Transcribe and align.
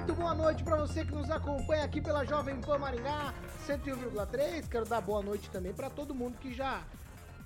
Muito 0.00 0.14
boa 0.14 0.34
noite 0.34 0.64
para 0.64 0.76
você 0.76 1.04
que 1.04 1.14
nos 1.14 1.30
acompanha 1.30 1.84
aqui 1.84 2.00
pela 2.00 2.24
Jovem 2.24 2.58
Pan 2.58 2.78
Maringá 2.78 3.34
101,3. 3.66 4.66
Quero 4.66 4.86
dar 4.86 5.02
boa 5.02 5.22
noite 5.22 5.50
também 5.50 5.74
para 5.74 5.90
todo 5.90 6.14
mundo 6.14 6.38
que 6.38 6.54
já 6.54 6.82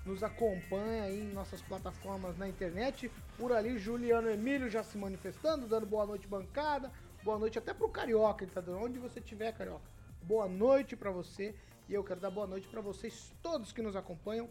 nos 0.06 0.22
acompanha 0.22 1.10
em 1.10 1.32
nossas 1.32 1.60
plataformas 1.60 2.38
na 2.38 2.48
internet. 2.48 3.10
Por 3.36 3.50
ali, 3.50 3.76
Juliano 3.76 4.30
Emílio 4.30 4.70
já 4.70 4.84
se 4.84 4.96
manifestando, 4.96 5.66
dando 5.66 5.84
boa 5.84 6.06
noite 6.06 6.28
bancada. 6.28 6.92
Boa 7.24 7.40
noite 7.40 7.58
até 7.58 7.74
pro 7.74 7.88
Carioca, 7.88 8.44
ele 8.44 8.52
tá 8.52 8.60
dando 8.60 8.84
onde 8.84 9.00
você 9.00 9.18
estiver, 9.18 9.50
Carioca. 9.52 9.90
Boa 10.22 10.48
noite 10.48 10.94
para 10.94 11.10
você 11.10 11.56
e 11.88 11.94
eu 11.94 12.04
quero 12.04 12.20
dar 12.20 12.30
boa 12.30 12.46
noite 12.46 12.68
para 12.68 12.80
vocês 12.80 13.34
todos 13.42 13.72
que 13.72 13.82
nos 13.82 13.96
acompanham. 13.96 14.48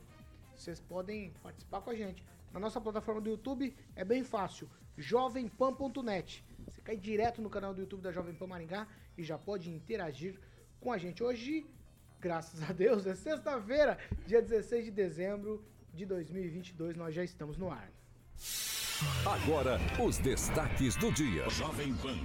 Vocês 0.54 0.78
podem 0.78 1.32
participar 1.42 1.80
com 1.80 1.92
a 1.92 1.96
gente. 1.96 2.22
Na 2.52 2.60
nossa 2.60 2.82
plataforma 2.82 3.22
do 3.22 3.30
YouTube 3.30 3.74
é 3.96 4.04
bem 4.04 4.26
fácil, 4.26 4.70
jovempan.net. 4.98 6.44
Cai 6.84 6.98
direto 6.98 7.42
no 7.42 7.50
canal 7.50 7.74
do 7.74 7.80
YouTube 7.80 8.02
da 8.02 8.12
Jovem 8.12 8.36
Pan 8.36 8.48
Maringá 8.48 8.86
e 9.18 9.24
já 9.24 9.38
pode 9.38 9.70
interagir 9.70 10.38
com 10.82 10.92
a 10.92 10.98
gente. 10.98 11.24
Hoje, 11.24 11.66
graças 12.20 12.62
a 12.62 12.74
Deus, 12.74 13.06
é 13.06 13.16
sexta-feira, 13.16 13.98
dia 14.28 14.42
16 14.42 14.86
de 14.86 14.92
dezembro 14.92 15.64
de 15.94 16.06
2022, 16.06 16.98
nós 16.98 17.16
já 17.16 17.24
estamos 17.24 17.58
no 17.58 17.72
ar. 17.72 17.90
Agora, 19.26 19.80
os 20.06 20.18
destaques 20.18 20.98
do 20.98 21.10
dia. 21.14 21.50
Jovem 21.50 21.96
Pan. 21.96 22.18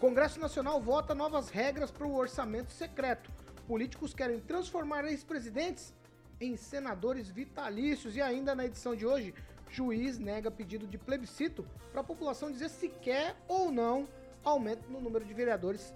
Congresso 0.00 0.40
Nacional 0.40 0.80
vota 0.80 1.14
novas 1.14 1.48
regras 1.48 1.92
para 1.92 2.06
o 2.06 2.16
orçamento 2.16 2.72
secreto. 2.72 3.30
Políticos 3.68 4.14
querem 4.14 4.40
transformar 4.40 5.04
ex-presidentes 5.04 5.94
em 6.40 6.56
senadores 6.56 7.28
vitalícios. 7.28 8.16
E 8.16 8.20
ainda 8.20 8.54
na 8.54 8.66
edição 8.66 8.96
de 8.96 9.06
hoje, 9.06 9.32
juiz 9.70 10.18
nega 10.18 10.50
pedido 10.50 10.86
de 10.86 10.98
plebiscito 10.98 11.66
para 11.92 12.00
a 12.00 12.04
população 12.04 12.50
dizer 12.50 12.68
se 12.68 12.88
quer 12.88 13.36
ou 13.46 13.70
não 13.70 14.08
aumento 14.44 14.90
no 14.90 15.00
número 15.00 15.24
de 15.24 15.34
vereadores 15.34 15.92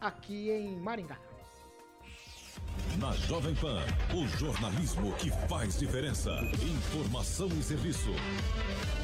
aqui 0.00 0.50
em 0.50 0.76
Maringá. 0.76 1.18
Na 2.98 3.12
Jovem 3.12 3.54
Pan, 3.54 3.82
o 4.14 4.26
jornalismo 4.38 5.12
que 5.16 5.30
faz 5.48 5.78
diferença. 5.78 6.30
Informação 6.62 7.48
e 7.48 7.62
serviço. 7.62 8.10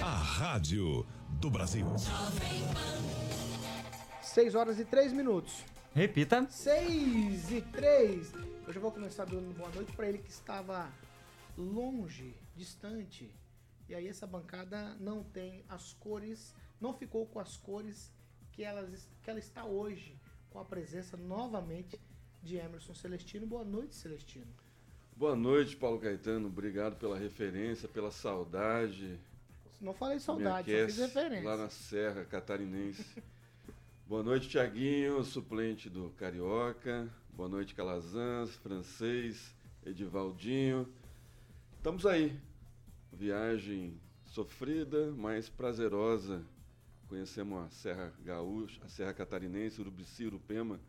A 0.00 0.16
Rádio 0.16 1.06
do 1.40 1.50
Brasil. 1.50 1.86
6 4.22 4.54
horas 4.54 4.78
e 4.78 4.84
3 4.84 5.12
minutos. 5.12 5.64
Repita. 5.92 6.46
6 6.48 7.50
e 7.50 7.62
3. 7.62 8.32
Eu 8.66 8.72
já 8.72 8.80
vou 8.80 8.92
começar 8.92 9.24
dando 9.24 9.52
boa 9.56 9.70
noite 9.70 9.92
para 9.92 10.08
ele 10.08 10.18
que 10.18 10.30
estava 10.30 10.88
longe, 11.58 12.36
distante, 12.54 13.34
e 13.90 13.94
aí 13.94 14.06
essa 14.06 14.24
bancada 14.24 14.96
não 15.00 15.24
tem 15.24 15.64
as 15.68 15.92
cores, 15.94 16.54
não 16.80 16.94
ficou 16.94 17.26
com 17.26 17.40
as 17.40 17.56
cores 17.56 18.12
que, 18.52 18.62
elas, 18.62 19.10
que 19.20 19.28
ela 19.28 19.40
está 19.40 19.64
hoje, 19.64 20.16
com 20.48 20.60
a 20.60 20.64
presença 20.64 21.16
novamente 21.16 22.00
de 22.40 22.56
Emerson 22.56 22.94
Celestino. 22.94 23.48
Boa 23.48 23.64
noite, 23.64 23.96
Celestino. 23.96 24.46
Boa 25.16 25.34
noite, 25.34 25.76
Paulo 25.76 25.98
Caetano. 25.98 26.46
Obrigado 26.46 27.00
pela 27.00 27.18
referência, 27.18 27.88
pela 27.88 28.12
saudade. 28.12 29.18
Não 29.80 29.92
falei 29.92 30.20
saudade, 30.20 30.70
só 30.70 30.86
fiz 30.86 30.96
referência. 30.98 31.48
Lá 31.48 31.56
na 31.56 31.68
Serra 31.68 32.24
Catarinense. 32.24 33.20
Boa 34.06 34.22
noite, 34.22 34.48
Tiaguinho, 34.48 35.24
suplente 35.24 35.90
do 35.90 36.10
Carioca. 36.10 37.12
Boa 37.32 37.48
noite, 37.48 37.74
Calazans, 37.74 38.54
francês, 38.54 39.52
Edivaldinho. 39.84 40.88
Estamos 41.76 42.06
aí, 42.06 42.38
Viagem 43.12 44.00
sofrida, 44.24 45.12
mas 45.16 45.48
prazerosa. 45.48 46.42
Conhecemos 47.08 47.66
a 47.66 47.70
Serra 47.70 48.12
Gaúcha, 48.24 48.80
a 48.84 48.88
Serra 48.88 49.12
Catarinense, 49.12 49.80
Urubici, 49.80 50.26
Urupema. 50.26 50.80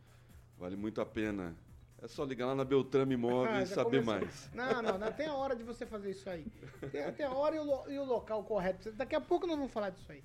Vale 0.57 0.75
muito 0.75 1.01
a 1.01 1.05
pena. 1.05 1.55
É 2.01 2.07
só 2.07 2.23
ligar 2.23 2.47
lá 2.47 2.55
na 2.55 2.65
Beltrame 2.65 3.13
Imóveis 3.13 3.55
ah, 3.55 3.61
e 3.63 3.67
saber 3.67 4.03
começou. 4.03 4.13
mais. 4.13 4.49
Não, 4.53 4.81
não, 4.81 4.97
não 4.97 5.11
tem 5.11 5.27
a 5.27 5.35
hora 5.35 5.55
de 5.55 5.63
você 5.63 5.85
fazer 5.85 6.11
isso 6.11 6.29
aí. 6.29 6.45
Tem, 6.91 7.11
tem 7.13 7.25
a 7.25 7.31
hora 7.31 7.55
e 7.55 7.59
o, 7.59 7.89
e 7.89 7.99
o 7.99 8.05
local 8.05 8.43
correto. 8.43 8.91
Daqui 8.91 9.15
a 9.15 9.21
pouco 9.21 9.45
nós 9.45 9.57
vamos 9.57 9.71
falar 9.71 9.91
disso 9.91 10.11
aí. 10.11 10.23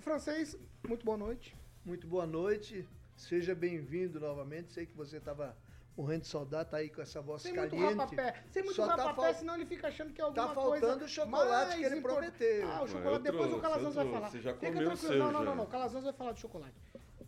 Francês, 0.00 0.56
muito 0.86 1.04
boa 1.04 1.16
noite. 1.16 1.56
Muito 1.84 2.06
boa 2.06 2.26
noite. 2.26 2.86
Seja 3.16 3.54
bem-vindo 3.54 4.18
novamente. 4.20 4.72
Sei 4.72 4.84
que 4.86 4.96
você 4.96 5.18
estava 5.18 5.56
morrendo 5.96 6.22
de 6.22 6.28
saudade, 6.28 6.70
tá 6.70 6.78
aí 6.78 6.90
com 6.90 7.00
essa 7.00 7.20
voz 7.20 7.42
sem 7.42 7.54
caliente. 7.54 7.76
Muito 7.76 7.98
rapapé. 7.98 8.44
Sem 8.50 8.62
muito 8.62 8.76
Só 8.76 8.86
rapapé, 8.86 9.08
tá 9.08 9.14
fal... 9.14 9.34
senão 9.34 9.54
ele 9.54 9.66
fica 9.66 9.88
achando 9.88 10.12
que 10.12 10.20
é 10.20 10.24
alguma 10.24 10.46
coisa 10.48 10.54
Tá 10.54 10.62
faltando 10.62 10.98
coisa 10.98 11.04
o 11.04 11.08
chocolate 11.08 11.76
que 11.76 11.84
ele 11.84 12.00
prometeu. 12.00 12.68
Ah, 12.68 12.82
o 12.82 12.88
chocolate, 12.88 13.22
depois 13.22 13.52
o 13.52 13.60
Calazans 13.60 13.94
vai 13.94 14.10
falar. 14.10 14.30
Você 14.30 14.40
já 14.40 14.54
fica 14.54 14.72
comeu 14.72 14.88
tranquilo. 14.88 15.18
Não, 15.18 15.32
não, 15.32 15.44
não, 15.44 15.56
não, 15.56 15.64
o 15.64 15.68
Calazans 15.68 16.04
vai 16.04 16.12
falar 16.12 16.32
de 16.32 16.40
chocolate. 16.40 16.74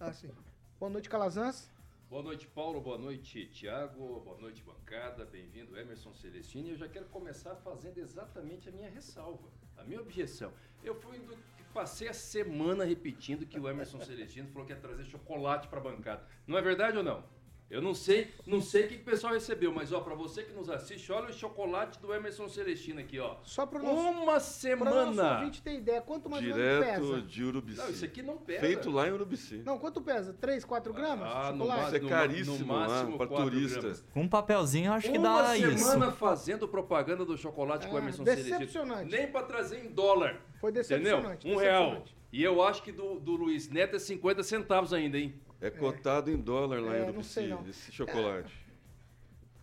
Ah, 0.01 0.13
sim. 0.13 0.31
Boa 0.79 0.91
noite, 0.91 1.09
Calazans. 1.09 1.71
Boa 2.11 2.23
noite, 2.23 2.47
Paulo. 2.47 2.81
Boa 2.81 2.99
noite, 2.99 3.47
Tiago. 3.47 4.21
Boa 4.21 4.39
noite, 4.39 4.63
bancada. 4.63 5.25
Bem-vindo, 5.25 5.79
Emerson 5.79 6.13
Celestino. 6.15 6.69
E 6.69 6.71
eu 6.73 6.77
já 6.77 6.89
quero 6.89 7.07
começar 7.07 7.55
fazendo 7.57 7.99
exatamente 7.99 8.69
a 8.69 8.73
minha 8.73 8.91
ressalva, 8.91 9.49
a 9.77 9.85
minha 9.85 10.01
objeção. 10.01 10.53
Eu 10.85 10.95
fui 10.95 11.19
do, 11.19 11.37
passei 11.73 12.09
a 12.09 12.15
semana 12.15 12.85
repetindo 12.85 13.45
que 13.45 13.59
o 13.59 13.69
Emerson 13.69 14.01
Celestino 14.01 14.49
falou 14.49 14.67
que 14.67 14.73
ia 14.73 14.79
trazer 14.79 15.05
chocolate 15.05 15.69
para 15.69 15.79
a 15.79 15.83
bancada. 15.83 16.27
Não 16.47 16.57
é 16.57 16.63
verdade 16.63 16.97
ou 16.97 17.03
não? 17.03 17.23
Eu 17.69 17.83
não 17.83 17.95
sei, 17.95 18.33
não 18.47 18.61
sei 18.61 18.85
o 18.85 18.89
que, 18.89 18.95
o 18.95 19.05
pessoal 19.05 19.33
recebeu, 19.33 19.73
mas 19.73 19.93
ó, 19.93 20.01
para 20.01 20.15
você 20.15 20.45
que 20.45 20.53
nos 20.53 20.71
assiste, 20.71 21.11
olha 21.11 21.31
o 21.31 21.33
chocolate 21.33 21.99
do 21.99 22.15
Emerson 22.15 22.49
Celestino 22.49 23.01
aqui, 23.01 23.19
ó. 23.19 23.37
Só 23.43 23.67
para 23.67 23.83
uma 23.83 24.39
semana. 24.39 25.13
Para 25.13 25.39
a 25.41 25.45
gente 25.45 25.63
ter 25.63 25.75
ideia, 25.75 26.01
quanto 26.01 26.31
mais 26.31 26.45
Direto 26.45 26.85
pesa? 26.85 27.23
de 27.23 27.45
Urubici. 27.45 27.79
Não, 27.79 27.91
isso 27.91 28.05
aqui 28.05 28.23
não 28.23 28.37
pesa. 28.37 28.61
Feito 28.61 28.89
lá 28.89 29.09
em 29.09 29.13
Urubici. 29.13 29.63
Não, 29.65 29.79
quanto 29.81 30.01
pesa? 30.01 30.33
3, 30.33 30.65
4 30.65 30.93
gramas? 30.93 31.29
Ah, 31.29 31.53
chocolate? 31.53 31.87
Isso 31.87 31.97
é 31.97 32.09
caríssimo 32.09 32.59
no, 32.59 32.67
máximo 32.67 33.11
lá 33.11 33.27
para 33.27 33.37
turistas. 33.43 34.07
Com 34.15 34.23
um 34.23 34.29
papelzinho, 34.29 34.93
acho 34.93 35.11
que 35.11 35.19
uma 35.19 35.43
dá 35.43 35.57
isso. 35.57 35.69
Uma 35.69 35.79
semana 35.79 36.13
fazendo 36.13 36.69
propaganda 36.69 37.25
do 37.25 37.37
chocolate 37.37 37.87
é, 37.87 37.91
com 37.91 37.97
o 37.97 37.99
Emerson 37.99 38.25
Celestino. 38.25 39.05
Nem 39.07 39.27
para 39.27 39.45
trazer 39.45 39.85
em 39.85 39.89
dólar. 39.89 40.41
Foi 40.61 40.71
decepcionante. 40.71 41.49
Entendeu? 41.49 41.59
Um 41.59 41.61
real. 41.61 42.05
E 42.33 42.43
eu 42.43 42.63
acho 42.63 42.83
que 42.83 42.93
do, 42.93 43.19
do 43.19 43.33
Luiz 43.33 43.69
Neto 43.69 43.97
é 43.97 43.99
50 43.99 44.43
centavos 44.43 44.93
ainda, 44.93 45.19
hein? 45.19 45.35
É 45.61 45.71
cotado 45.71 46.31
é. 46.31 46.35
em 46.35 46.37
dólar 46.37 46.81
lá 46.81 46.97
é, 46.97 47.01
em 47.01 47.03
Urubici, 47.05 47.41
esse 47.69 47.93
chocolate. 47.93 48.67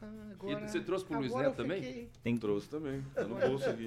Ah, 0.01 0.31
agora, 0.31 0.67
você 0.67 0.81
trouxe 0.81 1.05
pro 1.05 1.19
Luiz 1.19 1.33
Neto 1.33 1.55
também? 1.55 1.81
Fiquei... 1.81 2.09
Tem... 2.23 2.37
Trouxe 2.37 2.69
também, 2.69 3.01
tá 3.13 3.23
no 3.23 3.35
bolso 3.35 3.69
aqui. 3.69 3.85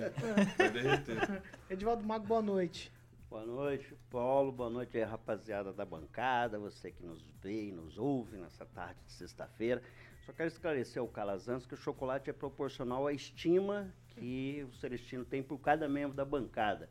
Vai 0.56 0.70
derreter. 0.70 1.42
Edivaldo 1.68 2.04
Mago, 2.04 2.26
boa 2.26 2.42
noite. 2.42 2.92
Boa 3.28 3.44
noite, 3.44 3.94
Paulo. 4.08 4.52
Boa 4.52 4.70
noite 4.70 4.96
aí, 4.96 5.02
rapaziada 5.02 5.72
da 5.72 5.84
bancada, 5.84 6.58
você 6.58 6.90
que 6.90 7.04
nos 7.04 7.22
vê 7.42 7.68
e 7.68 7.72
nos 7.72 7.98
ouve 7.98 8.36
nessa 8.36 8.64
tarde 8.64 8.98
de 9.04 9.12
sexta-feira. 9.12 9.82
Só 10.24 10.32
quero 10.32 10.48
esclarecer 10.48 11.02
ao 11.02 11.08
Calazans 11.08 11.66
que 11.66 11.74
o 11.74 11.76
chocolate 11.76 12.30
é 12.30 12.32
proporcional 12.32 13.06
à 13.06 13.12
estima 13.12 13.92
que 14.16 14.66
o 14.68 14.74
Celestino 14.76 15.24
tem 15.24 15.42
por 15.42 15.58
cada 15.58 15.88
membro 15.88 16.16
da 16.16 16.24
bancada. 16.24 16.88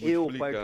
eu, 0.00 0.26
part... 0.38 0.56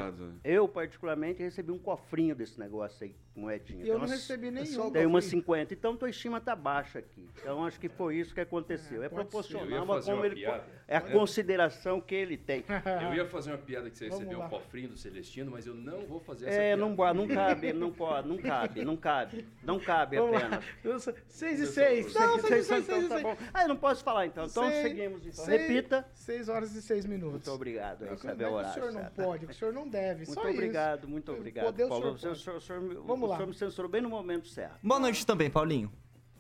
eu, 0.42 0.66
particularmente, 0.66 1.42
recebi 1.42 1.70
um 1.70 1.78
cofrinho 1.78 2.34
desse 2.34 2.58
negócio 2.58 3.04
aí, 3.04 3.14
moedinhas. 3.38 3.80
Eu 3.80 3.84
Tem 3.86 3.92
não 3.94 4.00
umas- 4.00 4.10
recebi 4.10 4.50
nenhum. 4.50 4.66
só- 4.66 4.90
Tem 4.90 5.06
umas 5.06 5.24
Cofrinho. 5.24 5.42
50. 5.42 5.74
Então 5.74 5.96
tua 5.96 6.10
estima 6.10 6.40
tá 6.40 6.54
baixa 6.56 6.98
aqui. 6.98 7.28
Então 7.40 7.64
acho 7.64 7.78
que 7.80 7.88
foi 7.88 8.16
isso 8.16 8.34
que 8.34 8.40
aconteceu. 8.40 9.02
É, 9.02 9.04
É. 9.04 9.06
Eu 9.06 9.10
proporcional 9.10 9.82
a 9.82 9.86
fazer 9.86 10.10
como 10.12 10.24
ele. 10.24 10.34
piada. 10.36 10.64
É 10.86 10.96
a 10.96 11.00
É. 11.00 11.12
consideração 11.12 12.00
que 12.00 12.14
ele 12.14 12.36
tem. 12.36 12.64
Eu 13.12 13.14
ia 13.14 13.26
fazer 13.26 13.50
uma 13.52 13.58
piada 13.58 13.88
que 13.90 13.96
você 13.98 14.06
Vamos 14.08 14.20
recebeu 14.24 14.38
lá. 14.40 14.46
um 14.46 14.48
cofrinho 14.50 14.88
do 14.88 14.96
Celestino, 14.96 15.50
mas 15.50 15.66
eu 15.66 15.74
não 15.74 16.06
vou 16.06 16.20
fazer 16.20 16.46
essa 16.48 16.58
É, 16.60 16.76
piada. 16.76 16.80
não, 16.82 16.88
não 17.14 17.28
cabe, 17.28 17.72
não 17.72 17.92
pode, 17.92 18.28
não 18.28 18.36
cabe, 18.38 18.84
não 18.84 18.96
cabe. 18.96 19.46
Não 19.62 19.78
cabe 19.78 20.16
Vamos 20.16 20.36
apenas. 20.42 21.06
lá. 21.06 21.14
Seis 21.28 21.60
e 21.60 21.66
seis. 21.66 22.14
Não, 22.14 22.38
Seis 22.38 22.64
e 22.64 22.68
seis, 22.68 22.70
então 22.70 22.82
seis 23.00 23.04
e 23.04 23.08
tá 23.08 23.20
bom. 23.20 23.36
Ah, 23.52 23.62
eu 23.62 23.68
não 23.68 23.76
posso 23.76 24.02
falar 24.02 24.26
então. 24.26 24.44
Então 24.46 24.68
Seis- 24.68 24.82
seguimos. 24.88 25.26
Então. 25.26 25.44
seis- 25.44 25.60
Repita. 25.68 26.06
Seis 26.14 26.48
horas 26.48 26.74
e 26.74 26.82
seis 26.82 27.04
minutos. 27.06 27.32
Muito 27.32 27.50
obrigado. 27.52 28.04
É 28.04 28.08
é 28.08 28.12
o 28.12 28.16
que 28.16 28.26
o 28.26 28.52
horário. 28.52 28.74
senhor 28.74 28.92
não 28.92 29.04
pode, 29.10 29.46
o 29.46 29.54
senhor 29.54 29.72
não 29.74 29.88
deve. 29.88 30.24
Muito 30.24 30.34
só 30.34 30.40
isso. 30.42 30.50
obrigado, 30.58 31.08
muito 31.08 31.32
obrigado. 31.32 31.64
Poder 31.66 31.84
o 31.84 31.88
Paulo, 31.88 32.18
senhor 32.18 32.32
o 32.32 32.36
senhor, 32.36 32.54
pode. 32.54 32.58
o 32.58 32.60
senhor- 32.60 32.78
o 32.78 32.82
senhor 32.82 33.02
me- 33.02 33.06
Vamos 33.06 33.27
o 33.32 33.36
senhor 33.36 33.48
me 33.48 33.54
censurou 33.54 33.90
bem 33.90 34.00
no 34.00 34.08
momento 34.08 34.48
certo. 34.48 34.78
Boa 34.82 35.00
noite 35.00 35.26
também, 35.26 35.50
Paulinho. 35.50 35.92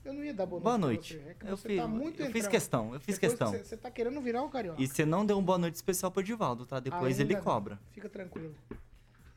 Eu 0.04 0.14
não 0.14 0.24
ia 0.24 0.32
dar 0.32 0.46
boa 0.46 0.60
noite. 0.60 0.64
Boa 0.64 0.78
pra 0.78 0.86
noite. 0.86 1.14
você, 1.18 1.28
é 1.30 1.34
que 1.34 1.46
Eu, 1.46 1.56
você 1.56 1.68
fiz, 1.68 1.76
tá 1.76 1.86
muito 1.88 2.22
eu 2.22 2.30
fiz 2.32 2.46
questão, 2.46 2.94
eu 2.94 3.00
fiz 3.00 3.18
Depois 3.18 3.32
questão. 3.32 3.50
Você, 3.50 3.64
você 3.64 3.76
tá 3.76 3.90
querendo 3.90 4.20
virar 4.22 4.42
o 4.42 4.48
carioca. 4.48 4.80
E 4.80 4.86
você 4.88 5.04
não 5.04 5.26
deu 5.26 5.36
um 5.38 5.42
boa 5.42 5.58
noite 5.58 5.74
especial 5.74 6.10
pro 6.10 6.22
Edivaldo, 6.22 6.64
tá? 6.64 6.80
Depois 6.80 7.18
Ainda 7.18 7.22
ele 7.32 7.34
não. 7.34 7.42
cobra. 7.44 7.78
Fica 7.90 8.08
tranquilo. 8.08 8.54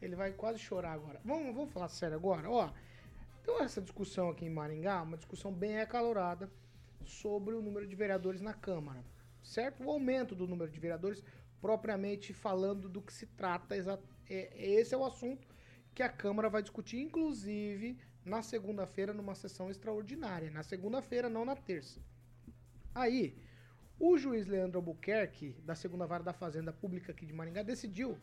Ele 0.01 0.15
vai 0.15 0.31
quase 0.31 0.59
chorar 0.59 0.93
agora. 0.93 1.19
Vamos, 1.25 1.53
vamos 1.53 1.71
falar 1.73 1.89
sério 1.89 2.15
agora. 2.15 2.49
Ó, 2.49 2.69
então 3.41 3.61
essa 3.61 3.81
discussão 3.81 4.29
aqui 4.29 4.45
em 4.45 4.49
Maringá, 4.49 5.01
uma 5.01 5.17
discussão 5.17 5.51
bem 5.51 5.79
acalorada 5.81 6.49
sobre 7.03 7.53
o 7.53 7.61
número 7.61 7.85
de 7.85 7.95
vereadores 7.95 8.39
na 8.39 8.53
Câmara. 8.53 9.03
Certo? 9.43 9.83
O 9.83 9.89
aumento 9.91 10.33
do 10.35 10.47
número 10.47 10.71
de 10.71 10.79
vereadores, 10.79 11.21
propriamente 11.59 12.33
falando 12.33 12.87
do 12.87 13.01
que 13.01 13.11
se 13.11 13.25
trata. 13.25 13.75
é- 14.29 14.49
esse 14.79 14.93
é 14.93 14.97
o 14.97 15.03
assunto 15.03 15.45
que 16.01 16.05
a 16.05 16.09
Câmara 16.09 16.49
vai 16.49 16.63
discutir, 16.63 16.99
inclusive 16.99 17.95
na 18.25 18.41
segunda-feira, 18.41 19.13
numa 19.13 19.35
sessão 19.35 19.69
extraordinária. 19.69 20.49
Na 20.49 20.63
segunda-feira, 20.63 21.29
não 21.29 21.45
na 21.45 21.55
terça. 21.55 21.99
Aí, 22.93 23.37
o 23.99 24.17
juiz 24.17 24.47
Leandro 24.47 24.79
Albuquerque, 24.79 25.55
da 25.63 25.75
segunda 25.75 26.07
vara 26.07 26.23
da 26.23 26.33
Fazenda 26.33 26.73
Pública 26.73 27.11
aqui 27.11 27.23
de 27.23 27.33
Maringá, 27.33 27.61
decidiu 27.61 28.17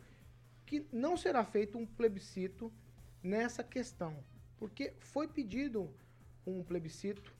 que 0.67 0.85
não 0.93 1.17
será 1.17 1.45
feito 1.45 1.79
um 1.79 1.87
plebiscito 1.87 2.73
nessa 3.23 3.63
questão, 3.63 4.17
porque 4.59 4.93
foi 4.99 5.29
pedido 5.29 5.89
um 6.45 6.65
plebiscito, 6.65 7.33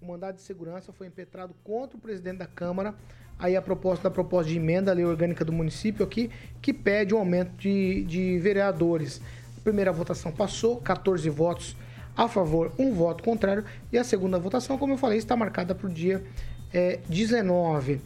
o 0.00 0.06
mandado 0.06 0.34
de 0.34 0.42
segurança 0.42 0.92
foi 0.92 1.06
impetrado 1.06 1.54
contra 1.62 1.96
o 1.96 2.00
presidente 2.00 2.38
da 2.38 2.46
Câmara, 2.46 2.94
aí 3.38 3.54
a 3.54 3.62
proposta 3.62 4.08
da 4.08 4.10
proposta 4.10 4.50
de 4.50 4.56
emenda 4.56 4.90
à 4.90 4.94
lei 4.94 5.04
orgânica 5.04 5.44
do 5.44 5.52
município 5.52 6.04
aqui, 6.04 6.28
que 6.60 6.74
pede 6.74 7.14
um 7.14 7.18
aumento 7.18 7.52
de, 7.52 8.04
de 8.04 8.38
vereadores. 8.40 9.22
A 9.60 9.62
primeira 9.62 9.92
votação 9.92 10.32
passou, 10.32 10.78
14 10.78 11.28
votos 11.28 11.76
a 12.16 12.26
favor, 12.26 12.72
um 12.78 12.94
voto 12.94 13.22
contrário, 13.22 13.62
e 13.92 13.98
a 13.98 14.04
segunda 14.04 14.38
votação, 14.38 14.78
como 14.78 14.94
eu 14.94 14.98
falei, 14.98 15.18
está 15.18 15.36
marcada 15.36 15.74
para 15.74 15.86
o 15.86 15.90
dia 15.90 16.24
eh, 16.72 16.98
19. 17.08 18.00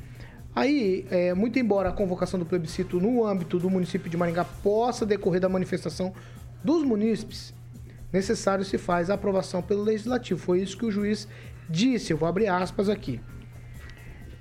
Aí, 0.54 1.06
é, 1.10 1.32
muito 1.32 1.58
embora 1.58 1.90
a 1.90 1.92
convocação 1.92 2.38
do 2.38 2.44
plebiscito 2.44 3.00
no 3.00 3.24
âmbito 3.24 3.58
do 3.58 3.70
município 3.70 4.10
de 4.10 4.16
Maringá 4.16 4.44
possa 4.44 5.06
decorrer 5.06 5.40
da 5.40 5.48
manifestação 5.48 6.12
dos 6.62 6.82
munícipes, 6.82 7.54
necessário 8.12 8.64
se 8.64 8.76
faz 8.76 9.08
a 9.08 9.14
aprovação 9.14 9.62
pelo 9.62 9.82
legislativo. 9.82 10.40
Foi 10.40 10.60
isso 10.60 10.76
que 10.76 10.86
o 10.86 10.90
juiz 10.90 11.28
disse, 11.68 12.12
eu 12.12 12.16
vou 12.16 12.28
abrir 12.28 12.48
aspas 12.48 12.88
aqui. 12.88 13.20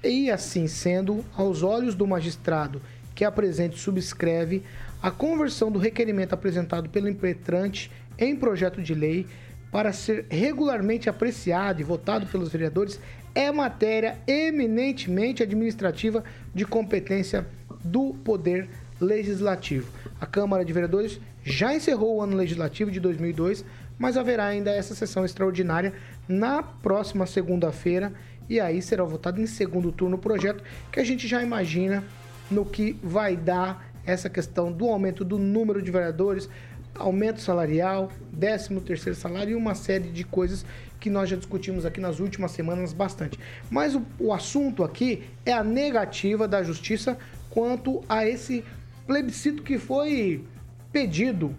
E 0.04 0.32
assim 0.32 0.68
sendo, 0.68 1.24
aos 1.36 1.62
olhos 1.62 1.94
do 1.94 2.08
magistrado 2.08 2.82
que 3.16 3.24
apresente 3.24 3.78
e 3.78 3.80
subscreve 3.80 4.64
a 5.04 5.12
conversão 5.12 5.70
do 5.70 5.78
requerimento 5.78 6.32
apresentado 6.32 6.90
pelo 6.90 7.10
impetrante 7.10 7.92
em 8.18 8.34
projeto 8.34 8.82
de 8.82 8.96
lei 8.96 9.28
para 9.70 9.92
ser 9.92 10.26
regularmente 10.30 11.10
apreciado 11.10 11.82
e 11.82 11.84
votado 11.84 12.26
pelos 12.28 12.50
vereadores 12.50 13.02
é 13.36 13.52
matéria 13.52 14.18
eminentemente 14.26 15.44
administrativa 15.44 16.24
de 16.56 16.66
competência 16.66 17.46
do 17.84 18.14
Poder 18.24 18.70
Legislativo. 19.02 19.92
A 20.22 20.26
Câmara 20.26 20.64
de 20.64 20.72
Vereadores 20.72 21.20
já 21.44 21.76
encerrou 21.76 22.16
o 22.16 22.22
ano 22.22 22.38
legislativo 22.38 22.90
de 22.90 23.02
2002, 23.02 23.66
mas 24.00 24.16
haverá 24.16 24.46
ainda 24.46 24.72
essa 24.72 24.96
sessão 24.96 25.26
extraordinária 25.26 25.92
na 26.30 26.64
próxima 26.64 27.26
segunda-feira 27.26 28.14
e 28.48 28.58
aí 28.58 28.82
será 28.82 29.04
votado 29.04 29.42
em 29.42 29.48
segundo 29.48 29.92
turno 29.92 30.16
o 30.16 30.20
projeto 30.20 30.64
que 30.90 31.00
a 31.02 31.04
gente 31.04 31.28
já 31.28 31.44
imagina 31.44 32.06
no 32.50 32.64
que 32.64 32.98
vai 33.04 33.36
dar 33.36 33.93
essa 34.06 34.30
questão 34.30 34.72
do 34.72 34.88
aumento 34.88 35.24
do 35.24 35.38
número 35.38 35.82
de 35.82 35.92
vereadores, 35.92 36.50
aumento 36.96 37.42
salarial, 37.42 38.12
13 38.40 38.80
terceiro 38.82 39.18
salário 39.18 39.52
e 39.52 39.56
uma 39.56 39.76
série 39.76 40.10
de 40.10 40.24
coisas 40.24 40.66
que 41.00 41.10
nós 41.10 41.30
já 41.30 41.36
discutimos 41.36 41.86
aqui 41.86 42.00
nas 42.00 42.20
últimas 42.20 42.52
semanas 42.52 42.94
bastante. 42.94 43.40
Mas 43.70 43.96
o, 43.96 44.04
o 44.20 44.34
assunto 44.34 44.84
aqui 44.84 45.24
é 45.46 45.52
a 45.52 45.64
negativa 45.64 46.48
da 46.48 46.64
justiça 46.64 47.18
quanto 47.50 48.02
a 48.08 48.28
esse 48.28 48.64
plebiscito 49.06 49.64
que 49.64 49.78
foi 49.78 50.44
pedido 50.92 51.56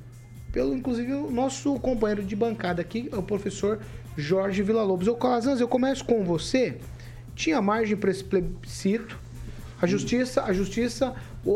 pelo, 0.55 0.73
inclusive, 0.73 1.13
o 1.13 1.33
nosso 1.33 1.81
companheiro 1.81 2.23
de 2.23 2.37
bancada 2.37 2.81
aqui, 2.81 3.11
o 3.13 3.21
professor 3.21 3.81
Jorge 4.17 4.63
Villa-Lobos. 4.63 5.09
Ô, 5.09 5.17
Calazans, 5.17 5.61
eu 5.61 5.67
começo 5.67 6.05
com 6.05 6.23
você. 6.23 6.79
Tinha 7.35 7.61
margem 7.61 7.97
para 7.97 8.13
esse 8.13 8.23
plebiscito. 8.23 9.19
A 9.83 9.87
justiça, 9.87 10.45
a 10.45 10.53
justiça, 10.53 11.13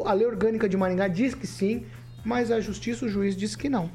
a 0.06 0.12
lei 0.12 0.26
orgânica 0.26 0.68
de 0.68 0.76
Maringá 0.76 1.08
diz 1.08 1.34
que 1.34 1.46
sim, 1.46 1.84
mas 2.24 2.50
a 2.50 2.60
justiça, 2.60 3.06
o 3.06 3.08
juiz 3.08 3.36
diz 3.36 3.56
que 3.56 3.68
não. 3.68 3.90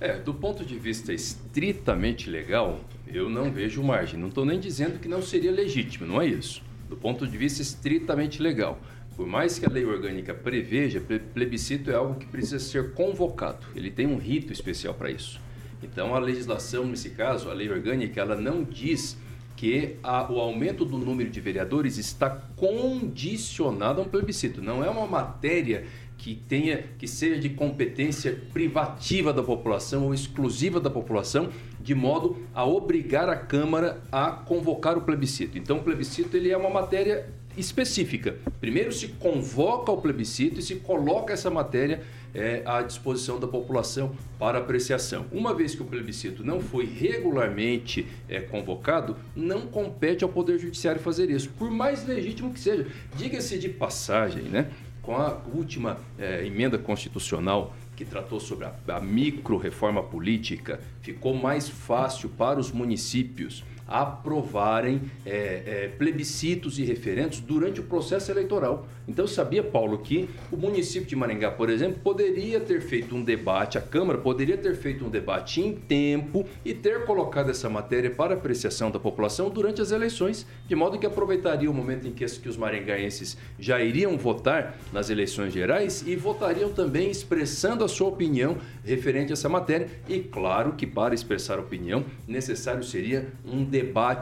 É, 0.00 0.18
do 0.18 0.34
ponto 0.34 0.64
de 0.64 0.78
vista 0.78 1.12
estritamente 1.12 2.28
legal, 2.28 2.80
eu 3.06 3.28
não 3.30 3.50
vejo 3.50 3.82
margem. 3.82 4.20
Não 4.20 4.28
estou 4.28 4.44
nem 4.44 4.60
dizendo 4.60 4.98
que 4.98 5.08
não 5.08 5.22
seria 5.22 5.50
legítimo, 5.50 6.06
não 6.06 6.20
é 6.20 6.26
isso. 6.26 6.62
Do 6.88 6.96
ponto 6.96 7.26
de 7.26 7.36
vista 7.36 7.62
estritamente 7.62 8.40
legal. 8.42 8.78
Por 9.16 9.26
mais 9.26 9.58
que 9.58 9.64
a 9.64 9.70
lei 9.70 9.84
orgânica 9.84 10.34
preveja, 10.34 11.00
ple- 11.00 11.18
plebiscito 11.18 11.90
é 11.90 11.94
algo 11.94 12.16
que 12.16 12.26
precisa 12.26 12.58
ser 12.58 12.92
convocado. 12.92 13.66
Ele 13.74 13.90
tem 13.90 14.06
um 14.06 14.18
rito 14.18 14.52
especial 14.52 14.92
para 14.92 15.10
isso. 15.10 15.40
Então, 15.82 16.14
a 16.14 16.18
legislação, 16.18 16.84
nesse 16.84 17.10
caso, 17.10 17.48
a 17.50 17.54
lei 17.54 17.70
orgânica, 17.70 18.20
ela 18.20 18.36
não 18.36 18.62
diz 18.62 19.16
que 19.56 19.96
a- 20.02 20.30
o 20.30 20.38
aumento 20.38 20.84
do 20.84 20.98
número 20.98 21.30
de 21.30 21.40
vereadores 21.40 21.96
está 21.96 22.28
condicionado 22.54 24.00
a 24.00 24.04
um 24.04 24.08
plebiscito. 24.08 24.60
Não 24.60 24.84
é 24.84 24.90
uma 24.90 25.06
matéria 25.06 25.84
que 26.18 26.34
tenha 26.34 26.84
que 26.98 27.06
seja 27.06 27.40
de 27.40 27.50
competência 27.50 28.38
privativa 28.52 29.32
da 29.32 29.42
população 29.42 30.04
ou 30.04 30.14
exclusiva 30.14 30.80
da 30.80 30.90
população, 30.90 31.50
de 31.80 31.94
modo 31.94 32.38
a 32.54 32.64
obrigar 32.64 33.28
a 33.28 33.36
Câmara 33.36 34.02
a 34.10 34.30
convocar 34.30 34.96
o 34.96 35.02
plebiscito. 35.02 35.56
Então, 35.58 35.78
o 35.78 35.82
plebiscito 35.82 36.36
ele 36.36 36.50
é 36.50 36.56
uma 36.56 36.70
matéria 36.70 37.28
específica. 37.56 38.36
Primeiro 38.60 38.92
se 38.92 39.08
convoca 39.08 39.90
o 39.92 40.00
plebiscito 40.00 40.60
e 40.60 40.62
se 40.62 40.76
coloca 40.76 41.32
essa 41.32 41.50
matéria 41.50 42.02
eh, 42.36 42.62
à 42.66 42.82
disposição 42.82 43.40
da 43.40 43.46
população 43.48 44.14
para 44.38 44.58
apreciação. 44.58 45.24
Uma 45.32 45.54
vez 45.54 45.74
que 45.74 45.82
o 45.82 45.86
plebiscito 45.86 46.44
não 46.44 46.60
foi 46.60 46.84
regularmente 46.84 48.06
eh, 48.28 48.40
convocado, 48.40 49.16
não 49.34 49.62
compete 49.62 50.22
ao 50.22 50.30
Poder 50.30 50.58
Judiciário 50.58 51.00
fazer 51.00 51.30
isso, 51.30 51.48
por 51.58 51.70
mais 51.70 52.06
legítimo 52.06 52.52
que 52.52 52.60
seja. 52.60 52.86
Diga-se 53.16 53.58
de 53.58 53.70
passagem, 53.70 54.42
né? 54.42 54.70
com 55.00 55.16
a 55.16 55.40
última 55.54 55.98
eh, 56.18 56.44
emenda 56.44 56.76
constitucional 56.76 57.74
que 57.94 58.04
tratou 58.04 58.38
sobre 58.38 58.66
a, 58.66 58.74
a 58.88 59.00
micro-reforma 59.00 60.02
política, 60.02 60.80
ficou 61.00 61.34
mais 61.34 61.68
fácil 61.68 62.28
para 62.28 62.58
os 62.60 62.70
municípios 62.70 63.64
aprovarem 63.88 65.00
eh, 65.24 65.62
eh, 65.66 65.90
plebiscitos 65.96 66.78
e 66.78 66.84
referendos 66.84 67.38
durante 67.40 67.80
o 67.80 67.84
processo 67.84 68.30
eleitoral. 68.30 68.86
Então, 69.06 69.26
sabia, 69.26 69.62
Paulo, 69.62 69.98
que 69.98 70.28
o 70.50 70.56
município 70.56 71.08
de 71.08 71.14
Maringá, 71.14 71.52
por 71.52 71.70
exemplo, 71.70 72.00
poderia 72.02 72.58
ter 72.58 72.80
feito 72.80 73.14
um 73.14 73.22
debate, 73.22 73.78
a 73.78 73.80
Câmara 73.80 74.18
poderia 74.18 74.56
ter 74.56 74.74
feito 74.74 75.04
um 75.04 75.08
debate 75.08 75.60
em 75.60 75.72
tempo 75.72 76.44
e 76.64 76.74
ter 76.74 77.04
colocado 77.04 77.50
essa 77.50 77.70
matéria 77.70 78.10
para 78.10 78.34
apreciação 78.34 78.90
da 78.90 78.98
população 78.98 79.48
durante 79.48 79.80
as 79.80 79.92
eleições, 79.92 80.44
de 80.66 80.74
modo 80.74 80.98
que 80.98 81.06
aproveitaria 81.06 81.70
o 81.70 81.74
momento 81.74 82.08
em 82.08 82.12
que, 82.12 82.26
que 82.26 82.48
os 82.48 82.56
maringaenses 82.56 83.36
já 83.58 83.80
iriam 83.80 84.18
votar 84.18 84.76
nas 84.92 85.08
eleições 85.08 85.52
gerais 85.52 86.02
e 86.04 86.16
votariam 86.16 86.72
também 86.72 87.08
expressando 87.08 87.84
a 87.84 87.88
sua 87.88 88.08
opinião 88.08 88.56
referente 88.84 89.32
a 89.32 89.34
essa 89.34 89.48
matéria. 89.48 89.88
E 90.08 90.18
claro 90.18 90.72
que 90.72 90.86
para 90.86 91.14
expressar 91.14 91.60
opinião, 91.60 92.04
necessário 92.26 92.82
seria 92.82 93.28
um 93.44 93.62
debate 93.62 93.75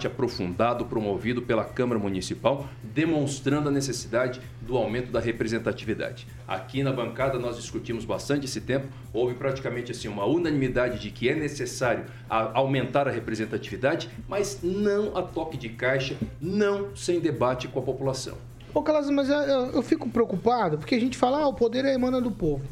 aprofundado 0.07 0.85
promovido 0.87 1.43
pela 1.43 1.65
Câmara 1.65 1.99
Municipal, 1.99 2.67
demonstrando 2.83 3.69
a 3.69 3.73
necessidade 3.73 4.41
do 4.63 4.77
aumento 4.77 5.11
da 5.13 5.21
representatividade. 5.21 6.27
Aqui 6.47 6.83
na 6.83 6.93
bancada 6.93 7.39
nós 7.39 7.57
discutimos 7.57 8.05
bastante 8.05 8.47
esse 8.47 8.61
tempo, 8.61 8.87
houve 9.13 9.35
praticamente 9.35 9.93
assim 9.93 10.09
uma 10.09 10.25
unanimidade 10.25 10.99
de 11.01 11.11
que 11.11 11.29
é 11.29 11.35
necessário 11.35 12.05
aumentar 12.29 13.07
a 13.09 13.11
representatividade, 13.11 14.09
mas 14.29 14.61
não 14.63 15.17
a 15.17 15.23
toque 15.23 15.57
de 15.57 15.69
caixa, 15.71 16.17
não 16.41 16.95
sem 16.97 17.21
debate 17.21 17.69
com 17.69 17.79
a 17.79 17.83
população. 17.83 18.37
Ô, 18.73 18.83
Calazans, 18.83 19.15
mas 19.15 19.29
eu, 19.29 19.37
eu- 19.37 19.71
eu 19.73 19.83
fico 19.83 20.09
preocupado 20.09 20.79
porque 20.79 20.95
a 20.97 21.01
gente 21.01 21.17
fala, 21.17 21.39
ah, 21.39 21.47
o 21.49 21.55
poder 21.55 21.85
é 21.85 21.95
emana 21.95 22.21
do 22.21 22.31
povo. 22.31 22.65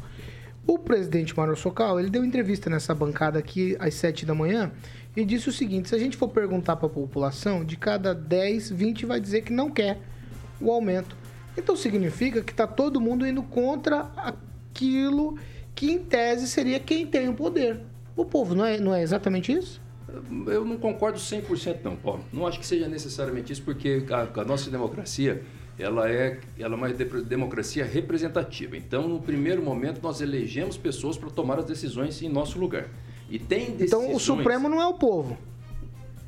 O 0.65 0.79
presidente 0.79 1.35
Mário 1.35 1.55
Socal, 1.57 1.99
ele 1.99 2.09
deu 2.09 2.23
entrevista 2.23 2.69
nessa 2.69 2.95
bancada 2.95 3.37
aqui 3.37 3.75
às 3.79 3.95
7 3.95 4.25
da 4.25 4.33
manhã 4.33 4.71
e 5.15 5.23
disse 5.23 5.49
o 5.49 5.51
seguinte: 5.51 5.89
se 5.89 5.95
a 5.95 5.99
gente 5.99 6.17
for 6.17 6.29
perguntar 6.29 6.75
para 6.75 6.87
a 6.87 6.89
população, 6.89 7.63
de 7.63 7.77
cada 7.77 8.13
10, 8.13 8.71
20 8.71 9.05
vai 9.05 9.19
dizer 9.19 9.41
que 9.41 9.53
não 9.53 9.69
quer 9.69 9.99
o 10.59 10.71
aumento. 10.71 11.15
Então 11.57 11.75
significa 11.75 12.41
que 12.41 12.51
está 12.51 12.65
todo 12.65 12.99
mundo 12.99 13.27
indo 13.27 13.43
contra 13.43 14.11
aquilo 14.15 15.37
que, 15.75 15.91
em 15.91 15.99
tese, 15.99 16.47
seria 16.47 16.79
quem 16.79 17.05
tem 17.05 17.29
o 17.29 17.33
poder. 17.33 17.79
O 18.15 18.25
povo, 18.25 18.55
não 18.55 18.65
é, 18.65 18.79
não 18.79 18.93
é 18.93 19.01
exatamente 19.01 19.51
isso? 19.51 19.81
Eu 20.47 20.63
não 20.63 20.77
concordo 20.77 21.17
100% 21.17 21.77
não, 21.83 21.95
Paulo. 21.95 22.23
Não 22.31 22.45
acho 22.45 22.59
que 22.59 22.65
seja 22.65 22.87
necessariamente 22.87 23.51
isso, 23.51 23.63
porque 23.63 24.05
a, 24.09 24.41
a 24.41 24.45
nossa 24.45 24.69
democracia 24.69 25.41
ela 25.77 26.09
é, 26.09 26.39
ela 26.57 26.75
é 26.75 26.77
uma 26.77 26.89
democracia 26.89 27.83
representativa. 27.83 28.77
Então, 28.77 29.07
no 29.07 29.19
primeiro 29.19 29.63
momento, 29.63 30.01
nós 30.03 30.21
elegemos 30.21 30.77
pessoas 30.77 31.17
para 31.17 31.29
tomar 31.31 31.59
as 31.59 31.65
decisões 31.65 32.21
em 32.21 32.29
nosso 32.29 32.59
lugar. 32.59 32.87
E 33.29 33.39
tem 33.39 33.71
decisões... 33.71 34.05
Então, 34.05 34.15
o 34.15 34.19
Supremo 34.19 34.69
não 34.69 34.81
é 34.81 34.87
o 34.87 34.93
povo. 34.93 35.37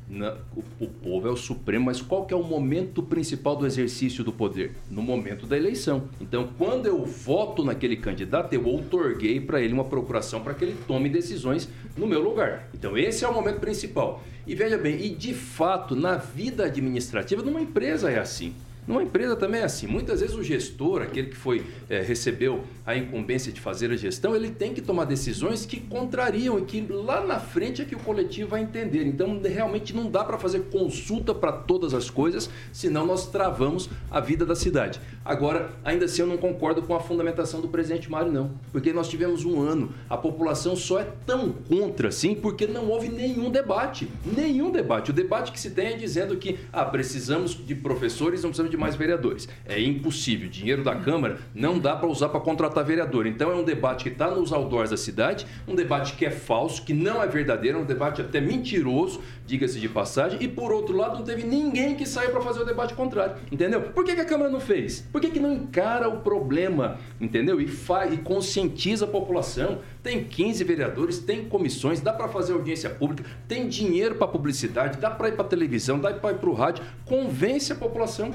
Na, 0.08 0.36
o, 0.54 0.84
o, 0.84 0.86
povo 0.86 1.26
é 1.26 1.30
o 1.32 1.36
supremo, 1.36 1.86
mas 1.86 2.00
qual 2.00 2.26
que 2.26 2.32
é 2.32 2.36
o 2.36 2.42
momento 2.42 3.02
principal 3.02 3.56
do 3.56 3.66
exercício 3.66 4.22
do 4.22 4.32
poder? 4.32 4.72
No 4.88 5.02
momento 5.02 5.46
da 5.46 5.56
eleição. 5.56 6.08
Então, 6.20 6.48
quando 6.56 6.86
eu 6.86 7.04
voto 7.04 7.64
naquele 7.64 7.96
candidato, 7.96 8.52
eu 8.52 8.64
outorguei 8.64 9.40
para 9.40 9.60
ele 9.60 9.72
uma 9.72 9.84
procuração 9.84 10.42
para 10.42 10.54
que 10.54 10.64
ele 10.64 10.76
tome 10.86 11.08
decisões 11.08 11.68
no 11.96 12.06
meu 12.06 12.22
lugar. 12.22 12.68
Então, 12.72 12.96
esse 12.96 13.24
é 13.24 13.28
o 13.28 13.34
momento 13.34 13.58
principal. 13.58 14.22
E 14.46 14.54
veja 14.54 14.78
bem, 14.78 15.04
e 15.04 15.08
de 15.10 15.34
fato, 15.34 15.96
na 15.96 16.16
vida 16.16 16.66
administrativa, 16.66 17.42
numa 17.42 17.60
empresa 17.60 18.08
é 18.08 18.20
assim. 18.20 18.54
Numa 18.86 19.02
empresa 19.02 19.34
também 19.34 19.60
é 19.60 19.64
assim. 19.64 19.86
Muitas 19.86 20.20
vezes 20.20 20.36
o 20.36 20.42
gestor, 20.42 21.02
aquele 21.02 21.28
que 21.28 21.36
foi 21.36 21.64
é, 21.88 22.00
recebeu 22.00 22.64
a 22.84 22.96
incumbência 22.96 23.52
de 23.52 23.60
fazer 23.60 23.90
a 23.90 23.96
gestão, 23.96 24.36
ele 24.36 24.50
tem 24.50 24.72
que 24.72 24.80
tomar 24.80 25.04
decisões 25.04 25.66
que 25.66 25.80
contrariam 25.80 26.58
e 26.58 26.62
que 26.62 26.80
lá 26.88 27.24
na 27.24 27.40
frente 27.40 27.82
é 27.82 27.84
que 27.84 27.96
o 27.96 27.98
coletivo 27.98 28.50
vai 28.50 28.62
entender. 28.62 29.04
Então, 29.04 29.40
realmente 29.42 29.94
não 29.94 30.08
dá 30.08 30.22
para 30.22 30.38
fazer 30.38 30.60
consulta 30.70 31.34
para 31.34 31.52
todas 31.52 31.94
as 31.94 32.08
coisas, 32.08 32.48
senão 32.72 33.04
nós 33.04 33.26
travamos 33.28 33.90
a 34.10 34.20
vida 34.20 34.46
da 34.46 34.54
cidade. 34.54 35.00
Agora, 35.24 35.70
ainda 35.84 36.04
assim, 36.04 36.22
eu 36.22 36.28
não 36.28 36.36
concordo 36.36 36.82
com 36.82 36.94
a 36.94 37.00
fundamentação 37.00 37.60
do 37.60 37.68
presidente 37.68 38.10
Mário, 38.10 38.30
não. 38.30 38.52
Porque 38.70 38.92
nós 38.92 39.08
tivemos 39.08 39.44
um 39.44 39.60
ano, 39.60 39.92
a 40.08 40.16
população 40.16 40.76
só 40.76 41.00
é 41.00 41.08
tão 41.26 41.52
contra 41.52 42.08
assim 42.08 42.34
porque 42.34 42.66
não 42.66 42.88
houve 42.88 43.08
nenhum 43.08 43.50
debate. 43.50 44.08
Nenhum 44.24 44.70
debate. 44.70 45.10
O 45.10 45.14
debate 45.14 45.50
que 45.50 45.58
se 45.58 45.70
tem 45.70 45.88
é 45.88 45.96
dizendo 45.96 46.36
que 46.36 46.58
ah, 46.72 46.84
precisamos 46.84 47.54
de 47.54 47.74
professores, 47.74 48.42
não 48.42 48.50
precisamos 48.50 48.70
de 48.70 48.75
mais 48.76 48.94
vereadores. 48.94 49.48
É 49.64 49.80
impossível. 49.80 50.48
Dinheiro 50.48 50.82
da 50.82 50.94
Câmara 50.96 51.38
não 51.54 51.78
dá 51.78 51.96
para 51.96 52.08
usar 52.08 52.28
para 52.28 52.40
contratar 52.40 52.84
vereador. 52.84 53.26
Então 53.26 53.50
é 53.50 53.54
um 53.54 53.64
debate 53.64 54.04
que 54.04 54.10
está 54.10 54.30
nos 54.30 54.52
outdoors 54.52 54.90
da 54.90 54.96
cidade, 54.96 55.46
um 55.66 55.74
debate 55.74 56.14
que 56.14 56.24
é 56.24 56.30
falso, 56.30 56.82
que 56.82 56.92
não 56.92 57.22
é 57.22 57.26
verdadeiro, 57.26 57.78
é 57.78 57.80
um 57.80 57.84
debate 57.84 58.20
até 58.20 58.40
mentiroso, 58.40 59.20
diga-se 59.46 59.80
de 59.80 59.88
passagem. 59.88 60.38
E 60.42 60.48
por 60.48 60.72
outro 60.72 60.96
lado, 60.96 61.18
não 61.18 61.24
teve 61.24 61.44
ninguém 61.44 61.94
que 61.94 62.06
saiu 62.06 62.30
para 62.30 62.40
fazer 62.40 62.60
o 62.60 62.64
debate 62.64 62.94
contrário. 62.94 63.36
Entendeu? 63.50 63.80
Por 63.82 64.04
que, 64.04 64.14
que 64.14 64.20
a 64.20 64.24
Câmara 64.24 64.50
não 64.50 64.60
fez? 64.60 65.00
Por 65.12 65.20
que, 65.20 65.30
que 65.30 65.40
não 65.40 65.52
encara 65.52 66.08
o 66.08 66.20
problema? 66.20 66.98
Entendeu? 67.20 67.60
E, 67.60 67.66
faz, 67.66 68.12
e 68.12 68.18
conscientiza 68.18 69.04
a 69.04 69.08
população. 69.08 69.80
Tem 70.02 70.24
15 70.24 70.64
vereadores, 70.64 71.18
tem 71.18 71.44
comissões, 71.44 72.00
dá 72.00 72.12
para 72.12 72.28
fazer 72.28 72.52
audiência 72.52 72.90
pública, 72.90 73.28
tem 73.48 73.68
dinheiro 73.68 74.16
para 74.16 74.28
publicidade, 74.28 74.98
dá 74.98 75.10
para 75.10 75.28
ir 75.28 75.32
para 75.32 75.44
televisão, 75.44 75.98
dá 75.98 76.12
para 76.12 76.32
ir 76.32 76.38
para 76.38 76.50
o 76.50 76.54
rádio. 76.54 76.84
Convence 77.04 77.72
a 77.72 77.76
população. 77.76 78.32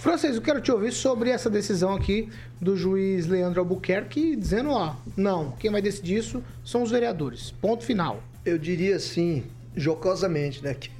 Francês, 0.00 0.34
eu 0.34 0.40
quero 0.40 0.62
te 0.62 0.72
ouvir 0.72 0.92
sobre 0.92 1.28
essa 1.28 1.50
decisão 1.50 1.94
aqui 1.94 2.30
do 2.58 2.74
juiz 2.74 3.26
Leandro 3.26 3.60
Albuquerque, 3.60 4.34
dizendo, 4.34 4.70
ó, 4.70 4.96
não, 5.14 5.52
quem 5.52 5.70
vai 5.70 5.82
decidir 5.82 6.16
isso 6.16 6.42
são 6.64 6.82
os 6.82 6.90
vereadores. 6.90 7.50
Ponto 7.60 7.84
final. 7.84 8.22
Eu 8.42 8.56
diria 8.56 8.96
assim, 8.96 9.44
jocosamente, 9.76 10.64
né, 10.64 10.72
que 10.72 10.90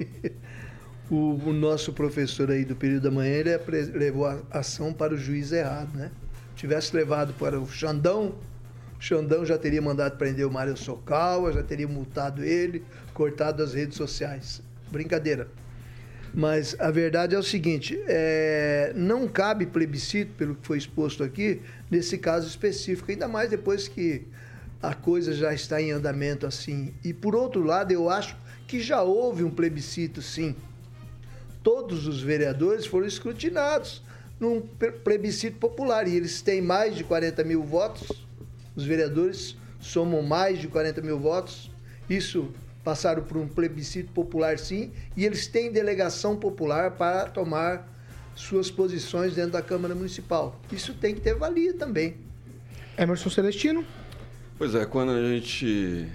o, 1.09 1.33
o 1.47 1.51
nosso 1.51 1.91
professor 1.93 2.51
aí 2.51 2.63
do 2.63 2.75
período 2.75 3.01
da 3.01 3.11
manhã, 3.11 3.33
ele 3.33 3.49
levou 3.95 4.27
a 4.27 4.39
ação 4.51 4.93
para 4.93 5.15
o 5.15 5.17
juiz 5.17 5.51
errado, 5.51 5.97
né? 5.97 6.11
Tivesse 6.55 6.95
levado 6.95 7.33
para 7.33 7.59
o 7.59 7.67
Xandão, 7.67 8.35
Xandão 8.99 9.43
já 9.43 9.57
teria 9.57 9.81
mandado 9.81 10.15
prender 10.15 10.45
o 10.45 10.51
Mário 10.51 10.77
Socal, 10.77 11.51
já 11.51 11.63
teria 11.63 11.87
multado 11.87 12.43
ele, 12.43 12.83
cortado 13.15 13.63
as 13.63 13.73
redes 13.73 13.97
sociais. 13.97 14.61
Brincadeira. 14.91 15.47
Mas 16.33 16.75
a 16.79 16.89
verdade 16.89 17.35
é 17.35 17.39
o 17.39 17.43
seguinte: 17.43 18.01
é, 18.07 18.93
não 18.95 19.27
cabe 19.27 19.65
plebiscito, 19.65 20.33
pelo 20.37 20.55
que 20.55 20.65
foi 20.65 20.77
exposto 20.77 21.23
aqui, 21.23 21.61
nesse 21.89 22.17
caso 22.17 22.47
específico, 22.47 23.11
ainda 23.11 23.27
mais 23.27 23.49
depois 23.49 23.87
que 23.87 24.23
a 24.81 24.93
coisa 24.93 25.33
já 25.33 25.53
está 25.53 25.81
em 25.81 25.91
andamento 25.91 26.47
assim. 26.47 26.93
E 27.03 27.13
por 27.13 27.35
outro 27.35 27.63
lado, 27.63 27.91
eu 27.91 28.09
acho 28.09 28.35
que 28.67 28.79
já 28.79 29.01
houve 29.01 29.43
um 29.43 29.51
plebiscito, 29.51 30.21
sim. 30.21 30.55
Todos 31.61 32.07
os 32.07 32.21
vereadores 32.21 32.85
foram 32.85 33.05
escrutinados 33.05 34.01
num 34.39 34.61
plebiscito 35.03 35.57
popular 35.57 36.07
e 36.07 36.15
eles 36.15 36.41
têm 36.41 36.61
mais 36.61 36.95
de 36.95 37.03
40 37.03 37.43
mil 37.43 37.61
votos. 37.63 38.25
Os 38.75 38.85
vereadores 38.85 39.55
somam 39.79 40.23
mais 40.23 40.59
de 40.59 40.67
40 40.67 41.01
mil 41.01 41.19
votos. 41.19 41.69
Isso 42.09 42.51
passaram 42.83 43.23
por 43.23 43.37
um 43.37 43.47
plebiscito 43.47 44.11
popular 44.11 44.57
sim, 44.57 44.91
e 45.15 45.25
eles 45.25 45.47
têm 45.47 45.71
delegação 45.71 46.35
popular 46.35 46.91
para 46.91 47.25
tomar 47.25 47.87
suas 48.35 48.71
posições 48.71 49.35
dentro 49.35 49.51
da 49.51 49.61
Câmara 49.61 49.93
Municipal. 49.93 50.59
Isso 50.71 50.93
tem 50.93 51.13
que 51.13 51.21
ter 51.21 51.35
valia 51.35 51.73
também. 51.73 52.15
Emerson 52.97 53.29
Celestino? 53.29 53.85
Pois 54.57 54.75
é, 54.75 54.85
quando 54.85 55.11
a 55.11 55.29
gente 55.29 56.07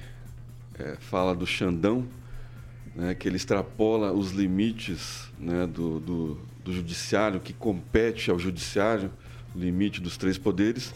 é, 0.78 0.96
fala 1.00 1.34
do 1.34 1.46
Xandão, 1.46 2.06
né, 2.94 3.14
que 3.14 3.28
ele 3.28 3.36
extrapola 3.36 4.12
os 4.12 4.30
limites 4.30 5.28
né, 5.38 5.66
do, 5.66 6.00
do, 6.00 6.40
do 6.64 6.72
judiciário, 6.72 7.40
que 7.40 7.52
compete 7.52 8.30
ao 8.30 8.38
judiciário, 8.38 9.10
o 9.54 9.58
limite 9.58 10.00
dos 10.00 10.16
três 10.16 10.38
poderes, 10.38 10.92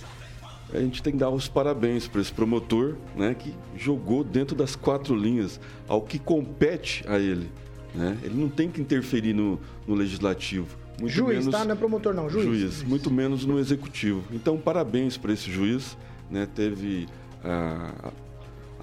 a 0.72 0.80
gente 0.80 1.02
tem 1.02 1.12
que 1.12 1.18
dar 1.18 1.30
os 1.30 1.48
parabéns 1.48 2.06
para 2.06 2.20
esse 2.20 2.32
promotor, 2.32 2.96
né, 3.16 3.34
que 3.34 3.54
jogou 3.76 4.22
dentro 4.22 4.54
das 4.54 4.76
quatro 4.76 5.14
linhas, 5.14 5.60
ao 5.88 6.02
que 6.02 6.18
compete 6.18 7.04
a 7.08 7.18
ele. 7.18 7.50
Né? 7.94 8.16
Ele 8.22 8.40
não 8.40 8.48
tem 8.48 8.70
que 8.70 8.80
interferir 8.80 9.34
no, 9.34 9.60
no 9.86 9.94
legislativo. 9.94 10.78
Muito 11.00 11.12
juiz, 11.12 11.38
menos, 11.38 11.52
tá? 11.52 11.64
Não 11.64 11.72
é 11.72 11.74
promotor, 11.74 12.14
não, 12.14 12.28
juiz. 12.28 12.44
Juiz, 12.44 12.82
muito 12.82 13.10
menos 13.10 13.44
no 13.44 13.58
executivo. 13.58 14.22
Então, 14.30 14.58
parabéns 14.58 15.16
para 15.16 15.32
esse 15.32 15.50
juiz. 15.50 15.96
Né? 16.30 16.46
Teve 16.54 17.08
a, 17.42 18.12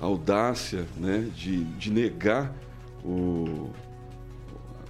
a 0.01 0.05
audácia 0.05 0.85
né? 0.97 1.29
de, 1.35 1.63
de 1.63 1.91
negar 1.91 2.53
o, 3.05 3.69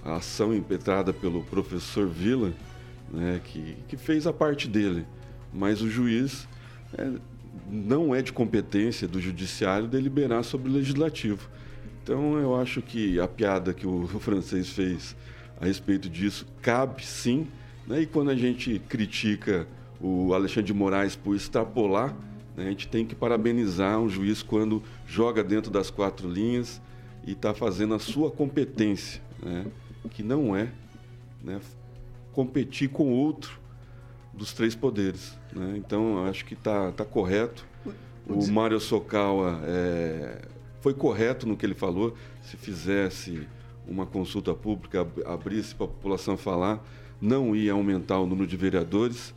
a 0.04 0.16
ação 0.16 0.54
impetrada 0.54 1.12
pelo 1.12 1.42
professor 1.44 2.08
Vila, 2.08 2.52
né? 3.12 3.40
que, 3.44 3.76
que 3.86 3.96
fez 3.96 4.26
a 4.26 4.32
parte 4.32 4.66
dele. 4.66 5.06
Mas 5.52 5.82
o 5.82 5.88
juiz 5.88 6.48
é, 6.96 7.10
não 7.70 8.14
é 8.14 8.22
de 8.22 8.32
competência 8.32 9.06
do 9.06 9.20
judiciário 9.20 9.86
deliberar 9.86 10.44
sobre 10.44 10.70
o 10.70 10.72
legislativo. 10.72 11.48
Então, 12.02 12.38
eu 12.38 12.56
acho 12.56 12.80
que 12.80 13.20
a 13.20 13.28
piada 13.28 13.74
que 13.74 13.86
o 13.86 14.06
francês 14.20 14.70
fez 14.70 15.14
a 15.60 15.66
respeito 15.66 16.08
disso 16.08 16.46
cabe 16.62 17.04
sim. 17.04 17.46
Né? 17.86 18.02
E 18.02 18.06
quando 18.06 18.30
a 18.30 18.36
gente 18.36 18.80
critica 18.88 19.66
o 20.00 20.32
Alexandre 20.32 20.64
de 20.64 20.74
Moraes 20.74 21.16
por 21.16 21.34
extrapolar, 21.34 22.14
né? 22.56 22.66
a 22.66 22.70
gente 22.70 22.88
tem 22.88 23.04
que 23.04 23.14
parabenizar 23.14 23.98
um 23.98 24.08
juiz 24.08 24.42
quando 24.42 24.82
joga 25.06 25.42
dentro 25.42 25.70
das 25.70 25.90
quatro 25.90 26.30
linhas 26.30 26.80
e 27.26 27.32
está 27.32 27.52
fazendo 27.52 27.94
a 27.94 27.98
sua 27.98 28.30
competência, 28.30 29.20
né? 29.42 29.66
que 30.10 30.22
não 30.22 30.56
é 30.56 30.68
né? 31.42 31.60
competir 32.32 32.88
com 32.88 33.10
outro 33.10 33.60
dos 34.32 34.52
três 34.52 34.74
poderes. 34.74 35.36
Né? 35.58 35.74
Então, 35.76 36.24
acho 36.26 36.44
que 36.44 36.54
está 36.54 36.92
tá 36.92 37.04
correto. 37.04 37.66
O 38.28 38.46
Mário 38.46 38.78
Sokawa 38.78 39.60
é, 39.64 40.42
foi 40.80 40.94
correto 40.94 41.46
no 41.46 41.56
que 41.56 41.66
ele 41.66 41.74
falou. 41.74 42.14
Se 42.42 42.56
fizesse 42.56 43.48
uma 43.86 44.06
consulta 44.06 44.54
pública, 44.54 45.06
abrisse 45.26 45.74
para 45.74 45.86
a 45.86 45.88
população 45.88 46.36
falar, 46.36 46.84
não 47.20 47.56
ia 47.56 47.72
aumentar 47.72 48.20
o 48.20 48.26
número 48.26 48.46
de 48.46 48.56
vereadores. 48.56 49.34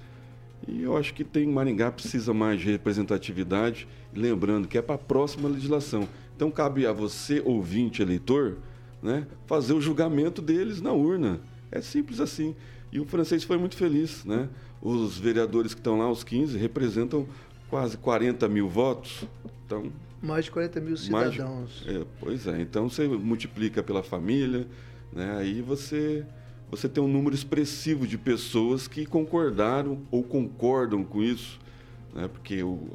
E 0.68 0.84
eu 0.84 0.96
acho 0.96 1.14
que 1.14 1.24
tem 1.24 1.48
Maringá 1.48 1.90
precisa 1.92 2.34
mais 2.34 2.60
de 2.60 2.70
representatividade, 2.70 3.88
lembrando 4.14 4.68
que 4.68 4.78
é 4.78 4.82
para 4.82 4.96
a 4.96 5.00
próxima 5.00 5.50
legislação. 5.50 6.08
Então 6.36 6.52
cabe 6.52 6.86
a 6.86 6.92
você, 6.92 7.42
ouvinte, 7.44 8.02
eleitor, 8.02 8.58
né, 9.02 9.26
fazer 9.48 9.74
o 9.74 9.82
julgamento 9.82 10.42
deles 10.42 10.82
na 10.82 10.92
urna. 10.92 11.42
É 11.72 11.82
simples 11.82 12.20
assim. 12.20 12.56
E 12.92 13.00
o 13.00 13.06
francês 13.06 13.44
foi 13.44 13.58
muito 13.58 13.76
feliz, 13.78 14.26
né? 14.26 14.50
Os 14.82 15.18
vereadores 15.18 15.74
que 15.74 15.80
estão 15.80 15.98
lá, 15.98 16.10
os 16.10 16.24
15, 16.24 16.58
representam 16.58 17.28
quase 17.70 17.98
40 17.98 18.48
mil 18.50 18.68
votos. 18.68 19.26
Então, 19.66 19.92
mais 20.22 20.46
de 20.46 20.52
40 20.52 20.80
mil 20.80 20.98
cidadãos. 20.98 21.84
é, 21.88 22.06
pois 22.20 22.46
é, 22.46 22.62
então 22.62 22.90
você 22.90 23.08
multiplica 23.08 23.82
pela 23.82 24.04
família, 24.04 24.68
né? 25.12 25.38
aí 25.38 25.62
você, 25.62 26.24
você 26.70 26.88
tem 26.88 27.04
um 27.04 27.08
número 27.08 27.34
expressivo 27.34 28.06
de 28.06 28.18
pessoas 28.18 28.88
que 28.88 29.06
concordaram 29.06 30.00
ou 30.12 30.22
concordam 30.24 31.04
com 31.04 31.24
isso, 31.24 31.60
né? 32.14 32.28
porque 32.28 32.62
o, 32.62 32.88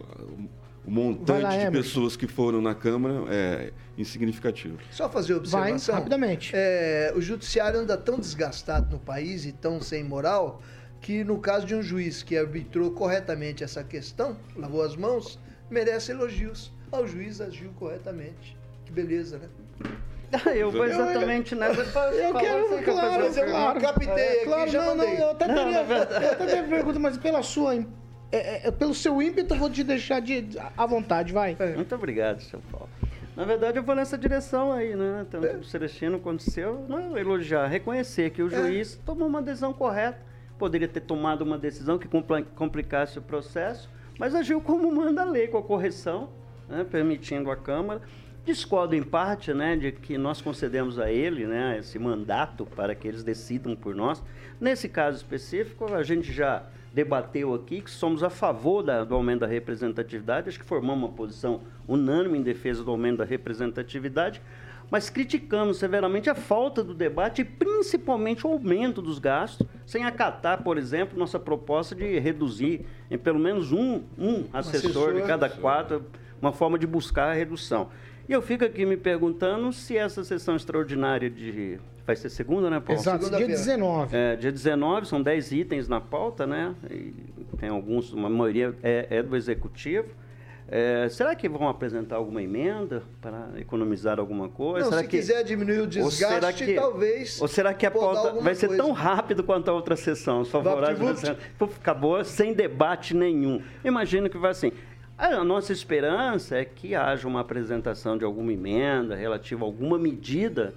o 0.86 0.90
montante 0.90 1.42
lá, 1.42 1.56
de 1.56 1.70
pessoas 1.72 2.16
que 2.16 2.28
foram 2.28 2.60
na 2.60 2.74
Câmara 2.74 3.24
é 3.28 3.72
insignificativo. 3.98 4.78
Só 4.92 5.08
fazer 5.08 5.34
observação. 5.34 5.94
Vai, 5.94 6.00
rapidamente. 6.00 6.52
É, 6.54 7.12
o 7.16 7.20
judiciário 7.20 7.80
anda 7.80 7.96
tão 7.96 8.20
desgastado 8.20 8.94
no 8.94 9.00
país 9.00 9.44
e 9.44 9.50
tão 9.50 9.80
sem 9.80 10.04
moral 10.04 10.62
que 11.00 11.22
no 11.24 11.38
caso 11.38 11.66
de 11.66 11.74
um 11.74 11.82
juiz 11.82 12.22
que 12.22 12.36
arbitrou 12.36 12.90
corretamente 12.90 13.62
essa 13.62 13.82
questão, 13.84 14.36
lavou 14.56 14.82
as 14.82 14.96
mãos, 14.96 15.38
merece 15.70 16.12
elogios. 16.12 16.72
Ah, 16.90 17.00
o 17.00 17.06
juiz 17.06 17.40
agiu 17.40 17.70
corretamente. 17.78 18.56
Que 18.84 18.92
beleza, 18.92 19.38
né? 19.38 19.48
Eu 20.56 20.70
vou 20.70 20.84
exatamente 20.84 21.54
nessa. 21.54 21.82
Eu 22.10 22.34
quero, 22.34 22.82
claro, 22.84 23.24
mas 23.24 23.36
eu 23.36 23.46
claro, 23.46 23.80
captei 23.80 24.08
é, 24.08 24.44
claro, 24.44 24.62
aqui, 24.62 24.72
já 24.72 24.84
não. 24.84 24.96
Não, 24.96 25.04
eu 25.04 25.30
até 25.30 25.46
teria, 25.46 25.84
não, 25.84 25.94
eu 25.96 26.02
até 26.02 26.34
teria 26.34 26.64
pergunta, 26.64 26.98
mas 26.98 27.16
pela 27.16 27.42
sua 27.44 27.76
é, 27.76 27.86
é, 28.32 28.68
é, 28.68 28.70
pelo 28.70 28.92
seu 28.92 29.22
ímpeto, 29.22 29.54
eu 29.54 29.58
vou 29.58 29.70
te 29.70 29.84
deixar 29.84 30.20
de, 30.20 30.48
à 30.76 30.84
vontade, 30.84 31.32
vai. 31.32 31.56
É. 31.58 31.74
Muito 31.74 31.94
obrigado, 31.94 32.40
seu 32.40 32.60
Paulo. 32.70 32.88
Na 33.36 33.44
verdade, 33.44 33.78
eu 33.78 33.82
vou 33.82 33.94
nessa 33.94 34.16
direção 34.16 34.72
aí, 34.72 34.96
né? 34.96 35.26
Tanto 35.30 35.46
é. 35.46 35.56
o 35.56 35.64
Celestino 35.64 36.18
quanto 36.18 36.40
o 36.40 36.50
seu, 36.50 36.84
não 36.88 37.16
elogiar, 37.16 37.66
reconhecer 37.66 38.30
que 38.30 38.42
o 38.42 38.48
é. 38.48 38.50
juiz 38.50 39.00
tomou 39.04 39.28
uma 39.28 39.42
decisão 39.42 39.72
correta, 39.72 40.18
poderia 40.58 40.88
ter 40.88 41.00
tomado 41.00 41.42
uma 41.42 41.58
decisão 41.58 41.98
que 41.98 42.08
complicasse 42.54 43.18
o 43.18 43.22
processo, 43.22 43.88
mas 44.18 44.34
agiu 44.34 44.60
como 44.60 44.90
manda 44.94 45.22
a 45.22 45.24
lei, 45.24 45.48
com 45.48 45.58
a 45.58 45.62
correção, 45.62 46.30
né? 46.68 46.84
permitindo 46.84 47.50
a 47.50 47.56
Câmara. 47.56 48.00
Discordo 48.44 48.94
em 48.94 49.02
parte, 49.02 49.52
né, 49.52 49.74
de 49.74 49.90
que 49.90 50.16
nós 50.16 50.40
concedemos 50.40 51.00
a 51.00 51.10
ele, 51.10 51.48
né, 51.48 51.78
esse 51.80 51.98
mandato 51.98 52.64
para 52.64 52.94
que 52.94 53.08
eles 53.08 53.24
decidam 53.24 53.74
por 53.74 53.92
nós. 53.92 54.22
Nesse 54.60 54.88
caso 54.88 55.16
específico, 55.16 55.92
a 55.92 56.04
gente 56.04 56.32
já 56.32 56.62
debateu 56.94 57.52
aqui 57.52 57.80
que 57.80 57.90
somos 57.90 58.22
a 58.22 58.30
favor 58.30 58.84
da, 58.84 59.02
do 59.02 59.16
aumento 59.16 59.40
da 59.40 59.48
representatividade, 59.48 60.48
acho 60.48 60.60
que 60.60 60.64
formamos 60.64 61.08
uma 61.08 61.14
posição 61.14 61.60
unânime 61.88 62.38
em 62.38 62.42
defesa 62.42 62.84
do 62.84 62.90
aumento 62.92 63.18
da 63.18 63.24
representatividade, 63.24 64.40
mas 64.90 65.10
criticamos 65.10 65.78
severamente 65.78 66.30
a 66.30 66.34
falta 66.34 66.82
do 66.82 66.94
debate 66.94 67.42
e 67.42 67.44
principalmente 67.44 68.46
o 68.46 68.50
aumento 68.50 69.02
dos 69.02 69.18
gastos, 69.18 69.66
sem 69.84 70.04
acatar, 70.04 70.62
por 70.62 70.78
exemplo, 70.78 71.18
nossa 71.18 71.38
proposta 71.38 71.94
de 71.94 72.18
reduzir 72.18 72.86
em 73.10 73.18
pelo 73.18 73.38
menos 73.38 73.72
um, 73.72 74.02
um 74.18 74.44
assessor, 74.52 74.90
assessor 74.90 75.14
de 75.14 75.22
cada 75.22 75.48
quatro, 75.48 76.04
uma 76.40 76.52
forma 76.52 76.78
de 76.78 76.86
buscar 76.86 77.30
a 77.30 77.34
redução. 77.34 77.88
E 78.28 78.32
eu 78.32 78.42
fico 78.42 78.64
aqui 78.64 78.84
me 78.84 78.96
perguntando 78.96 79.72
se 79.72 79.96
essa 79.96 80.24
sessão 80.24 80.56
extraordinária 80.56 81.30
de 81.30 81.78
Vai 82.06 82.14
ser 82.14 82.30
segunda, 82.30 82.70
né, 82.70 82.78
Paulo? 82.78 83.00
Exato, 83.00 83.28
dia 83.30 83.48
19. 83.48 84.16
É, 84.16 84.36
dia 84.36 84.52
19, 84.52 85.08
são 85.08 85.20
10 85.20 85.50
itens 85.50 85.88
na 85.88 86.00
pauta, 86.00 86.46
né? 86.46 86.72
E 86.88 87.12
tem 87.58 87.68
alguns, 87.68 88.12
uma 88.12 88.30
maioria 88.30 88.72
é, 88.80 89.08
é 89.10 89.22
do 89.24 89.34
Executivo. 89.34 90.06
É, 90.68 91.08
será 91.08 91.34
que 91.36 91.48
vão 91.48 91.68
apresentar 91.68 92.16
alguma 92.16 92.42
emenda 92.42 93.02
para 93.20 93.50
economizar 93.56 94.18
alguma 94.18 94.48
coisa? 94.48 94.86
Não, 94.86 94.90
será 94.90 95.02
se 95.02 95.08
que, 95.08 95.16
quiser 95.18 95.44
diminuir 95.44 95.80
o 95.80 95.86
desgaste, 95.86 96.64
que, 96.64 96.74
talvez. 96.74 97.40
Ou 97.40 97.46
será 97.46 97.72
que 97.72 97.86
a 97.86 97.90
pauta 97.90 98.40
vai 98.40 98.54
ser 98.54 98.66
coisa. 98.66 98.82
tão 98.82 98.92
rápido 98.92 99.44
quanto 99.44 99.70
a 99.70 99.72
outra 99.72 99.94
sessão? 99.94 100.44
Favorável, 100.44 101.14
acabou 101.80 102.24
sem 102.24 102.52
debate 102.52 103.14
nenhum. 103.14 103.62
Imagino 103.84 104.28
que 104.28 104.36
vai 104.36 104.50
assim. 104.50 104.72
A 105.16 105.42
nossa 105.44 105.72
esperança 105.72 106.56
é 106.56 106.64
que 106.64 106.94
haja 106.94 107.26
uma 107.28 107.40
apresentação 107.40 108.18
de 108.18 108.24
alguma 108.24 108.52
emenda 108.52 109.14
relativa 109.14 109.64
a 109.64 109.66
alguma 109.66 109.98
medida 109.98 110.74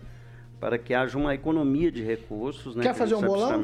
para 0.59 0.77
que 0.77 0.93
haja 0.93 1.17
uma 1.17 1.33
economia 1.33 1.91
de 1.91 2.03
recursos. 2.03 2.75
Né, 2.75 2.83
Quer 2.83 2.93
fazer 2.93 3.15
um 3.15 3.21
bolão? 3.21 3.61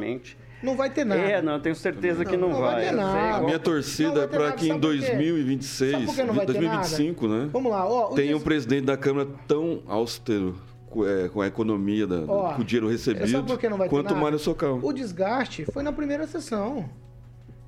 Não 0.63 0.75
vai 0.75 0.89
ter 0.89 1.05
nada. 1.05 1.21
É, 1.21 1.41
não, 1.41 1.59
tenho 1.59 1.75
certeza 1.75 2.23
não, 2.23 2.31
que 2.31 2.37
não, 2.37 2.49
não 2.49 2.59
vai. 2.59 2.75
vai 2.75 2.85
ter 2.85 2.91
nada. 2.91 3.37
A 3.37 3.41
minha 3.41 3.59
torcida 3.59 4.23
é 4.23 4.27
para 4.27 4.51
que 4.53 4.69
em 4.69 4.79
2026, 4.79 6.15
2025, 6.15 7.27
né? 7.27 7.49
Vamos 7.51 7.71
lá, 7.71 7.87
ó, 7.87 8.13
tenha 8.13 8.33
des... 8.33 8.41
um 8.41 8.43
presidente 8.43 8.85
da 8.85 8.97
Câmara 8.97 9.29
tão 9.47 9.83
austero 9.87 10.55
é, 11.03 11.27
com 11.29 11.41
a 11.41 11.47
economia, 11.47 12.07
da, 12.07 12.23
ó, 12.27 12.53
com 12.53 12.61
o 12.61 12.65
dinheiro 12.65 12.87
recebido, 12.87 13.43
quanto 13.89 14.13
o 14.13 14.17
Mário 14.17 14.39
Socal. 14.39 14.79
O 14.81 14.93
desgaste 14.93 15.65
foi 15.65 15.83
na 15.83 15.91
primeira 15.91 16.25
sessão. 16.25 16.89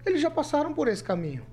Eles 0.06 0.22
já 0.22 0.32
passaram 0.32 0.74
por 0.74 0.88
esse 0.88 1.03
caminho. 1.03 1.44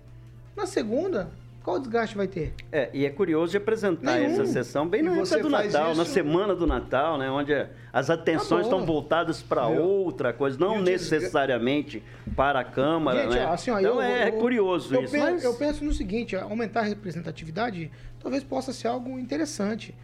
Na 0.57 0.67
segunda, 0.67 1.31
qual 1.65 1.79
desgaste 1.79 2.15
vai 2.15 2.29
ter? 2.29 2.53
É, 2.71 2.91
e 2.93 3.07
é 3.07 3.11
curioso 3.11 3.53
de 3.53 3.57
apresentar 3.57 4.19
Nenhum. 4.19 4.33
essa 4.33 4.45
sessão 4.45 4.87
bem 4.87 5.01
na 5.01 5.17
época 5.17 5.39
do 5.39 5.49
Natal, 5.49 5.89
isso... 5.93 5.99
na 5.99 6.05
semana 6.05 6.55
do 6.55 6.67
Natal, 6.67 7.17
né? 7.17 7.31
Onde 7.31 7.55
as 7.91 8.11
atenções 8.11 8.69
tá 8.69 8.73
estão 8.75 8.85
voltadas 8.85 9.43
para 9.43 9.67
outra 9.67 10.31
coisa, 10.35 10.59
não 10.59 10.83
necessariamente 10.83 12.03
para 12.37 12.61
a 12.61 12.65
Câmara, 12.65 13.23
Gente, 13.23 13.35
né? 13.35 13.47
Assim, 13.47 13.71
ó, 13.71 13.81
então 13.81 13.95
eu, 13.95 14.03
é, 14.03 14.29
eu, 14.29 14.33
curioso 14.35 14.95
eu 14.95 15.05
isso. 15.05 15.13
Penso, 15.13 15.25
mas... 15.25 15.43
Eu 15.43 15.55
penso 15.55 15.83
no 15.83 15.93
seguinte, 15.95 16.37
aumentar 16.37 16.81
a 16.81 16.85
representatividade 16.85 17.91
talvez 18.21 18.45
possa 18.45 18.71
ser 18.71 18.89
algo 18.89 19.19
interessante. 19.19 19.95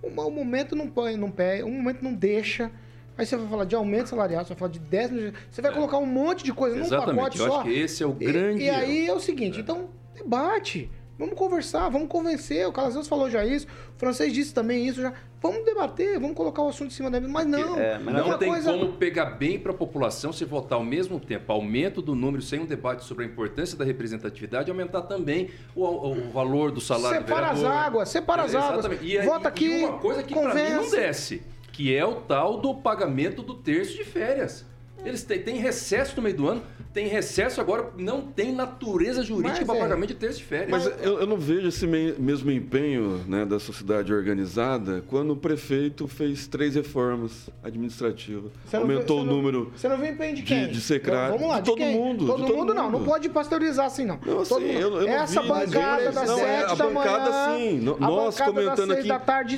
O, 0.00 0.06
o 0.06 0.30
momento 0.30 0.76
não 0.76 0.86
põe, 0.86 1.16
não 1.16 1.32
pé, 1.32 1.64
o 1.64 1.68
momento 1.68 2.00
não 2.00 2.14
deixa. 2.14 2.70
Aí 3.16 3.26
você 3.26 3.36
vai 3.36 3.48
falar 3.48 3.64
de 3.64 3.74
aumento 3.74 4.10
salarial, 4.10 4.44
você 4.44 4.50
vai 4.50 4.58
falar 4.58 4.70
de 4.70 4.78
10 4.78 5.10
Você 5.50 5.60
vai 5.60 5.72
é. 5.72 5.74
colocar 5.74 5.98
um 5.98 6.06
monte 6.06 6.44
de 6.44 6.52
coisa 6.52 6.78
Exatamente. 6.78 7.08
num 7.08 7.16
pacote 7.16 7.38
eu 7.40 7.46
só. 7.48 7.54
Acho 7.56 7.64
que 7.64 7.74
esse 7.76 8.04
é 8.04 8.06
o 8.06 8.12
grande. 8.12 8.62
E, 8.62 8.66
e 8.66 8.70
aí 8.70 9.06
é 9.08 9.12
o 9.12 9.18
seguinte, 9.18 9.58
é. 9.58 9.62
então, 9.62 9.88
debate. 10.14 10.88
Vamos 11.18 11.34
conversar, 11.34 11.88
vamos 11.88 12.08
convencer. 12.08 12.66
O 12.68 12.72
Calazans 12.72 13.08
falou 13.08 13.28
já 13.28 13.44
isso, 13.44 13.66
o 13.66 13.98
francês 13.98 14.32
disse 14.32 14.54
também 14.54 14.86
isso 14.86 15.02
já. 15.02 15.12
Vamos 15.40 15.64
debater, 15.64 16.18
vamos 16.18 16.36
colocar 16.36 16.62
o 16.62 16.68
assunto 16.68 16.88
em 16.88 16.94
cima 16.94 17.10
da 17.10 17.20
mesa. 17.20 17.32
Mas 17.32 17.46
não. 17.46 17.78
É, 17.78 17.98
mas 17.98 18.14
não 18.14 18.38
tem 18.38 18.48
coisa... 18.48 18.72
como 18.72 18.92
pegar 18.94 19.26
bem 19.26 19.58
para 19.58 19.72
a 19.72 19.74
população 19.74 20.32
se 20.32 20.44
votar 20.44 20.78
ao 20.78 20.84
mesmo 20.84 21.18
tempo 21.18 21.52
aumento 21.52 22.00
do 22.00 22.14
número 22.14 22.42
sem 22.42 22.60
um 22.60 22.66
debate 22.66 23.04
sobre 23.04 23.24
a 23.24 23.26
importância 23.26 23.76
da 23.76 23.84
representatividade 23.84 24.68
e 24.68 24.70
aumentar 24.70 25.02
também 25.02 25.50
o, 25.74 25.84
o, 25.84 26.30
valor 26.30 26.70
do 26.70 26.80
salário 26.80 27.18
separa 27.18 27.48
do 27.48 27.56
vereador. 27.56 27.72
as 27.72 27.86
águas, 27.86 28.08
separa 28.08 28.42
as 28.42 28.54
águas. 28.54 29.02
E, 29.02 29.18
Vota 29.22 29.48
aqui. 29.48 29.66
E 29.66 29.84
uma 29.84 29.98
coisa 29.98 30.22
que 30.22 30.34
para 30.34 30.54
mim 30.54 30.70
não 30.70 30.90
desce, 30.90 31.42
que 31.72 31.94
é 31.94 32.04
o 32.04 32.16
tal 32.16 32.60
do 32.60 32.74
pagamento 32.76 33.42
do 33.42 33.54
terço 33.54 33.96
de 33.96 34.04
férias. 34.04 34.66
Eles 35.08 35.22
têm, 35.22 35.42
têm 35.42 35.56
recesso 35.56 36.16
no 36.16 36.22
meio 36.22 36.36
do 36.36 36.48
ano 36.48 36.62
tem 36.92 37.06
recesso 37.06 37.60
agora, 37.60 37.92
não 37.96 38.22
tem 38.22 38.52
natureza 38.52 39.22
jurídica 39.22 39.64
para 39.64 39.76
é. 39.76 39.80
pagamento 39.80 40.08
de 40.08 40.14
terço 40.14 40.38
de 40.38 40.44
férias. 40.44 40.70
Mas 40.70 40.86
eu, 41.00 41.20
eu 41.20 41.26
não 41.26 41.36
vejo 41.36 41.68
esse 41.68 41.86
mesmo 41.86 42.50
empenho 42.50 43.24
né, 43.26 43.44
da 43.44 43.60
sociedade 43.60 44.12
organizada 44.12 45.04
quando 45.06 45.32
o 45.32 45.36
prefeito 45.36 46.08
fez 46.08 46.48
três 46.48 46.74
reformas 46.74 47.50
administrativas. 47.62 48.50
Aumentou 48.72 49.22
vê, 49.22 49.28
o 49.28 49.32
número 49.32 49.72
você 49.76 49.88
não 49.88 49.98
vê 49.98 50.10
empenho 50.10 50.34
de 50.34 50.42
quem? 50.42 50.66
De, 50.66 50.72
de 50.72 50.80
secretário. 50.80 51.34
Vamos 51.34 51.48
lá, 51.48 51.60
de 51.60 51.66
todo 51.66 51.76
quem? 51.76 51.94
mundo. 51.94 52.26
Todo, 52.26 52.46
todo 52.46 52.56
mundo, 52.56 52.74
não. 52.74 52.90
Não 52.90 53.04
pode 53.04 53.28
pasteurizar 53.28 53.86
assim, 53.86 54.04
não. 54.04 54.18
Não, 54.24 54.40
assim, 54.40 54.64
eu, 54.64 55.00
eu 55.00 55.08
Essa 55.08 55.42
vi, 55.42 55.48
bancada 55.48 56.10
das 56.10 56.30
sete 56.30 56.72
é, 56.72 56.76
da 56.76 56.90
manhã... 56.90 57.00
A 57.08 57.16
bancada, 57.16 57.58
sim. 57.58 57.80
Nós 57.80 58.40
comentando 58.40 58.92
aqui, 58.92 59.08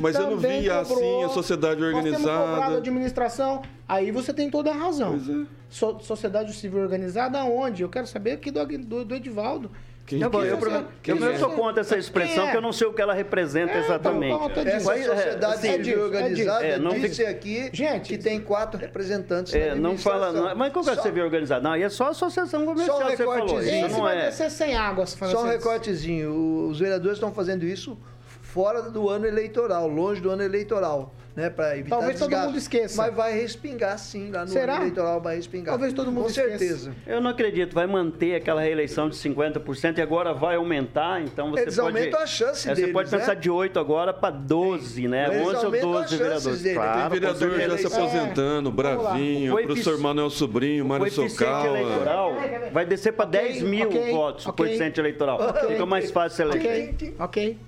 mas 0.00 0.16
eu 0.16 0.30
não 0.30 0.36
vi 0.36 0.68
assim 0.68 1.24
a 1.24 1.28
sociedade 1.28 1.82
organizada. 1.82 2.28
Nós 2.28 2.60
temos 2.60 2.74
a 2.74 2.78
administração, 2.78 3.62
aí 3.90 4.10
você 4.10 4.32
tem 4.32 4.50
toda 4.50 4.70
a 4.70 4.74
razão. 4.74 5.10
Pois 5.10 5.28
é 5.28 5.60
so, 5.70 5.98
sociedade 6.00 6.52
civil 6.52 6.80
organizada 6.80 7.38
aonde? 7.38 7.82
Eu 7.82 7.88
quero 7.88 8.06
saber 8.06 8.32
aqui 8.32 8.50
do, 8.50 8.66
do, 8.66 9.04
do 9.04 9.14
Edivaldo. 9.14 9.70
Quem 10.04 10.20
eu, 10.20 10.28
eu, 10.32 10.44
eu, 10.44 10.88
eu, 11.06 11.16
eu 11.16 11.38
sou 11.38 11.50
contra 11.50 11.82
essa 11.82 11.96
expressão, 11.96 12.48
é? 12.48 12.50
que 12.50 12.56
eu 12.56 12.60
não 12.60 12.72
sei 12.72 12.88
o 12.88 12.92
que 12.92 13.00
ela 13.00 13.14
representa 13.14 13.74
é, 13.74 13.78
exatamente. 13.78 14.34
Então, 14.34 14.62
essa 14.66 14.96
é, 14.96 15.04
sociedade 15.04 15.68
é, 15.68 15.72
civil 15.72 16.02
organizada 16.02 16.66
é, 16.66 16.78
não 16.78 16.90
disse 16.98 17.16
fica... 17.16 17.30
aqui 17.30 17.70
Gente, 17.72 18.08
que 18.08 18.18
tem 18.18 18.40
quatro 18.40 18.80
representantes 18.80 19.54
é, 19.54 19.72
não 19.76 19.96
fala 19.96 20.32
não, 20.32 20.56
Mas 20.56 20.72
qual 20.72 20.84
que 20.84 20.90
é 20.90 20.94
a 20.94 21.02
civil 21.02 21.22
organizada? 21.22 21.62
Não, 21.62 21.76
e 21.76 21.84
é 21.84 21.88
só 21.88 22.06
a 22.06 22.08
associação 22.08 22.66
comercial, 22.66 22.98
só 22.98 23.06
um 23.06 23.10
você 23.10 23.24
falou. 23.24 23.62
Isso 23.62 23.88
não 23.88 24.02
vai 24.02 24.26
é... 24.26 24.30
sem 24.32 24.76
água. 24.76 25.06
Só 25.06 25.44
um 25.44 25.46
recortezinho. 25.46 26.68
Os 26.68 26.80
vereadores 26.80 27.18
estão 27.18 27.32
fazendo 27.32 27.64
isso 27.64 27.96
fora 28.42 28.82
do 28.82 29.08
ano 29.08 29.26
eleitoral, 29.26 29.86
longe 29.86 30.20
do 30.20 30.28
ano 30.28 30.42
eleitoral 30.42 31.14
né, 31.34 31.48
para 31.48 31.76
evitar 31.78 31.96
Talvez 31.96 32.18
desgaste. 32.18 32.34
todo 32.34 32.46
mundo 32.46 32.58
esqueça. 32.58 32.96
Mas 32.96 33.14
vai 33.14 33.32
respingar 33.32 33.98
sim, 33.98 34.30
lá 34.30 34.44
no 34.44 34.50
Será? 34.50 34.76
eleitoral 34.76 35.20
vai 35.20 35.36
respingar. 35.36 35.72
Talvez 35.72 35.92
todo 35.92 36.10
mundo 36.10 36.24
Com 36.24 36.30
esqueça. 36.30 36.58
certeza. 36.58 36.94
Eu 37.06 37.20
não 37.20 37.30
acredito, 37.30 37.74
vai 37.74 37.86
manter 37.86 38.34
aquela 38.34 38.60
reeleição 38.60 39.08
de 39.08 39.16
50% 39.16 39.98
e 39.98 40.02
agora 40.02 40.34
vai 40.34 40.56
aumentar, 40.56 41.22
então 41.22 41.50
você 41.50 41.62
Eles 41.62 41.76
pode... 41.76 41.96
aumentam 41.96 42.20
a 42.20 42.26
chance 42.26 42.68
é, 42.68 42.74
deles, 42.74 42.88
Você 42.88 42.92
pode 42.92 43.10
pensar 43.10 43.34
né? 43.34 43.40
de 43.40 43.50
8 43.50 43.78
agora 43.78 44.12
para 44.12 44.30
12, 44.30 45.08
né? 45.08 45.26
Eles 45.26 45.48
11 45.48 45.66
ou 45.66 45.72
12 45.72 46.16
vereadores. 46.16 46.62
Dele. 46.62 46.74
Claro, 46.74 47.00
Tem 47.00 47.20
vereador 47.20 47.60
já 47.60 47.78
se 47.78 47.86
aposentando, 47.86 48.68
é. 48.68 48.72
Bravinho, 48.72 49.54
o 49.54 49.62
professor 49.62 49.98
Manuel 49.98 50.30
Sobrinho, 50.30 50.84
Mário 50.84 51.10
Socal. 51.10 51.72
O 51.72 51.76
eleitoral 51.76 52.34
vai 52.72 52.84
descer 52.84 53.12
para 53.12 53.28
okay, 53.28 53.40
10 53.40 53.62
mil 53.62 53.88
okay, 53.88 54.10
votos, 54.10 54.46
okay. 54.46 54.52
o 54.52 54.56
coeficiente 54.56 55.00
eleitoral. 55.00 55.38
Fica 55.68 55.86
mais 55.86 56.10
fácil 56.10 56.46
eleger. 56.46 56.94
Ok, 56.94 57.14
ok, 57.18 57.58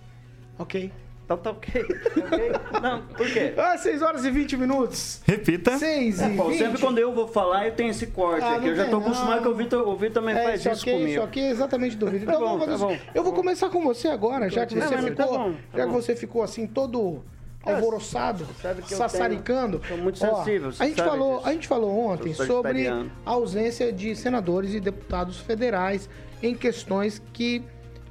ok. 0.58 1.01
Então 1.24 1.36
tá 1.36 1.50
ok. 1.50 1.82
okay. 1.82 2.52
Não, 2.80 3.02
por 3.06 3.26
quê? 3.32 3.54
Ah, 3.62 3.76
6 3.78 4.02
horas 4.02 4.24
e 4.24 4.30
20 4.30 4.56
minutos. 4.56 5.22
Repita. 5.24 5.78
6 5.78 6.20
e 6.20 6.24
é, 6.24 6.28
20. 6.28 6.58
Sempre 6.58 6.80
quando 6.80 6.98
eu 6.98 7.12
vou 7.12 7.28
falar, 7.28 7.66
eu 7.66 7.72
tenho 7.72 7.90
esse 7.90 8.08
corte 8.08 8.44
ah, 8.44 8.56
aqui. 8.56 8.68
Eu 8.68 8.76
já 8.76 8.88
tô 8.88 8.96
acostumado 8.98 9.42
que 9.42 9.48
o 9.48 9.54
Vitor, 9.54 9.88
o 9.88 9.96
Vitor 9.96 10.22
também 10.22 10.36
é, 10.36 10.42
faz 10.42 10.60
isso, 10.60 10.70
isso 10.70 10.82
aqui, 10.82 10.92
comigo. 10.92 11.10
Isso 11.10 11.22
aqui 11.22 11.40
é 11.40 11.50
exatamente 11.50 11.96
do 11.96 12.06
Vitor. 12.06 12.28
Então 12.28 12.40
tá 12.40 12.46
vamos 12.46 12.64
fazer 12.64 12.98
tá 12.98 13.04
Eu 13.14 13.22
vou 13.22 13.32
começar 13.32 13.68
com 13.70 13.82
você 13.82 14.08
agora, 14.08 14.50
já 14.50 14.66
que 14.66 14.74
você, 14.74 14.98
ficou, 14.98 15.14
tá 15.14 15.26
bom, 15.26 15.52
tá 15.52 15.78
já 15.78 15.86
que 15.86 15.92
você 15.92 16.16
ficou 16.16 16.42
assim 16.42 16.66
todo 16.66 17.22
alvoroçado, 17.64 18.46
sassaricando. 18.86 19.80
Sou 19.86 19.98
muito 19.98 20.18
sensível. 20.18 20.70
Ó, 20.70 20.82
a, 20.82 20.86
gente 20.86 21.02
falou, 21.02 21.42
a 21.44 21.52
gente 21.52 21.68
falou 21.68 21.98
ontem 21.98 22.34
sobre 22.34 22.88
a 22.88 23.06
ausência 23.24 23.92
de 23.92 24.14
senadores 24.16 24.74
e 24.74 24.80
deputados 24.80 25.38
federais 25.38 26.08
em 26.42 26.54
questões 26.54 27.22
que 27.32 27.62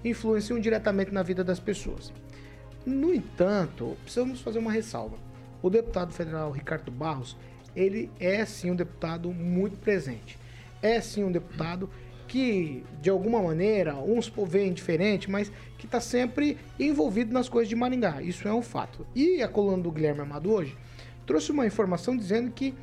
influenciam 0.03 0.59
diretamente 0.59 1.11
na 1.11 1.21
vida 1.21 1.43
das 1.43 1.59
pessoas. 1.59 2.11
No 2.85 3.13
entanto, 3.13 3.95
precisamos 4.03 4.41
fazer 4.41 4.59
uma 4.59 4.71
ressalva. 4.71 5.17
O 5.61 5.69
deputado 5.69 6.11
federal 6.11 6.51
Ricardo 6.51 6.91
Barros, 6.91 7.37
ele 7.75 8.09
é 8.19 8.43
sim 8.45 8.71
um 8.71 8.75
deputado 8.75 9.31
muito 9.31 9.77
presente. 9.77 10.37
É 10.81 10.99
sim 10.99 11.23
um 11.23 11.31
deputado 11.31 11.89
que, 12.27 12.83
de 13.01 13.09
alguma 13.09 13.41
maneira, 13.41 13.95
uns 13.97 14.31
veem 14.47 14.73
diferente, 14.73 15.29
mas 15.29 15.51
que 15.77 15.85
está 15.85 15.99
sempre 15.99 16.57
envolvido 16.79 17.33
nas 17.33 17.49
coisas 17.49 17.69
de 17.69 17.75
Maringá. 17.75 18.21
Isso 18.21 18.47
é 18.47 18.53
um 18.53 18.61
fato. 18.61 19.05
E 19.13 19.43
a 19.43 19.47
coluna 19.47 19.83
do 19.83 19.91
Guilherme 19.91 20.21
Amado 20.21 20.51
hoje 20.51 20.75
trouxe 21.25 21.51
uma 21.51 21.67
informação 21.67 22.15
dizendo 22.17 22.49
que 22.51 22.73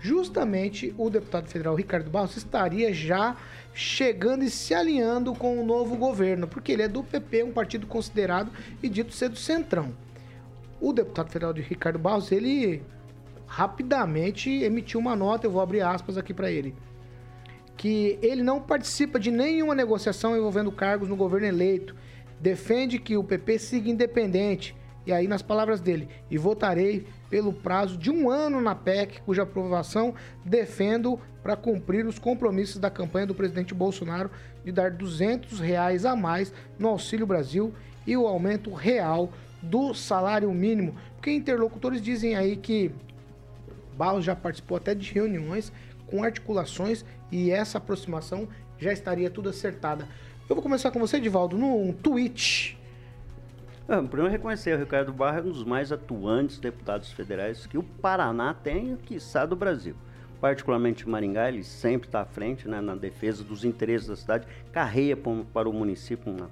justamente 0.00 0.94
o 0.96 1.10
deputado 1.10 1.48
federal 1.48 1.74
Ricardo 1.74 2.10
Barros 2.10 2.36
estaria 2.36 2.92
já 2.92 3.36
chegando 3.72 4.44
e 4.44 4.50
se 4.50 4.74
alinhando 4.74 5.34
com 5.34 5.60
o 5.60 5.64
novo 5.64 5.96
governo, 5.96 6.46
porque 6.48 6.72
ele 6.72 6.82
é 6.82 6.88
do 6.88 7.02
PP, 7.02 7.44
um 7.44 7.52
partido 7.52 7.86
considerado 7.86 8.50
e 8.82 8.88
dito 8.88 9.12
ser 9.12 9.28
do 9.28 9.36
Centrão. 9.36 9.94
O 10.80 10.92
deputado 10.92 11.30
federal 11.30 11.52
de 11.52 11.60
Ricardo 11.60 11.98
Barros, 11.98 12.32
ele 12.32 12.82
rapidamente 13.46 14.50
emitiu 14.62 15.00
uma 15.00 15.16
nota, 15.16 15.46
eu 15.46 15.50
vou 15.50 15.60
abrir 15.60 15.82
aspas 15.82 16.16
aqui 16.16 16.32
para 16.32 16.50
ele, 16.50 16.74
que 17.76 18.18
ele 18.22 18.42
não 18.42 18.60
participa 18.60 19.18
de 19.18 19.30
nenhuma 19.30 19.74
negociação 19.74 20.36
envolvendo 20.36 20.70
cargos 20.70 21.08
no 21.08 21.16
governo 21.16 21.46
eleito, 21.46 21.94
defende 22.40 22.98
que 22.98 23.16
o 23.16 23.24
PP 23.24 23.58
siga 23.58 23.90
independente, 23.90 24.74
e 25.06 25.12
aí 25.12 25.26
nas 25.26 25.42
palavras 25.42 25.80
dele, 25.80 26.08
e 26.30 26.36
votarei 26.36 27.06
pelo 27.28 27.52
prazo 27.52 27.96
de 27.96 28.10
um 28.10 28.28
ano 28.28 28.60
na 28.60 28.74
PEC, 28.74 29.22
cuja 29.22 29.42
aprovação 29.42 30.14
defendo 30.44 31.18
para 31.42 31.56
cumprir 31.56 32.06
os 32.06 32.18
compromissos 32.18 32.78
da 32.78 32.90
campanha 32.90 33.26
do 33.26 33.34
presidente 33.34 33.72
Bolsonaro 33.72 34.30
de 34.64 34.70
dar 34.70 34.90
200 34.90 35.58
reais 35.60 36.04
a 36.04 36.14
mais 36.14 36.52
no 36.78 36.88
Auxílio 36.88 37.26
Brasil 37.26 37.72
e 38.06 38.16
o 38.16 38.26
aumento 38.26 38.72
real 38.72 39.30
do 39.62 39.94
salário 39.94 40.52
mínimo. 40.52 40.94
Porque 41.16 41.30
interlocutores 41.30 42.02
dizem 42.02 42.36
aí 42.36 42.56
que 42.56 42.90
Barros 43.96 44.24
já 44.24 44.34
participou 44.34 44.76
até 44.76 44.94
de 44.94 45.12
reuniões 45.12 45.72
com 46.06 46.24
articulações 46.24 47.04
e 47.30 47.50
essa 47.50 47.78
aproximação 47.78 48.48
já 48.78 48.92
estaria 48.92 49.30
tudo 49.30 49.48
acertada. 49.48 50.08
Eu 50.48 50.56
vou 50.56 50.62
começar 50.62 50.90
com 50.90 50.98
você, 50.98 51.20
Divaldo, 51.20 51.56
num 51.56 51.92
tweet 51.92 52.79
ah, 53.90 54.02
primeiro 54.04 54.30
reconhecer, 54.30 54.76
o 54.76 54.78
Ricardo 54.78 55.12
Barra 55.12 55.40
é 55.40 55.42
um 55.42 55.50
dos 55.50 55.64
mais 55.64 55.90
atuantes 55.90 56.60
deputados 56.60 57.10
federais 57.10 57.66
que 57.66 57.76
o 57.76 57.82
Paraná 57.82 58.54
tem, 58.54 58.96
quiçá 58.96 59.44
do 59.44 59.56
Brasil. 59.56 59.96
Particularmente 60.40 61.08
Maringá, 61.08 61.48
ele 61.48 61.64
sempre 61.64 62.06
está 62.06 62.20
à 62.20 62.24
frente 62.24 62.68
né, 62.68 62.80
na 62.80 62.94
defesa 62.94 63.42
dos 63.42 63.64
interesses 63.64 64.06
da 64.06 64.14
cidade, 64.14 64.46
carreia 64.72 65.16
para 65.16 65.68
o 65.68 65.72
município, 65.72 66.32
uma, 66.32 66.48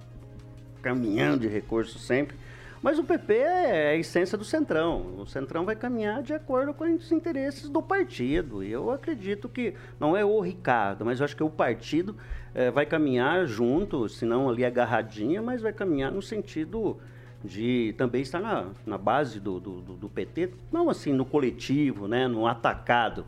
caminhando 0.82 1.42
de 1.42 1.46
recursos 1.48 2.04
sempre. 2.04 2.36
Mas 2.82 2.98
o 2.98 3.04
PP 3.04 3.34
é 3.34 3.90
a 3.90 3.96
essência 3.96 4.36
do 4.36 4.44
Centrão. 4.44 5.14
O 5.18 5.26
Centrão 5.26 5.64
vai 5.64 5.76
caminhar 5.76 6.22
de 6.22 6.34
acordo 6.34 6.74
com 6.74 6.84
os 6.92 7.12
interesses 7.12 7.68
do 7.68 7.80
partido. 7.80 8.64
E 8.64 8.70
eu 8.72 8.90
acredito 8.90 9.48
que, 9.48 9.74
não 9.98 10.16
é 10.16 10.24
o 10.24 10.40
Ricardo, 10.40 11.04
mas 11.04 11.20
eu 11.20 11.24
acho 11.24 11.36
que 11.36 11.42
o 11.42 11.50
partido 11.50 12.16
é, 12.52 12.70
vai 12.70 12.84
caminhar 12.84 13.46
junto, 13.46 14.08
se 14.08 14.24
não 14.24 14.48
ali 14.48 14.64
agarradinha, 14.64 15.40
mas 15.40 15.62
vai 15.62 15.72
caminhar 15.72 16.10
no 16.10 16.20
sentido 16.20 16.98
de 17.44 17.94
também 17.96 18.22
estar 18.22 18.40
na, 18.40 18.66
na 18.84 18.98
base 18.98 19.38
do, 19.38 19.60
do, 19.60 19.80
do, 19.80 20.08
PT, 20.08 20.50
não 20.72 20.90
assim 20.90 21.12
no 21.12 21.24
coletivo, 21.24 22.08
né, 22.08 22.26
no 22.26 22.46
atacado, 22.46 23.24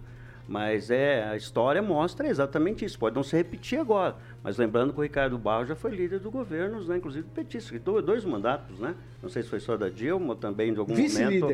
mas 0.49 0.91
é 0.91 1.29
a 1.29 1.37
história 1.37 1.81
mostra 1.81 2.29
exatamente 2.29 2.85
isso. 2.85 2.99
Pode 2.99 3.15
não 3.15 3.23
se 3.23 3.37
repetir 3.37 3.79
agora, 3.79 4.17
mas 4.43 4.57
lembrando 4.57 4.93
que 4.93 4.99
o 4.99 5.03
Ricardo 5.03 5.39
Barros 5.39 5.69
já 5.69 5.77
foi 5.77 5.93
líder 5.93 6.19
do 6.19 6.31
governo, 6.31 6.83
né, 6.83 6.97
inclusive 6.97 7.25
petista, 7.33 7.79
dois 7.79 8.25
mandatos, 8.25 8.81
né? 8.81 8.97
Não 9.23 9.29
sei 9.29 9.45
se 9.45 9.49
foi 9.49 9.61
só 9.61 9.77
da 9.77 9.89
Dilma, 9.89 10.35
também 10.35 10.73
de 10.73 10.81
algum 10.81 10.95
Vice 10.95 11.23
momento. 11.23 11.47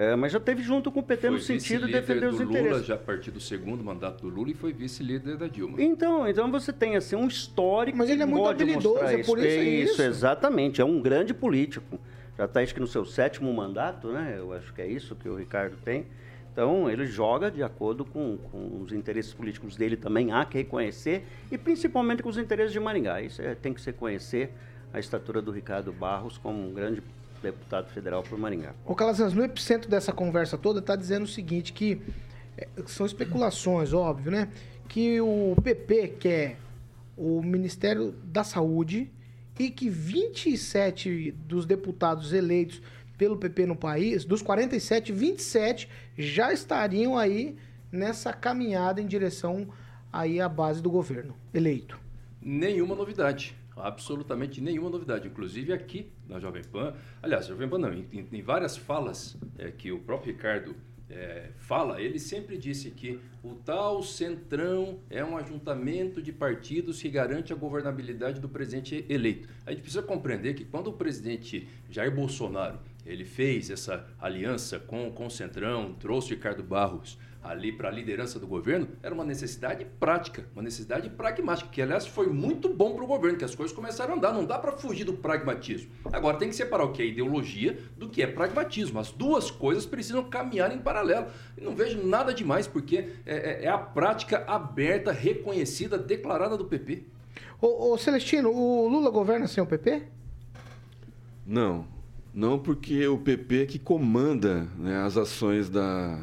É, 0.00 0.16
mas 0.16 0.32
já 0.32 0.40
teve 0.40 0.62
junto 0.62 0.90
com 0.90 1.00
o 1.00 1.02
PT 1.02 1.20
foi 1.20 1.30
no 1.30 1.38
sentido 1.38 1.84
de 1.86 1.92
defender 1.92 2.28
os 2.28 2.40
Lula, 2.40 2.58
interesses. 2.58 2.86
já 2.86 2.94
a 2.94 2.98
partir 2.98 3.30
do 3.30 3.38
segundo 3.38 3.84
mandato 3.84 4.22
do 4.22 4.34
Lula 4.34 4.50
e 4.50 4.54
foi 4.54 4.72
vice-líder 4.72 5.36
da 5.36 5.46
Dilma. 5.46 5.76
Então, 5.78 6.26
então 6.26 6.50
você 6.50 6.72
tem 6.72 6.96
assim 6.96 7.16
um 7.16 7.28
histórico. 7.28 7.98
Mas 7.98 8.08
ele 8.08 8.22
é 8.22 8.26
muito 8.26 8.48
habilidoso, 8.48 9.04
é 9.04 9.22
por 9.22 9.38
isso, 9.38 9.46
é 9.46 9.62
isso. 9.62 10.00
exatamente, 10.00 10.80
é 10.80 10.84
um 10.86 11.02
grande 11.02 11.34
político. 11.34 12.00
Já 12.38 12.46
está 12.46 12.60
acho 12.60 12.72
que 12.72 12.80
no 12.80 12.86
seu 12.86 13.04
sétimo 13.04 13.52
mandato, 13.52 14.08
né? 14.08 14.36
Eu 14.38 14.54
acho 14.54 14.72
que 14.72 14.80
é 14.80 14.86
isso 14.86 15.14
que 15.14 15.28
o 15.28 15.36
Ricardo 15.36 15.76
tem. 15.84 16.06
Então, 16.50 16.90
ele 16.90 17.04
joga 17.04 17.50
de 17.50 17.62
acordo 17.62 18.02
com, 18.02 18.38
com 18.50 18.80
os 18.82 18.94
interesses 18.94 19.34
políticos 19.34 19.76
dele 19.76 19.98
também, 19.98 20.32
há 20.32 20.46
que 20.46 20.56
reconhecer, 20.56 21.26
e 21.52 21.58
principalmente 21.58 22.22
com 22.22 22.30
os 22.30 22.38
interesses 22.38 22.72
de 22.72 22.80
Maringá. 22.80 23.20
Isso 23.20 23.42
é, 23.42 23.54
tem 23.54 23.74
que 23.74 23.82
se 23.82 23.92
conhecer 23.92 24.50
a 24.94 24.98
estatura 24.98 25.42
do 25.42 25.50
Ricardo 25.50 25.92
Barros 25.92 26.38
como 26.38 26.66
um 26.66 26.72
grande 26.72 27.02
deputado 27.42 27.88
federal 27.90 28.22
por 28.22 28.38
Maringá. 28.38 28.74
O 28.84 28.94
Calazans, 28.94 29.32
no 29.32 29.44
epicentro 29.44 29.88
dessa 29.88 30.12
conversa 30.12 30.58
toda, 30.58 30.80
está 30.80 30.96
dizendo 30.96 31.24
o 31.24 31.28
seguinte, 31.28 31.72
que 31.72 32.00
é, 32.56 32.68
são 32.86 33.06
especulações, 33.06 33.92
óbvio, 33.92 34.30
né? 34.30 34.48
Que 34.88 35.20
o 35.20 35.56
PP 35.62 36.08
quer 36.20 36.58
o 37.16 37.42
Ministério 37.42 38.12
da 38.24 38.42
Saúde 38.42 39.10
e 39.58 39.70
que 39.70 39.90
27 39.90 41.32
dos 41.32 41.66
deputados 41.66 42.32
eleitos 42.32 42.80
pelo 43.18 43.36
PP 43.36 43.66
no 43.66 43.76
país, 43.76 44.24
dos 44.24 44.40
47, 44.40 45.12
27 45.12 45.88
já 46.16 46.52
estariam 46.52 47.18
aí 47.18 47.56
nessa 47.92 48.32
caminhada 48.32 49.02
em 49.02 49.06
direção 49.06 49.68
aí 50.10 50.40
à 50.40 50.48
base 50.48 50.80
do 50.80 50.90
governo 50.90 51.34
eleito. 51.52 52.00
Nenhuma 52.40 52.94
novidade 52.94 53.54
absolutamente 53.86 54.60
nenhuma 54.60 54.90
novidade. 54.90 55.28
Inclusive 55.28 55.72
aqui 55.72 56.10
na 56.28 56.38
Jovem 56.38 56.62
Pan, 56.64 56.94
aliás, 57.22 57.46
Jovem 57.46 57.68
Pan 57.68 57.78
não, 57.78 57.92
em, 57.92 58.06
em 58.12 58.42
várias 58.42 58.76
falas 58.76 59.36
é, 59.58 59.70
que 59.70 59.90
o 59.92 59.98
próprio 59.98 60.32
Ricardo 60.32 60.74
é, 61.10 61.50
fala, 61.58 62.00
ele 62.00 62.18
sempre 62.18 62.56
disse 62.56 62.90
que 62.90 63.18
o 63.42 63.54
tal 63.54 64.02
centrão 64.02 65.00
é 65.10 65.24
um 65.24 65.36
ajuntamento 65.36 66.22
de 66.22 66.32
partidos 66.32 67.02
que 67.02 67.08
garante 67.08 67.52
a 67.52 67.56
governabilidade 67.56 68.40
do 68.40 68.48
presidente 68.48 69.04
eleito. 69.08 69.48
A 69.66 69.72
gente 69.72 69.82
precisa 69.82 70.02
compreender 70.02 70.54
que 70.54 70.64
quando 70.64 70.86
o 70.86 70.92
presidente 70.92 71.68
Jair 71.90 72.14
Bolsonaro 72.14 72.78
ele 73.04 73.24
fez 73.24 73.70
essa 73.70 74.06
aliança 74.20 74.78
com, 74.78 75.10
com 75.10 75.26
o 75.26 75.30
centrão, 75.30 75.94
trouxe 75.94 76.30
Ricardo 76.30 76.62
Barros 76.62 77.18
ali 77.42 77.72
para 77.72 77.88
a 77.88 77.92
liderança 77.92 78.38
do 78.38 78.46
governo 78.46 78.88
era 79.02 79.14
uma 79.14 79.24
necessidade 79.24 79.86
prática, 79.98 80.46
uma 80.52 80.62
necessidade 80.62 81.08
pragmática, 81.08 81.70
que 81.70 81.80
aliás 81.80 82.06
foi 82.06 82.26
muito 82.26 82.68
bom 82.68 82.94
para 82.94 83.04
o 83.04 83.06
governo, 83.06 83.38
que 83.38 83.44
as 83.44 83.54
coisas 83.54 83.74
começaram 83.74 84.14
a 84.14 84.16
andar. 84.16 84.32
Não 84.32 84.44
dá 84.44 84.58
para 84.58 84.72
fugir 84.72 85.04
do 85.04 85.14
pragmatismo. 85.14 85.90
Agora 86.12 86.36
tem 86.36 86.48
que 86.48 86.54
separar 86.54 86.84
o 86.84 86.92
que 86.92 87.02
é 87.02 87.06
ideologia 87.06 87.78
do 87.96 88.08
que 88.08 88.22
é 88.22 88.26
pragmatismo. 88.26 88.98
As 88.98 89.10
duas 89.10 89.50
coisas 89.50 89.86
precisam 89.86 90.22
caminhar 90.24 90.74
em 90.74 90.78
paralelo. 90.78 91.26
E 91.56 91.60
não 91.62 91.74
vejo 91.74 92.04
nada 92.06 92.34
demais, 92.34 92.66
porque 92.66 93.08
é, 93.24 93.62
é, 93.62 93.64
é 93.64 93.68
a 93.68 93.78
prática 93.78 94.44
aberta, 94.46 95.12
reconhecida, 95.12 95.96
declarada 95.96 96.56
do 96.56 96.66
PP. 96.66 97.04
Ô, 97.60 97.92
ô 97.92 97.98
Celestino, 97.98 98.50
o 98.50 98.88
Lula 98.88 99.10
governa 99.10 99.46
sem 99.46 99.62
o 99.62 99.66
PP? 99.66 100.02
Não. 101.46 101.86
Não 102.32 102.58
porque 102.58 103.06
o 103.08 103.18
PP 103.18 103.62
é 103.62 103.66
que 103.66 103.78
comanda 103.78 104.68
né, 104.78 105.02
as 105.02 105.16
ações 105.16 105.68
da, 105.68 106.16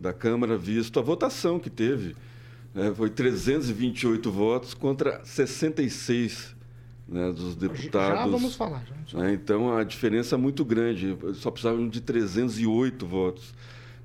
da 0.00 0.12
Câmara, 0.12 0.56
visto 0.56 0.98
a 0.98 1.02
votação 1.02 1.58
que 1.58 1.68
teve. 1.68 2.16
Né, 2.74 2.92
foi 2.94 3.10
328 3.10 4.30
votos 4.30 4.72
contra 4.72 5.20
66 5.24 6.56
né, 7.06 7.32
dos 7.32 7.54
deputados. 7.54 8.18
Já 8.18 8.26
vamos 8.26 8.54
falar. 8.54 8.84
Já 8.86 8.94
vamos 8.94 9.12
falar. 9.12 9.24
Né, 9.24 9.34
então 9.34 9.76
a 9.76 9.84
diferença 9.84 10.36
é 10.36 10.38
muito 10.38 10.64
grande. 10.64 11.16
Só 11.34 11.50
precisavam 11.50 11.88
de 11.88 12.00
308 12.00 13.06
votos. 13.06 13.52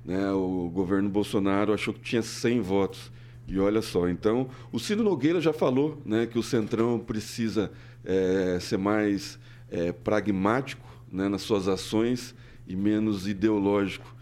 Né, 0.04 0.30
o 0.32 0.70
governo 0.72 1.08
Bolsonaro 1.08 1.72
achou 1.72 1.94
que 1.94 2.00
tinha 2.00 2.22
100 2.22 2.60
votos. 2.60 3.12
E 3.48 3.58
olha 3.60 3.80
só, 3.80 4.08
então 4.08 4.48
o 4.72 4.78
Ciro 4.78 5.04
Nogueira 5.04 5.40
já 5.40 5.52
falou 5.52 6.02
né, 6.04 6.26
que 6.26 6.36
o 6.36 6.42
Centrão 6.42 6.98
precisa 6.98 7.70
é, 8.04 8.58
ser 8.60 8.76
mais 8.76 9.38
é, 9.70 9.92
pragmático 9.92 10.84
né, 11.10 11.28
nas 11.28 11.42
suas 11.42 11.68
ações 11.68 12.34
e 12.66 12.74
menos 12.74 13.28
ideológico. 13.28 14.15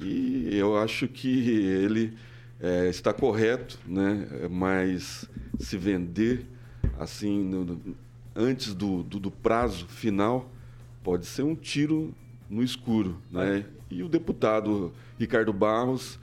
E 0.00 0.48
eu 0.52 0.76
acho 0.76 1.08
que 1.08 1.50
ele 1.50 2.16
é, 2.60 2.88
está 2.88 3.12
correto, 3.12 3.78
né? 3.86 4.28
mas 4.50 5.28
se 5.58 5.76
vender 5.76 6.46
assim 6.98 7.42
no, 7.44 7.80
antes 8.34 8.74
do, 8.74 9.02
do, 9.02 9.18
do, 9.18 9.30
prazo 9.30 9.86
final 9.86 10.50
pode 11.02 11.26
ser 11.26 11.42
um 11.42 11.54
tiro 11.54 12.14
no 12.48 12.62
escuro. 12.62 13.18
Né? 13.30 13.64
E 13.90 14.02
o 14.02 14.08
deputado 14.08 14.92
Ricardo 15.18 15.52
Barros 15.52 16.18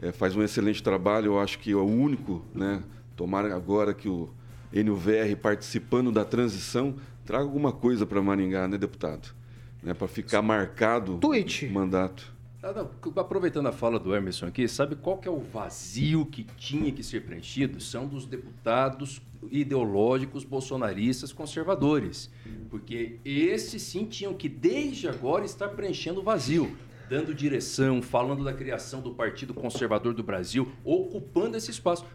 é, 0.00 0.12
faz 0.12 0.34
um 0.34 0.42
excelente 0.42 0.82
trabalho, 0.82 1.26
eu 1.26 1.40
acho 1.40 1.58
que 1.58 1.72
é 1.72 1.76
o 1.76 1.84
único, 1.84 2.44
né? 2.54 2.82
tomara 3.16 3.54
agora 3.54 3.92
que 3.92 4.08
o 4.08 4.30
NUVR 4.72 5.36
participando 5.40 6.10
da 6.10 6.24
transição 6.24 6.94
traga 7.24 7.44
alguma 7.44 7.72
coisa 7.72 8.06
para 8.06 8.22
Maringá, 8.22 8.66
né, 8.66 8.78
deputado? 8.78 9.34
Né, 9.82 9.94
para 9.94 10.08
ficar 10.08 10.42
marcado 10.42 11.18
Tweet. 11.18 11.66
o 11.66 11.72
mandato. 11.72 12.32
Ah, 12.62 12.74
não, 12.74 12.90
aproveitando 13.16 13.68
a 13.68 13.72
fala 13.72 13.98
do 13.98 14.14
Emerson 14.14 14.46
aqui, 14.46 14.68
sabe 14.68 14.94
qual 14.94 15.16
que 15.16 15.26
é 15.26 15.30
o 15.30 15.40
vazio 15.40 16.26
que 16.26 16.44
tinha 16.44 16.92
que 16.92 17.02
ser 17.02 17.24
preenchido? 17.24 17.80
São 17.80 18.06
dos 18.06 18.26
deputados 18.26 19.22
ideológicos 19.50 20.44
bolsonaristas 20.44 21.32
conservadores. 21.32 22.30
Porque 22.68 23.18
esses 23.24 23.82
sim 23.82 24.04
tinham 24.04 24.34
que, 24.34 24.46
desde 24.46 25.08
agora, 25.08 25.46
estar 25.46 25.68
preenchendo 25.68 26.20
o 26.20 26.22
vazio 26.22 26.76
dando 27.08 27.34
direção, 27.34 28.00
falando 28.00 28.44
da 28.44 28.52
criação 28.52 29.00
do 29.00 29.12
Partido 29.12 29.52
Conservador 29.52 30.14
do 30.14 30.22
Brasil, 30.22 30.70
ocupando 30.84 31.56
esse 31.56 31.68
espaço. 31.68 32.06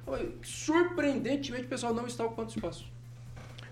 Surpreendentemente, 0.41 1.65
o 1.65 1.67
pessoal 1.67 1.93
não 1.93 2.07
está 2.07 2.23
ocupando 2.23 2.49
espaço. 2.49 2.85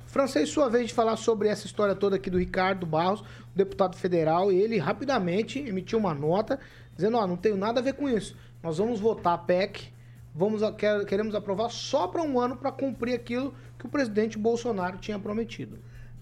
Francês, 0.05 0.49
sua 0.49 0.69
vez 0.69 0.89
de 0.89 0.93
falar 0.93 1.15
sobre 1.15 1.47
essa 1.47 1.65
história 1.65 1.95
toda 1.95 2.17
aqui 2.17 2.29
do 2.29 2.37
Ricardo 2.37 2.85
Barros, 2.85 3.23
deputado 3.55 3.95
federal, 3.95 4.51
ele 4.51 4.77
rapidamente 4.77 5.59
emitiu 5.59 5.99
uma 5.99 6.13
nota 6.13 6.59
dizendo: 6.95 7.17
Ó, 7.17 7.27
não 7.27 7.37
tenho 7.37 7.57
nada 7.57 7.79
a 7.79 7.83
ver 7.83 7.93
com 7.93 8.09
isso. 8.09 8.35
Nós 8.61 8.77
vamos 8.77 8.99
votar 8.99 9.33
a 9.33 9.37
PEC, 9.37 9.91
vamos, 10.33 10.61
queremos 11.07 11.35
aprovar 11.35 11.69
só 11.69 12.07
para 12.07 12.21
um 12.21 12.39
ano 12.39 12.55
para 12.55 12.71
cumprir 12.71 13.13
aquilo 13.13 13.53
que 13.77 13.85
o 13.85 13.89
presidente 13.89 14.37
Bolsonaro 14.37 14.97
tinha 14.97 15.19
prometido. 15.19 15.77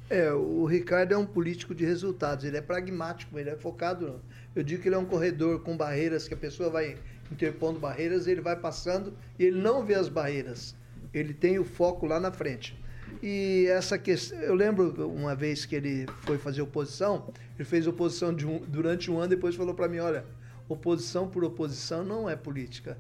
É, 0.09 0.33
o 0.33 0.65
Ricardo 0.65 1.13
é 1.13 1.17
um 1.17 1.25
político 1.25 1.73
de 1.73 1.85
resultados, 1.85 2.43
ele 2.43 2.57
é 2.57 2.61
pragmático, 2.61 3.39
ele 3.39 3.49
é 3.49 3.55
focado. 3.55 4.19
Eu 4.53 4.61
digo 4.61 4.81
que 4.81 4.89
ele 4.89 4.95
é 4.95 4.97
um 4.97 5.05
corredor 5.05 5.61
com 5.61 5.77
barreiras, 5.77 6.27
que 6.27 6.33
a 6.33 6.37
pessoa 6.37 6.69
vai 6.69 6.97
interpondo 7.31 7.79
barreiras, 7.79 8.27
ele 8.27 8.41
vai 8.41 8.57
passando 8.57 9.13
e 9.39 9.45
ele 9.45 9.61
não 9.61 9.85
vê 9.85 9.95
as 9.95 10.09
barreiras. 10.09 10.75
Ele 11.13 11.33
tem 11.33 11.59
o 11.59 11.63
foco 11.63 12.05
lá 12.05 12.19
na 12.19 12.31
frente. 12.31 12.77
E 13.21 13.67
essa 13.67 13.99
questão, 13.99 14.39
eu 14.39 14.55
lembro 14.55 15.07
uma 15.07 15.35
vez 15.35 15.63
que 15.63 15.75
ele 15.75 16.07
foi 16.21 16.39
fazer 16.39 16.63
oposição, 16.63 17.31
ele 17.55 17.63
fez 17.63 17.85
oposição 17.85 18.29
um, 18.29 18.59
durante 18.67 19.11
um 19.11 19.19
ano, 19.19 19.27
depois 19.27 19.55
falou 19.55 19.75
para 19.75 19.87
mim, 19.87 19.99
olha, 19.99 20.25
oposição 20.67 21.27
por 21.27 21.43
oposição 21.43 22.03
não 22.03 22.27
é 22.27 22.35
política. 22.35 22.97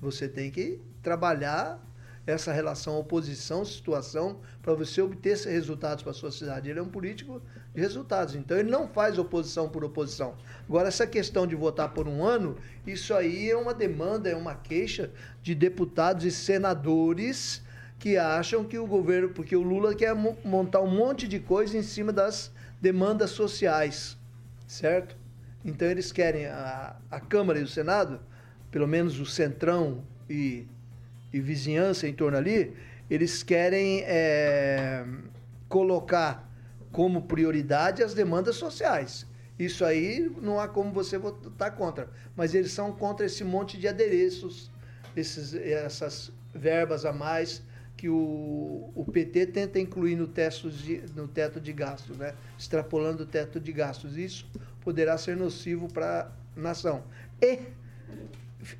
Você 0.00 0.28
tem 0.28 0.50
que 0.50 0.80
trabalhar 1.02 1.80
essa 2.26 2.52
relação 2.52 2.98
oposição, 2.98 3.64
situação, 3.64 4.40
para 4.60 4.74
você 4.74 5.00
obter 5.00 5.36
resultados 5.38 6.02
para 6.02 6.10
a 6.10 6.14
sua 6.14 6.32
cidade. 6.32 6.68
Ele 6.68 6.78
é 6.78 6.82
um 6.82 6.88
político 6.88 7.40
de 7.72 7.80
resultados, 7.80 8.34
então 8.34 8.58
ele 8.58 8.70
não 8.70 8.88
faz 8.88 9.18
oposição 9.18 9.68
por 9.68 9.84
oposição. 9.84 10.34
Agora, 10.68 10.88
essa 10.88 11.06
questão 11.06 11.46
de 11.46 11.54
votar 11.54 11.94
por 11.94 12.08
um 12.08 12.24
ano, 12.24 12.56
isso 12.86 13.14
aí 13.14 13.50
é 13.50 13.56
uma 13.56 13.72
demanda, 13.72 14.28
é 14.28 14.36
uma 14.36 14.54
queixa 14.54 15.10
de 15.42 15.54
deputados 15.54 16.24
e 16.24 16.30
senadores 16.30 17.62
que 18.00 18.16
acham 18.16 18.64
que 18.64 18.78
o 18.78 18.86
governo, 18.86 19.28
porque 19.28 19.54
o 19.54 19.60
Lula 19.62 19.94
quer 19.94 20.14
montar 20.42 20.80
um 20.80 20.90
monte 20.90 21.28
de 21.28 21.38
coisa 21.38 21.76
em 21.76 21.82
cima 21.82 22.10
das 22.10 22.50
demandas 22.80 23.30
sociais, 23.30 24.16
certo? 24.66 25.14
Então 25.62 25.86
eles 25.86 26.10
querem 26.10 26.46
a, 26.46 26.96
a 27.10 27.20
Câmara 27.20 27.60
e 27.60 27.62
o 27.62 27.68
Senado, 27.68 28.18
pelo 28.70 28.88
menos 28.88 29.20
o 29.20 29.26
Centrão 29.26 30.02
e, 30.30 30.66
e 31.30 31.40
vizinhança 31.40 32.08
em 32.08 32.14
torno 32.14 32.38
ali, 32.38 32.74
eles 33.10 33.42
querem 33.42 34.00
é, 34.06 35.04
colocar 35.68 36.50
como 36.90 37.22
prioridade 37.22 38.02
as 38.02 38.14
demandas 38.14 38.56
sociais. 38.56 39.26
Isso 39.58 39.84
aí 39.84 40.34
não 40.40 40.58
há 40.58 40.66
como 40.66 40.90
você 40.90 41.18
votar 41.18 41.76
contra. 41.76 42.08
Mas 42.34 42.54
eles 42.54 42.72
são 42.72 42.92
contra 42.92 43.26
esse 43.26 43.44
monte 43.44 43.76
de 43.76 43.86
adereços, 43.86 44.70
esses, 45.14 45.52
essas 45.54 46.32
verbas 46.54 47.04
a 47.04 47.12
mais 47.12 47.62
que 48.00 48.08
o, 48.08 48.90
o 48.94 49.04
PT 49.12 49.48
tenta 49.48 49.78
incluir 49.78 50.16
no, 50.16 50.26
teto 50.26 50.70
de, 50.70 51.02
no 51.14 51.28
teto 51.28 51.60
de 51.60 51.70
gastos, 51.70 52.16
né? 52.16 52.32
extrapolando 52.58 53.24
o 53.24 53.26
teto 53.26 53.60
de 53.60 53.70
gastos. 53.72 54.16
Isso 54.16 54.46
poderá 54.80 55.18
ser 55.18 55.36
nocivo 55.36 55.86
para 55.86 56.32
a 56.56 56.58
nação. 56.58 57.02
E 57.42 57.58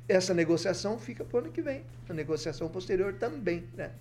essa 0.09 0.33
negociação 0.33 0.97
fica 0.97 1.23
para 1.23 1.37
o 1.37 1.39
ano 1.43 1.51
que 1.51 1.61
vem. 1.61 1.83
A 2.09 2.13
negociação 2.13 2.67
posterior 2.67 3.13
também. 3.13 3.63
Né? 3.77 3.91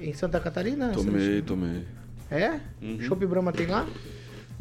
em 0.00 0.12
Santa 0.12 0.40
Catarina? 0.40 0.90
Tomei, 0.90 1.40
tomei. 1.40 1.86
É? 2.28 2.58
Uhum. 2.82 3.00
Chopp 3.00 3.24
Brahma 3.26 3.52
tem 3.52 3.68
lá? 3.68 3.86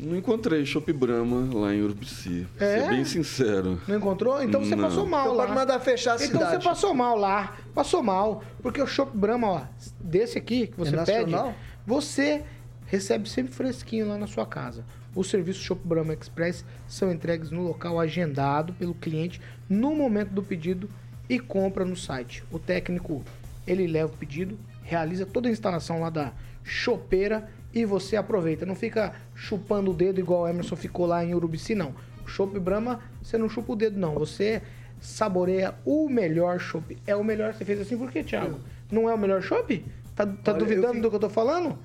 Não 0.03 0.17
encontrei 0.17 0.65
Chopp 0.65 0.91
Brahma 0.91 1.49
lá 1.53 1.73
em 1.73 1.81
Urubici. 1.81 2.45
É? 2.59 2.81
Ser 2.81 2.89
bem 2.89 3.05
sincero. 3.05 3.81
Não 3.87 3.97
encontrou? 3.97 4.41
Então 4.43 4.63
você 4.63 4.75
não. 4.75 4.83
passou 4.83 5.05
mal 5.05 5.25
então 5.25 5.35
lá. 5.35 5.43
Pode 5.45 5.55
mandar 5.55 5.79
fechar 5.79 6.13
a 6.13 6.15
então 6.15 6.27
cidade. 6.27 6.45
Então 6.45 6.61
você 6.61 6.67
passou 6.67 6.93
mal 6.93 7.17
lá. 7.17 7.57
Passou 7.73 8.03
mal. 8.03 8.43
Porque 8.61 8.81
o 8.81 8.87
Chopp 8.87 9.15
Brahma, 9.15 9.47
ó, 9.47 9.61
desse 9.99 10.37
aqui 10.37 10.67
que 10.67 10.77
você 10.77 10.95
é 10.95 11.03
pede, 11.03 11.33
você 11.85 12.43
recebe 12.85 13.29
sempre 13.29 13.53
fresquinho 13.53 14.07
lá 14.07 14.17
na 14.17 14.27
sua 14.27 14.45
casa. 14.45 14.85
Os 15.15 15.29
serviços 15.29 15.63
Shop 15.63 15.79
Brahma 15.83 16.13
Express 16.13 16.65
são 16.87 17.11
entregues 17.11 17.51
no 17.51 17.61
local 17.61 17.99
agendado 17.99 18.73
pelo 18.73 18.95
cliente 18.95 19.39
no 19.69 19.95
momento 19.95 20.29
do 20.29 20.41
pedido 20.41 20.89
e 21.29 21.39
compra 21.39 21.85
no 21.85 21.95
site. 21.95 22.43
O 22.51 22.57
técnico, 22.57 23.23
ele 23.65 23.85
leva 23.85 24.11
o 24.11 24.17
pedido, 24.17 24.57
realiza 24.83 25.25
toda 25.25 25.47
a 25.47 25.51
instalação 25.51 26.01
lá 26.01 26.09
da 26.09 26.33
chopeira 26.63 27.49
e 27.73 27.85
você 27.85 28.15
aproveita. 28.15 28.65
Não 28.65 28.75
fica 28.75 29.13
chupando 29.33 29.91
o 29.91 29.93
dedo 29.93 30.19
igual 30.19 30.43
o 30.43 30.47
Emerson 30.47 30.75
ficou 30.75 31.05
lá 31.05 31.23
em 31.23 31.33
Urubici, 31.33 31.73
não. 31.73 31.93
O 32.23 32.27
chopp 32.27 32.57
Brahma, 32.59 33.01
você 33.21 33.37
não 33.37 33.49
chupa 33.49 33.73
o 33.73 33.75
dedo, 33.75 33.99
não. 33.99 34.13
Você 34.15 34.61
saboreia 35.01 35.75
o 35.83 36.07
melhor 36.07 36.59
chopp. 36.59 36.97
É 37.05 37.15
o 37.15 37.23
melhor. 37.23 37.53
Você 37.53 37.65
fez 37.65 37.81
assim 37.81 37.97
por 37.97 38.11
quê, 38.11 38.23
Thiago? 38.23 38.59
Não 38.91 39.09
é 39.09 39.13
o 39.13 39.17
melhor 39.17 39.41
chopp? 39.41 39.83
Tá, 40.15 40.25
tá 40.25 40.51
Olha, 40.51 40.59
duvidando 40.59 41.01
do 41.01 41.09
que 41.09 41.15
eu 41.15 41.19
tô 41.19 41.29
falando? 41.29 41.77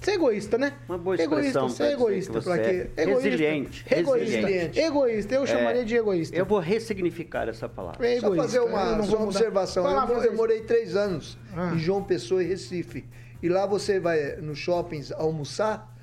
Ser 0.00 0.12
egoísta, 0.12 0.58
né? 0.58 0.74
Uma 0.88 0.98
boa 0.98 1.16
expressão. 1.16 1.66
Egoísta, 1.66 1.84
ser 1.84 1.92
egoísta. 1.92 2.42
Pra 2.42 2.58
quê? 2.58 2.90
É 2.96 3.04
resiliente. 3.04 3.84
Egoísta. 3.90 4.36
Resiliente. 4.36 4.80
Egoísta. 4.80 5.34
Eu 5.34 5.46
chamaria 5.46 5.82
é, 5.82 5.84
de 5.84 5.96
egoísta. 5.96 6.36
Eu 6.36 6.46
vou 6.46 6.58
ressignificar 6.58 7.48
essa 7.48 7.68
palavra. 7.68 8.06
É 8.06 8.20
Só 8.20 8.34
fazer 8.34 8.60
uma, 8.60 9.02
só 9.02 9.16
uma 9.16 9.24
observação. 9.24 10.08
Eu, 10.08 10.22
eu, 10.22 10.34
morei 10.34 10.60
três 10.60 10.94
anos 10.94 11.38
ah. 11.54 11.72
em 11.74 11.78
João 11.78 12.02
Pessoa 12.02 12.42
e 12.42 12.46
Recife. 12.46 13.04
E 13.42 13.48
lá 13.48 13.66
você 13.66 14.00
vai 14.00 14.36
nos 14.36 14.58
shoppings 14.58 15.12
almoçar 15.12 15.94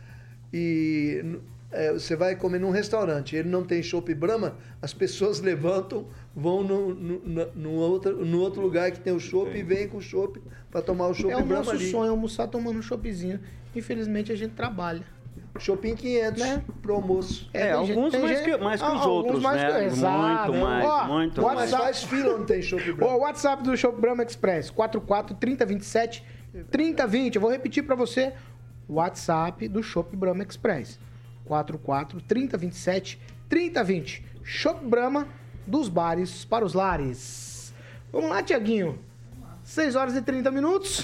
e 0.54 1.38
é, 1.72 1.92
você 1.92 2.16
vai 2.16 2.36
comer 2.36 2.60
num 2.60 2.70
restaurante. 2.70 3.36
Ele 3.36 3.50
não 3.50 3.64
tem 3.64 3.84
chopp 3.84 4.14
Brahma, 4.14 4.56
as 4.82 4.94
pessoas 4.94 5.40
levantam, 5.42 6.08
vão 6.34 6.64
no, 6.64 6.96
no, 6.96 7.46
no, 7.54 7.72
outro, 7.72 8.26
no 8.26 8.40
outro 8.40 8.62
lugar 8.62 8.92
que 8.92 9.00
tem 9.00 9.14
o 9.14 9.20
chopp 9.20 9.56
e 9.56 9.62
vêm 9.62 9.88
com 9.88 9.98
o 9.98 10.02
chopp 10.02 10.42
para 10.72 10.82
tomar 10.82 11.08
o 11.08 11.14
chopp 11.14 11.34
é 11.34 11.42
Brahma 11.42 11.46
ali. 11.46 11.58
É 11.58 11.62
o 11.62 11.74
nosso 11.74 11.92
sonho 11.92 12.12
almoçar 12.12 12.48
tomando 12.48 12.80
um 12.80 12.82
choppzinho. 12.82 13.40
Infelizmente 13.76 14.32
a 14.32 14.36
gente 14.36 14.54
trabalha. 14.54 15.04
Shopping 15.58 15.96
500 15.96 16.42
né? 16.42 16.64
pro 16.82 16.96
almoço. 16.96 17.50
É, 17.54 17.68
é 17.68 17.72
alguns 17.72 18.14
mais, 18.14 18.38
gente, 18.38 18.44
que, 18.44 18.58
mais 18.58 18.82
que 18.82 18.88
os 18.92 19.06
outros, 19.06 19.42
mais 19.42 19.62
né? 19.62 19.72
Que, 19.72 19.86
exato. 19.86 20.52
Muito 20.52 20.66
mais, 20.66 20.86
Ó, 20.86 21.06
muito 21.06 21.42
WhatsApp, 21.42 21.72
mais. 21.72 21.84
faz 21.84 22.04
fila 22.04 22.38
não 22.38 22.46
tem 22.46 22.62
Shopping 22.62 22.92
Brahma. 22.94 23.16
O 23.16 23.20
WhatsApp 23.20 23.64
do 23.64 23.78
Shopping 23.78 24.02
Brahma 24.02 24.24
Express, 24.24 24.70
44 24.70 25.36
3027 25.36 26.26
3020. 26.70 27.36
Eu 27.36 27.42
vou 27.42 27.50
repetir 27.50 27.84
para 27.84 27.96
você. 27.96 28.34
WhatsApp 28.88 29.68
do 29.68 29.82
Shopping 29.82 30.18
Brahma 30.18 30.44
Express, 30.44 31.00
44 31.46 32.22
3027 32.22 33.20
3020. 33.48 34.26
Shopping 34.44 34.90
Brahma 34.90 35.28
dos 35.66 35.90
bares 35.90 36.46
para 36.46 36.66
os 36.66 36.74
lares. 36.74 37.74
Vamos 38.12 38.30
lá, 38.30 38.44
Tiaguinho. 38.44 39.00
6 39.64 39.96
horas 39.96 40.16
e 40.16 40.22
30 40.22 40.52
minutos. 40.52 41.04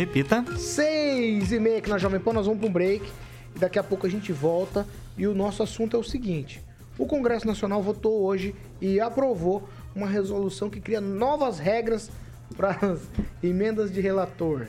Repita. 0.00 0.44
6 0.58 1.52
e 1.52 1.58
meia 1.58 1.78
aqui 1.78 1.88
na 1.88 1.96
Jovem 1.96 2.20
Pan, 2.20 2.34
nós 2.34 2.44
vamos 2.44 2.60
para 2.60 2.68
um 2.68 2.72
break. 2.72 3.10
E 3.54 3.58
daqui 3.58 3.78
a 3.78 3.82
pouco 3.82 4.06
a 4.06 4.10
gente 4.10 4.30
volta. 4.30 4.86
E 5.16 5.26
o 5.26 5.34
nosso 5.34 5.62
assunto 5.62 5.96
é 5.96 5.98
o 5.98 6.04
seguinte: 6.04 6.62
o 6.98 7.06
Congresso 7.06 7.46
Nacional 7.46 7.82
votou 7.82 8.22
hoje 8.24 8.54
e 8.78 9.00
aprovou 9.00 9.66
uma 9.94 10.06
resolução 10.06 10.68
que 10.68 10.80
cria 10.82 11.00
novas 11.00 11.58
regras 11.58 12.10
para 12.58 12.72
as 12.72 13.00
emendas 13.42 13.90
de 13.90 14.02
relator. 14.02 14.66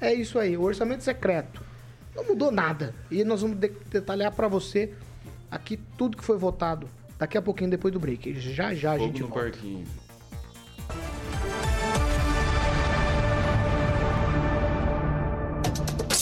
É 0.00 0.14
isso 0.14 0.38
aí, 0.38 0.56
o 0.56 0.62
orçamento 0.62 1.04
secreto. 1.04 1.62
Não 2.16 2.24
mudou 2.24 2.50
nada. 2.50 2.94
E 3.10 3.22
nós 3.22 3.42
vamos 3.42 3.58
de- 3.58 3.70
detalhar 3.90 4.32
para 4.32 4.48
você 4.48 4.94
aqui 5.50 5.78
tudo 5.98 6.16
que 6.16 6.24
foi 6.24 6.38
votado 6.38 6.88
daqui 7.18 7.36
a 7.36 7.42
pouquinho 7.42 7.68
depois 7.68 7.92
do 7.92 8.00
break. 8.00 8.32
Já 8.40 8.72
já 8.72 8.92
a 8.92 8.96
Fogo 8.96 9.06
gente 9.08 9.20
no 9.20 9.28
volta. 9.28 9.42
parquinho. 9.50 9.84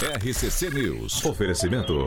RCC 0.00 0.70
News. 0.70 1.24
Oferecimento. 1.24 2.06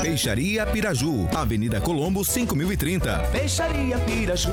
Peixaria 0.00 0.64
Piraju, 0.64 1.28
Avenida 1.36 1.80
Colombo 1.80 2.24
5030. 2.24 3.18
Peixaria 3.32 3.98
Piraju. 3.98 4.52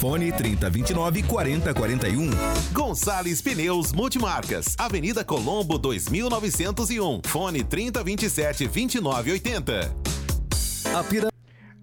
Fone 0.00 0.32
3029 0.32 1.22
4041. 1.22 2.30
Gonçalves 2.72 3.40
Pneus 3.40 3.92
Multimarcas, 3.92 4.74
Avenida 4.76 5.24
Colombo 5.24 5.78
2901, 5.78 7.20
fone 7.24 7.62
3027 7.62 8.66
2980. 8.66 9.94
A 10.98 11.04
Pira... 11.04 11.28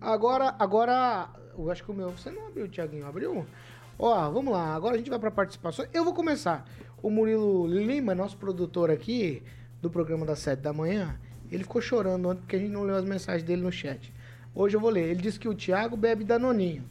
Agora, 0.01 0.53
agora, 0.59 1.29
eu 1.57 1.71
acho 1.71 1.81
que 1.81 1.91
o 1.91 1.93
meu, 1.93 2.11
você 2.11 2.29
não 2.29 2.47
abriu, 2.47 2.67
Tiaguinho, 2.67 3.07
abriu? 3.07 3.45
Ó, 3.97 4.29
vamos 4.31 4.51
lá, 4.51 4.75
agora 4.75 4.95
a 4.95 4.97
gente 4.97 5.09
vai 5.09 5.17
para 5.17 5.31
participação. 5.31 5.85
Eu 5.93 6.03
vou 6.03 6.13
começar. 6.13 6.65
O 7.01 7.09
Murilo 7.09 7.67
Lima, 7.67 8.13
nosso 8.13 8.35
produtor 8.35 8.91
aqui 8.91 9.41
do 9.85 9.89
programa 9.91 10.25
das 10.25 10.39
7 10.39 10.59
da 10.61 10.73
manhã, 10.73 11.15
ele 11.51 11.63
ficou 11.63 11.79
chorando 11.79 12.27
ontem 12.27 12.39
porque 12.41 12.55
a 12.55 12.59
gente 12.59 12.71
não 12.71 12.83
leu 12.83 12.95
as 12.95 13.05
mensagens 13.05 13.43
dele 13.43 13.61
no 13.61 13.71
chat. 13.71 14.11
Hoje 14.53 14.75
eu 14.75 14.79
vou 14.81 14.89
ler. 14.89 15.09
Ele 15.09 15.21
disse 15.21 15.39
que 15.39 15.47
o 15.47 15.53
Thiago 15.53 15.95
bebe 15.95 16.23
Danoninho. 16.23 16.83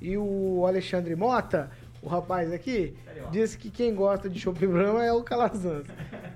E 0.00 0.16
o 0.16 0.64
Alexandre 0.66 1.14
Mota, 1.14 1.70
o 2.02 2.08
rapaz 2.08 2.52
aqui, 2.52 2.94
disse 3.30 3.56
que 3.56 3.70
quem 3.70 3.94
gosta 3.94 4.28
de 4.28 4.40
Chopp 4.40 4.66
Brahma 4.66 5.04
é 5.04 5.12
o 5.12 5.22
Calazans. 5.22 5.86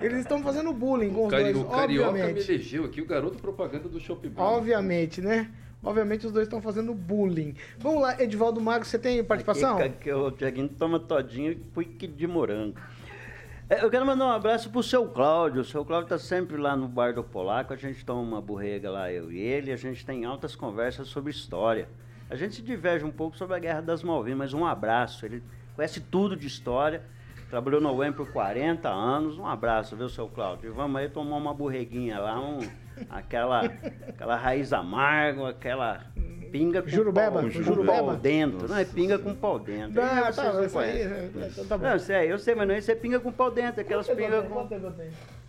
Eles 0.00 0.18
estão 0.20 0.40
fazendo 0.42 0.72
bullying 0.72 1.12
com 1.12 1.24
os 1.24 1.30
Cari- 1.30 1.52
dois, 1.52 1.56
o 1.66 1.68
Carioca 1.68 2.12
me 2.12 2.20
obviamente. 2.20 2.50
elegeu 2.52 2.84
aqui, 2.84 3.00
o 3.00 3.06
garoto 3.06 3.38
propaganda 3.38 3.88
do 3.88 3.98
Shop 3.98 4.28
Brahma. 4.28 4.52
Obviamente, 4.52 5.20
né? 5.20 5.50
Obviamente 5.82 6.26
os 6.26 6.32
dois 6.32 6.46
estão 6.46 6.60
fazendo 6.62 6.94
bullying. 6.94 7.54
Vamos 7.78 8.02
lá, 8.02 8.20
Edivaldo 8.22 8.60
Magro, 8.60 8.86
você 8.86 8.98
tem 8.98 9.22
participação? 9.24 9.78
Que 10.00 10.12
o 10.12 10.30
Tiaguinho 10.30 10.68
toma 10.68 11.00
todinho 11.00 11.52
e 11.52 11.54
pique 11.56 12.06
de 12.06 12.26
morango. 12.26 12.76
É, 13.68 13.82
Eu 13.82 13.90
quero 13.90 14.04
mandar 14.04 14.26
um 14.26 14.30
abraço 14.30 14.68
pro 14.68 14.82
seu 14.82 15.08
Cláudio. 15.08 15.62
O 15.62 15.64
seu 15.64 15.84
Cláudio 15.84 16.08
tá 16.08 16.18
sempre 16.18 16.56
lá 16.56 16.76
no 16.76 16.86
bar 16.86 17.14
do 17.14 17.24
Polaco. 17.24 17.72
A 17.72 17.76
gente 17.76 18.04
toma 18.04 18.20
uma 18.20 18.40
borrega 18.40 18.90
lá, 18.90 19.10
eu 19.10 19.32
e 19.32 19.38
ele. 19.38 19.72
A 19.72 19.76
gente 19.76 20.04
tem 20.04 20.24
altas 20.24 20.54
conversas 20.54 21.08
sobre 21.08 21.30
história. 21.30 21.88
A 22.28 22.36
gente 22.36 22.56
se 22.56 22.62
diverge 22.62 23.04
um 23.04 23.10
pouco 23.10 23.36
sobre 23.36 23.56
a 23.56 23.58
Guerra 23.58 23.80
das 23.80 24.02
Malvinas, 24.02 24.38
mas 24.38 24.54
um 24.54 24.66
abraço. 24.66 25.24
Ele 25.24 25.42
conhece 25.74 26.00
tudo 26.00 26.36
de 26.36 26.46
história. 26.46 27.02
Trabalhou 27.48 27.80
na 27.80 27.90
UEM 27.90 28.12
por 28.12 28.30
40 28.32 28.88
anos. 28.88 29.38
Um 29.38 29.46
abraço, 29.46 29.96
viu, 29.96 30.08
seu 30.08 30.28
Cláudio? 30.28 30.70
E 30.70 30.72
vamos 30.72 31.00
aí 31.00 31.08
tomar 31.08 31.36
uma 31.36 31.54
borreguinha 31.54 32.18
lá, 32.18 32.38
um, 32.38 32.58
aquela, 33.08 33.64
aquela 34.08 34.36
raiz 34.36 34.72
amargo, 34.72 35.46
aquela 35.46 36.04
pinga 36.54 36.80
com 36.82 36.88
Jurubeba, 36.88 37.40
pau, 37.40 37.50
jurubeba. 37.50 38.04
pau 38.04 38.16
dentro. 38.16 38.68
Não, 38.68 38.76
é 38.76 38.84
pinga 38.84 39.18
com 39.18 39.34
pau 39.34 39.58
dentro. 39.58 40.00
Não, 40.00 40.32
tá, 40.32 40.52
não 40.52 40.64
isso 40.64 40.78
aí, 40.78 40.92
conhecem. 40.92 41.42
é, 41.42 41.48
tá- 41.48 41.64
tá 41.68 41.78
bom. 41.78 41.84
Não, 41.88 41.98
sei, 41.98 42.32
eu 42.32 42.38
sei, 42.38 42.54
mas 42.54 42.68
não, 42.68 42.76
isso 42.76 42.92
é 42.92 42.94
pinga 42.94 43.18
com 43.18 43.32
pau 43.32 43.50
dentro, 43.50 43.80
aquelas 43.80 44.06
pingas 44.06 44.46
com... 44.46 44.68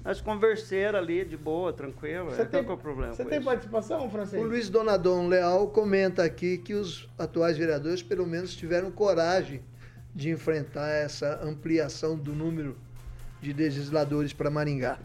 Nós 0.04 0.20
converseram 0.20 0.98
ali, 0.98 1.24
de 1.24 1.38
boa, 1.38 1.72
tranquilo. 1.72 2.32
Você 2.32 2.42
é, 2.42 2.46
tem, 2.46 2.64
qual 2.64 2.76
é 2.76 2.80
o 2.80 2.82
problema 2.82 3.14
você 3.14 3.24
tem 3.24 3.38
isso? 3.38 3.46
participação, 3.48 4.10
francês? 4.10 4.42
O 4.42 4.48
Luiz 4.48 4.68
Donadon 4.68 5.28
Leal 5.28 5.68
comenta 5.68 6.24
aqui 6.24 6.58
que 6.58 6.74
os 6.74 7.08
atuais 7.20 7.56
vereadores, 7.56 8.02
pelo 8.02 8.26
menos, 8.26 8.56
tiveram 8.56 8.90
coragem 8.90 9.62
de 10.14 10.32
enfrentar 10.32 10.90
essa 10.90 11.40
ampliação 11.44 12.18
do 12.18 12.34
número 12.34 12.76
de 13.42 13.54
legisladores 13.54 14.34
para 14.34 14.50
Maringá. 14.50 14.98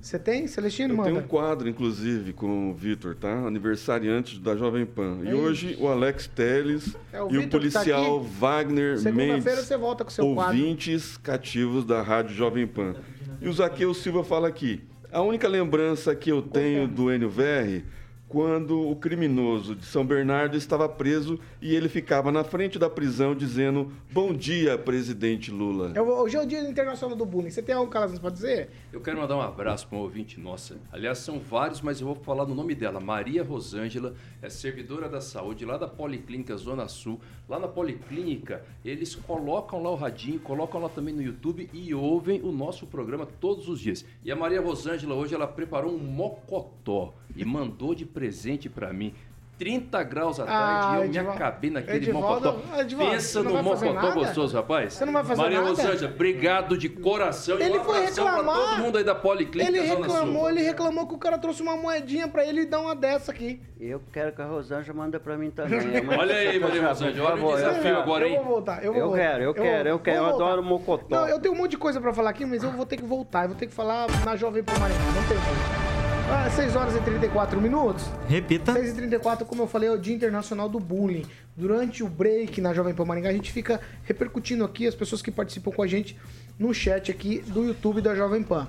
Você 0.00 0.18
tem? 0.18 0.46
Celestino, 0.46 0.92
Eu 0.94 0.96
manda. 0.98 1.10
tenho 1.10 1.22
um 1.22 1.26
quadro, 1.26 1.68
inclusive, 1.68 2.32
com 2.32 2.70
o 2.70 2.74
Vitor, 2.74 3.14
tá? 3.16 3.32
Aniversariante 3.46 4.38
da 4.38 4.56
Jovem 4.56 4.86
Pan. 4.86 5.18
E 5.24 5.28
É 5.28 5.34
hoje 5.34 5.76
o 5.80 5.88
Alex 5.88 6.26
Teles 6.28 6.96
É 7.12 7.20
o 7.22 7.30
e 7.32 7.38
o 7.38 7.40
Vitor 7.42 7.60
que 7.60 7.68
tá 7.70 7.80
policial 7.80 8.18
aqui. 8.20 8.28
Wagner 8.38 8.98
Segunda-feira 8.98 9.34
Mendes, 9.42 9.64
você 9.66 9.76
volta 9.76 10.04
com 10.04 10.10
o 10.10 10.12
seu 10.12 10.34
quadro. 10.34 10.56
ouvintes 10.56 11.16
cativos 11.16 11.84
da 11.84 12.00
Rádio 12.00 12.34
Jovem 12.34 12.66
Pan. 12.66 12.94
E 13.40 13.48
o 13.48 13.52
Zaqueu 13.52 13.92
Silva 13.92 14.22
fala 14.24 14.48
aqui, 14.48 14.80
a 15.12 15.20
única 15.22 15.48
lembrança 15.48 16.14
que 16.14 16.30
eu 16.30 16.42
tenho 16.42 16.86
do 16.86 17.12
Enio 17.12 17.28
VR 17.28 17.82
quando 18.28 18.86
o 18.86 18.94
criminoso 18.94 19.74
de 19.74 19.86
São 19.86 20.04
Bernardo 20.04 20.56
estava 20.56 20.86
preso 20.86 21.40
e 21.62 21.74
ele 21.74 21.88
ficava 21.88 22.30
na 22.30 22.44
frente 22.44 22.78
da 22.78 22.90
prisão 22.90 23.34
dizendo 23.34 23.90
bom 24.12 24.34
dia, 24.34 24.76
presidente 24.76 25.50
Lula. 25.50 25.98
Hoje 25.98 26.36
é 26.36 26.42
o 26.42 26.46
dia 26.46 26.60
internacional 26.60 27.16
do 27.16 27.24
bullying. 27.24 27.50
Você 27.50 27.62
tem 27.62 27.74
algo, 27.74 27.90
Calazans, 27.90 28.18
pra 28.18 28.28
dizer? 28.28 28.68
Eu 28.92 29.00
quero 29.00 29.18
mandar 29.18 29.36
um 29.36 29.40
abraço 29.40 29.88
para 29.88 29.96
um 29.96 30.02
ouvinte 30.02 30.38
nossa. 30.38 30.76
Aliás, 30.92 31.18
são 31.18 31.38
vários, 31.38 31.80
mas 31.80 32.00
eu 32.00 32.06
vou 32.06 32.16
falar 32.16 32.44
no 32.44 32.54
nome 32.54 32.74
dela. 32.74 33.00
Maria 33.00 33.42
Rosângela 33.42 34.14
é 34.42 34.50
servidora 34.50 35.08
da 35.08 35.22
saúde 35.22 35.64
lá 35.64 35.78
da 35.78 35.88
Policlínica 35.88 36.54
Zona 36.56 36.86
Sul. 36.86 37.18
Lá 37.48 37.58
na 37.58 37.66
Policlínica, 37.66 38.62
eles 38.84 39.14
colocam 39.14 39.82
lá 39.82 39.90
o 39.90 39.96
radinho, 39.96 40.38
colocam 40.40 40.82
lá 40.82 40.90
também 40.90 41.14
no 41.14 41.22
YouTube 41.22 41.70
e 41.72 41.94
ouvem 41.94 42.42
o 42.42 42.52
nosso 42.52 42.86
programa 42.86 43.26
todos 43.40 43.68
os 43.68 43.80
dias. 43.80 44.04
E 44.22 44.30
a 44.30 44.36
Maria 44.36 44.60
Rosângela 44.60 45.14
hoje 45.14 45.34
ela 45.34 45.46
preparou 45.46 45.94
um 45.94 45.98
mocotó 45.98 47.14
e 47.36 47.44
mandou 47.44 47.94
de 47.94 48.04
presente 48.04 48.68
para 48.68 48.92
mim. 48.92 49.14
30 49.58 50.04
graus 50.04 50.38
à 50.38 50.44
tarde 50.44 50.62
Ah, 50.62 50.92
e 50.92 50.96
eu 50.98 51.04
Edivaldo- 51.06 51.30
me 51.30 51.34
acabei 51.36 51.70
naquele 51.70 51.96
Edivaldo- 51.96 52.52
mocotó. 52.52 52.80
Edivaldo, 52.80 53.10
Pensa 53.12 53.42
no 53.42 53.60
mocotó 53.60 54.12
gostoso, 54.12 54.56
rapaz. 54.56 54.92
Você 54.94 55.04
não 55.04 55.12
vai 55.12 55.24
fazer 55.24 55.42
Maria 55.42 55.58
nada? 55.58 55.70
Rosângela, 55.70 56.12
obrigado 56.14 56.78
de 56.78 56.88
coração. 56.88 57.58
Ele 57.58 57.76
um 57.76 57.82
foi 57.82 57.98
pra 58.02 58.06
reclamar. 58.08 58.54
todo 58.56 58.78
mundo 58.84 58.98
aí 58.98 59.02
da 59.02 59.16
Policlínica 59.16 59.76
Ele 59.76 59.84
reclamou, 59.84 60.48
ele 60.48 60.62
reclamou 60.62 61.08
que 61.08 61.14
o 61.14 61.18
cara 61.18 61.38
trouxe 61.38 61.60
uma 61.60 61.76
moedinha 61.76 62.28
pra 62.28 62.46
ele 62.46 62.60
e 62.60 62.66
dá 62.66 62.78
uma 62.80 62.94
dessa 62.94 63.32
aqui. 63.32 63.60
Eu 63.80 64.00
quero 64.12 64.30
que 64.32 64.40
a 64.40 64.44
Rosângela 64.44 64.96
manda 64.96 65.18
pra 65.18 65.36
mim 65.36 65.50
também. 65.50 65.80
Olha 66.16 66.36
aí, 66.36 66.60
Maria 66.60 66.86
Rosângela, 66.86 67.32
olha 67.32 67.44
o 67.44 67.56
desafio 67.56 67.98
agora, 67.98 68.24
eu 68.26 68.30
hein? 68.30 68.36
vou 68.36 68.44
voltar, 68.44 68.84
eu 68.84 68.92
vou 68.92 69.00
Eu 69.02 69.08
voltar. 69.08 69.22
quero, 69.24 69.42
eu 69.42 69.54
quero, 69.54 69.88
eu 69.88 69.98
quero, 69.98 70.16
eu 70.18 70.26
adoro 70.26 70.62
mocotó. 70.62 71.16
Não, 71.16 71.28
eu 71.28 71.40
tenho 71.40 71.52
um 71.52 71.58
monte 71.58 71.72
de 71.72 71.78
coisa 71.78 72.00
pra 72.00 72.12
falar 72.14 72.30
aqui, 72.30 72.46
mas 72.46 72.62
eu 72.62 72.70
vou 72.70 72.86
ter 72.86 72.96
que 72.96 73.04
voltar. 73.04 73.42
Eu 73.42 73.48
vou 73.48 73.58
ter 73.58 73.66
que 73.66 73.74
falar 73.74 74.06
na 74.24 74.36
Jovem 74.36 74.62
Pan 74.62 74.78
Maringá, 74.78 75.00
não 75.00 75.22
tem 75.26 75.36
jeito. 75.36 75.87
Ah, 76.30 76.50
6 76.50 76.76
horas 76.76 76.94
e 76.94 77.00
34 77.00 77.60
minutos. 77.60 78.04
Repita. 78.28 78.72
6 78.72 78.90
e 78.90 78.94
34 78.94 79.46
como 79.46 79.62
eu 79.62 79.66
falei, 79.66 79.88
é 79.88 79.92
o 79.92 79.98
Dia 79.98 80.14
Internacional 80.14 80.68
do 80.68 80.78
Bullying. 80.78 81.24
Durante 81.56 82.02
o 82.04 82.08
break 82.08 82.60
na 82.60 82.74
Jovem 82.74 82.94
Pan 82.94 83.04
Maringá, 83.06 83.30
a 83.30 83.32
gente 83.32 83.50
fica 83.50 83.80
repercutindo 84.04 84.62
aqui 84.64 84.86
as 84.86 84.94
pessoas 84.94 85.22
que 85.22 85.30
participam 85.30 85.70
com 85.72 85.82
a 85.82 85.86
gente 85.86 86.16
no 86.58 86.72
chat 86.74 87.10
aqui 87.10 87.40
do 87.46 87.64
YouTube 87.64 88.00
da 88.02 88.14
Jovem 88.14 88.42
Pan. 88.42 88.68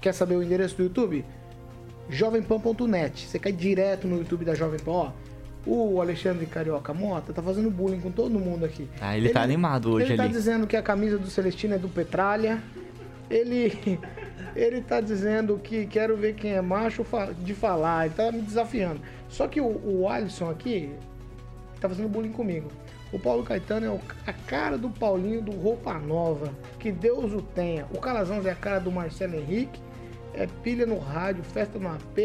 Quer 0.00 0.12
saber 0.14 0.36
o 0.36 0.42
endereço 0.42 0.76
do 0.76 0.84
YouTube? 0.84 1.24
jovempan.net. 2.10 3.26
Você 3.28 3.38
cai 3.38 3.52
direto 3.52 4.06
no 4.08 4.16
YouTube 4.18 4.44
da 4.44 4.54
Jovem 4.54 4.80
Pan, 4.80 4.90
ó. 4.92 5.12
O 5.66 6.00
Alexandre 6.00 6.46
Carioca 6.46 6.94
Mota 6.94 7.34
tá 7.34 7.42
fazendo 7.42 7.70
bullying 7.70 8.00
com 8.00 8.10
todo 8.10 8.38
mundo 8.38 8.64
aqui. 8.64 8.88
Ah, 8.98 9.14
ele 9.14 9.28
tá 9.28 9.42
animado 9.42 9.92
hoje 9.92 10.06
Ele 10.06 10.16
tá 10.16 10.22
ali. 10.22 10.32
dizendo 10.32 10.66
que 10.66 10.74
a 10.76 10.82
camisa 10.82 11.18
do 11.18 11.28
Celestino 11.28 11.74
é 11.74 11.78
do 11.78 11.88
Petralha. 11.88 12.62
Ele 13.28 13.98
ele 14.56 14.80
tá 14.80 15.00
dizendo 15.00 15.58
que 15.62 15.86
quero 15.86 16.16
ver 16.16 16.34
quem 16.34 16.52
é 16.52 16.60
macho 16.60 17.04
de 17.40 17.54
falar. 17.54 18.06
Ele 18.06 18.14
tá 18.14 18.30
me 18.32 18.40
desafiando. 18.42 19.00
Só 19.28 19.46
que 19.48 19.60
o, 19.60 19.66
o 20.02 20.08
Alisson 20.08 20.50
aqui 20.50 20.90
tá 21.80 21.88
fazendo 21.88 22.08
bullying 22.08 22.32
comigo. 22.32 22.68
O 23.12 23.18
Paulo 23.18 23.42
Caetano 23.42 23.86
é 23.86 23.90
o- 23.90 24.00
a 24.26 24.32
cara 24.32 24.76
do 24.76 24.90
Paulinho 24.90 25.40
do 25.40 25.52
Roupa 25.52 25.94
Nova. 25.94 26.52
Que 26.78 26.92
Deus 26.92 27.32
o 27.32 27.40
tenha. 27.40 27.86
O 27.94 27.98
Calazans 27.98 28.44
é 28.44 28.50
a 28.50 28.54
cara 28.54 28.78
do 28.78 28.90
Marcelo 28.92 29.34
Henrique. 29.36 29.80
É 30.34 30.46
pilha 30.62 30.86
no 30.86 30.98
rádio, 30.98 31.42
festa 31.42 31.78
no 31.78 31.88
AP, 31.88 32.18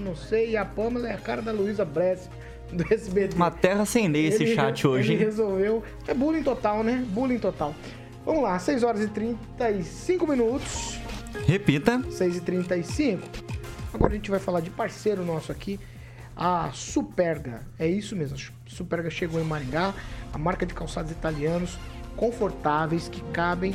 não 0.00 0.14
sei. 0.16 0.50
E 0.50 0.56
a 0.56 0.64
Pamela 0.64 1.08
é 1.08 1.14
a 1.14 1.18
cara 1.18 1.40
da 1.40 1.52
Luísa 1.52 1.84
Bressi. 1.84 2.28
do 2.72 2.82
SBT. 2.92 3.36
Uma 3.36 3.50
terra 3.50 3.84
sem 3.84 4.08
lei 4.08 4.26
esse 4.28 4.42
Ele- 4.44 4.54
chat 4.54 4.86
hoje, 4.86 5.12
Ele 5.12 5.24
resolveu. 5.24 5.82
É 6.08 6.14
bullying 6.14 6.42
total, 6.42 6.82
né? 6.82 7.04
Bullying 7.10 7.38
total. 7.38 7.74
Vamos 8.24 8.42
lá, 8.42 8.58
6 8.58 8.82
horas 8.82 9.02
e 9.02 9.08
35 9.08 10.26
minutos. 10.26 10.98
Repita. 11.46 12.02
6 12.10 12.36
e 12.36 12.40
35 12.40 13.28
Agora 13.92 14.12
a 14.12 14.16
gente 14.16 14.30
vai 14.30 14.40
falar 14.40 14.60
de 14.60 14.70
parceiro 14.70 15.24
nosso 15.24 15.52
aqui, 15.52 15.78
a 16.34 16.70
Superga. 16.72 17.60
É 17.78 17.86
isso 17.86 18.16
mesmo, 18.16 18.36
a 18.38 18.70
Superga 18.70 19.10
chegou 19.10 19.40
em 19.40 19.44
Maringá, 19.44 19.92
a 20.32 20.38
marca 20.38 20.64
de 20.64 20.72
calçados 20.72 21.10
italianos 21.10 21.78
confortáveis 22.16 23.08
que 23.08 23.20
cabem 23.32 23.74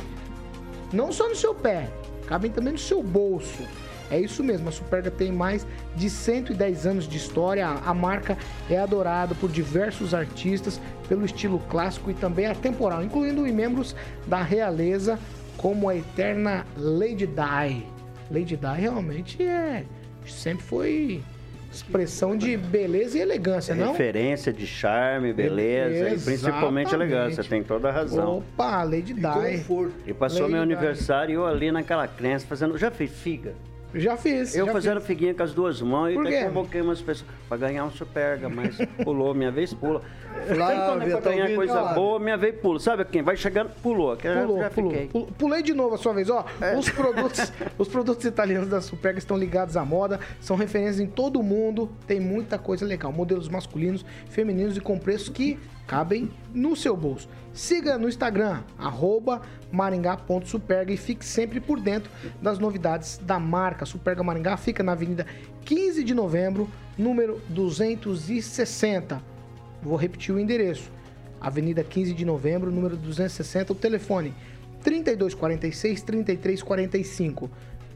não 0.92 1.12
só 1.12 1.28
no 1.28 1.36
seu 1.36 1.54
pé, 1.54 1.88
cabem 2.26 2.50
também 2.50 2.72
no 2.72 2.78
seu 2.78 3.02
bolso. 3.02 3.62
É 4.10 4.18
isso 4.18 4.42
mesmo, 4.42 4.68
a 4.70 4.72
Superga 4.72 5.10
tem 5.10 5.30
mais 5.30 5.66
de 5.94 6.08
110 6.08 6.86
anos 6.86 7.06
de 7.06 7.16
história. 7.16 7.68
A 7.68 7.92
marca 7.92 8.38
é 8.68 8.78
adorada 8.78 9.34
por 9.34 9.50
diversos 9.50 10.14
artistas 10.14 10.80
pelo 11.08 11.26
estilo 11.26 11.58
clássico 11.68 12.10
e 12.10 12.14
também 12.14 12.46
atemporal, 12.46 13.04
incluindo 13.04 13.42
membros 13.42 13.94
da 14.26 14.42
realeza 14.42 15.18
como 15.58 15.88
a 15.88 15.96
eterna 15.96 16.64
Lady 16.76 17.26
Di. 17.26 17.84
Lady 18.30 18.56
Di 18.56 18.80
realmente 18.80 19.42
é 19.42 19.84
sempre 20.26 20.64
foi 20.64 21.22
expressão 21.70 22.36
de 22.36 22.56
beleza 22.56 23.18
e 23.18 23.20
elegância, 23.20 23.74
não? 23.74 23.92
Referência 23.92 24.52
de 24.52 24.66
charme, 24.66 25.32
beleza 25.32 26.10
e 26.10 26.18
principalmente 26.18 26.88
Exatamente. 26.88 26.94
elegância, 26.94 27.44
tem 27.44 27.62
toda 27.62 27.88
a 27.88 27.92
razão. 27.92 28.38
Opa, 28.38 28.82
Lady 28.82 29.12
Di. 29.12 29.64
E 30.06 30.14
passou 30.14 30.42
Lady 30.42 30.52
meu 30.52 30.62
aniversário 30.62 31.32
e 31.32 31.34
eu 31.34 31.46
ali 31.46 31.70
naquela 31.70 32.08
crença 32.08 32.46
fazendo. 32.46 32.78
Já 32.78 32.90
fez 32.90 33.10
figa? 33.10 33.54
Já 33.94 34.16
fiz. 34.16 34.54
Eu 34.54 34.66
já 34.66 34.72
fazendo 34.72 34.98
fiz. 35.00 35.06
figuinha 35.06 35.34
com 35.34 35.42
as 35.42 35.52
duas 35.52 35.80
mãos 35.80 36.12
Por 36.14 36.24
e 36.24 36.28
até 36.36 36.44
convoquei 36.46 36.80
umas 36.80 37.00
pessoas 37.00 37.28
pra 37.48 37.56
ganhar 37.56 37.84
um 37.84 37.90
superga, 37.90 38.48
mas 38.48 38.76
pulou, 39.02 39.34
minha 39.34 39.50
vez 39.50 39.72
pula. 39.72 40.02
Flávia, 40.46 40.66
Sempre 40.76 40.84
quando 40.86 41.02
é 41.02 41.06
pra 41.10 41.20
tá 41.20 41.30
ganhar 41.30 41.54
coisa 41.54 41.82
boa, 41.94 42.18
minha 42.20 42.36
vez 42.36 42.54
pula. 42.60 42.78
Sabe 42.78 43.04
quem? 43.06 43.22
Vai 43.22 43.36
chegando, 43.36 43.70
pulou. 43.82 44.16
Já- 44.22 44.40
Pulou, 44.42 44.58
já 44.60 44.70
pulou, 44.70 44.90
fiquei. 44.92 45.10
Pulei 45.38 45.62
de 45.62 45.72
novo 45.74 45.94
a 45.94 45.98
sua 45.98 46.12
vez, 46.12 46.28
ó. 46.30 46.44
Os 46.78 46.88
produtos, 46.90 47.52
os 47.78 47.88
produtos 47.88 48.24
italianos 48.24 48.68
da 48.68 48.80
Superga 48.80 49.18
estão 49.18 49.36
ligados 49.36 49.76
à 49.76 49.84
moda, 49.84 50.20
são 50.40 50.56
referências 50.56 51.00
em 51.00 51.06
todo 51.06 51.40
o 51.40 51.42
mundo, 51.42 51.90
tem 52.06 52.20
muita 52.20 52.58
coisa 52.58 52.84
legal. 52.84 53.10
Modelos 53.10 53.48
masculinos, 53.48 54.04
femininos 54.28 54.76
e 54.76 54.80
com 54.80 54.98
preços 54.98 55.28
que 55.30 55.58
cabem 55.88 56.30
no 56.54 56.76
seu 56.76 56.94
bolso. 56.94 57.28
Siga 57.52 57.98
no 57.98 58.08
Instagram, 58.08 58.62
arroba 58.78 59.40
maringá.superga 59.72 60.92
e 60.92 60.96
fique 60.96 61.24
sempre 61.24 61.60
por 61.60 61.80
dentro 61.80 62.10
das 62.40 62.58
novidades 62.58 63.18
da 63.24 63.40
marca. 63.40 63.86
Superga 63.86 64.22
Maringá 64.22 64.56
fica 64.56 64.82
na 64.82 64.92
Avenida 64.92 65.26
15 65.64 66.04
de 66.04 66.14
Novembro, 66.14 66.68
número 66.96 67.40
260. 67.48 69.20
Vou 69.82 69.96
repetir 69.96 70.34
o 70.34 70.38
endereço. 70.38 70.90
Avenida 71.40 71.82
15 71.82 72.12
de 72.14 72.24
Novembro, 72.24 72.70
número 72.70 72.96
260, 72.96 73.72
o 73.72 73.76
telefone 73.76 74.34
3246 74.82 76.02
3345. 76.02 77.50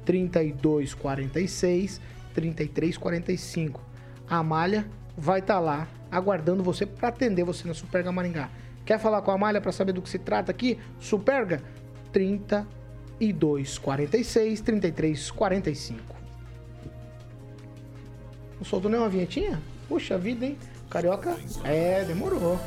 3246 0.04 2.00
3345. 2.34 3.80
A 4.28 4.38
Amália 4.38 4.86
vai 5.16 5.40
estar 5.40 5.58
lá 5.60 5.88
aguardando 6.10 6.62
você 6.62 6.84
para 6.86 7.08
atender 7.08 7.44
você 7.44 7.66
na 7.66 7.74
Superga 7.74 8.12
Maringá. 8.12 8.48
Quer 8.84 8.98
falar 8.98 9.22
com 9.22 9.30
a 9.30 9.34
Amália 9.34 9.60
para 9.60 9.72
saber 9.72 9.92
do 9.92 10.02
que 10.02 10.10
se 10.10 10.18
trata 10.18 10.50
aqui? 10.50 10.78
Superga 10.98 11.62
3246 12.12 14.60
3345. 14.60 16.16
Não 18.58 18.64
soltou 18.64 18.90
nenhuma 18.90 19.08
vinhetinha? 19.08 19.62
Puxa 19.88 20.18
vida, 20.18 20.46
hein? 20.46 20.58
Carioca? 20.90 21.36
É, 21.64 22.04
demorou. 22.04 22.58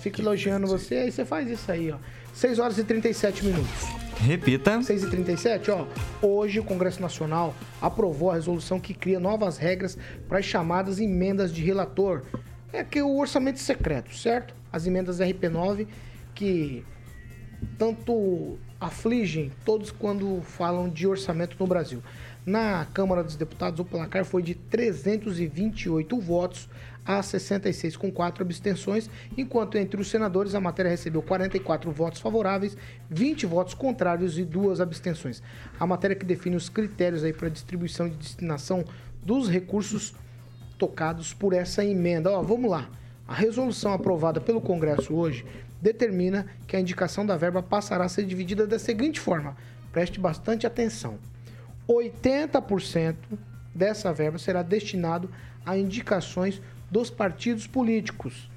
Fica 0.00 0.20
elogiando 0.20 0.66
você, 0.66 0.96
aí 0.96 1.12
você 1.12 1.24
faz 1.24 1.48
isso 1.50 1.70
aí, 1.70 1.90
ó. 1.90 1.96
6 2.32 2.58
horas 2.58 2.78
e 2.78 2.84
37 2.84 3.44
minutos. 3.44 3.99
Repita. 4.20 4.82
6 4.82 5.04
e 5.04 5.10
37 5.10 5.70
ó. 5.70 5.86
Hoje 6.20 6.60
o 6.60 6.64
Congresso 6.64 7.00
Nacional 7.00 7.54
aprovou 7.80 8.30
a 8.30 8.34
resolução 8.34 8.78
que 8.78 8.92
cria 8.92 9.18
novas 9.18 9.56
regras 9.56 9.96
para 10.28 10.38
as 10.38 10.44
chamadas 10.44 11.00
emendas 11.00 11.52
de 11.52 11.62
relator. 11.62 12.22
É 12.70 12.84
que 12.84 13.00
o 13.00 13.16
orçamento 13.16 13.58
secreto, 13.58 14.14
certo? 14.14 14.54
As 14.70 14.86
emendas 14.86 15.20
RP9 15.20 15.86
que 16.34 16.84
tanto 17.78 18.58
afligem 18.78 19.50
todos 19.64 19.90
quando 19.90 20.42
falam 20.42 20.88
de 20.88 21.06
orçamento 21.06 21.56
no 21.58 21.66
Brasil. 21.66 22.02
Na 22.44 22.86
Câmara 22.92 23.24
dos 23.24 23.36
Deputados, 23.36 23.80
o 23.80 23.84
placar 23.84 24.24
foi 24.24 24.42
de 24.42 24.54
328 24.54 26.20
votos 26.20 26.68
a 27.04 27.22
66, 27.22 27.96
com 27.96 28.10
4 28.10 28.42
abstenções, 28.42 29.08
enquanto 29.36 29.78
entre 29.78 30.00
os 30.00 30.08
senadores 30.08 30.54
a 30.54 30.60
matéria 30.60 30.90
recebeu 30.90 31.22
44 31.22 31.90
votos 31.90 32.20
favoráveis, 32.20 32.76
20 33.08 33.46
votos 33.46 33.74
contrários 33.74 34.38
e 34.38 34.44
duas 34.44 34.80
abstenções. 34.80 35.42
A 35.78 35.86
matéria 35.86 36.16
que 36.16 36.24
define 36.24 36.56
os 36.56 36.68
critérios 36.68 37.24
aí 37.24 37.32
para 37.32 37.48
distribuição 37.48 38.06
e 38.06 38.10
destinação 38.10 38.84
dos 39.22 39.48
recursos 39.48 40.14
tocados 40.78 41.34
por 41.34 41.52
essa 41.52 41.84
emenda. 41.84 42.30
Ó, 42.30 42.42
vamos 42.42 42.70
lá. 42.70 42.88
A 43.26 43.34
resolução 43.34 43.92
aprovada 43.92 44.40
pelo 44.40 44.60
Congresso 44.60 45.14
hoje 45.14 45.44
determina 45.80 46.46
que 46.66 46.76
a 46.76 46.80
indicação 46.80 47.24
da 47.24 47.36
verba 47.36 47.62
passará 47.62 48.04
a 48.04 48.08
ser 48.08 48.24
dividida 48.24 48.66
da 48.66 48.78
seguinte 48.78 49.20
forma: 49.20 49.56
preste 49.92 50.18
bastante 50.18 50.66
atenção. 50.66 51.18
80% 51.88 53.16
dessa 53.74 54.12
verba 54.12 54.38
será 54.38 54.62
destinado 54.62 55.30
a 55.64 55.76
indicações 55.76 56.60
dos 56.90 57.10
partidos 57.10 57.66
políticos, 57.66 58.50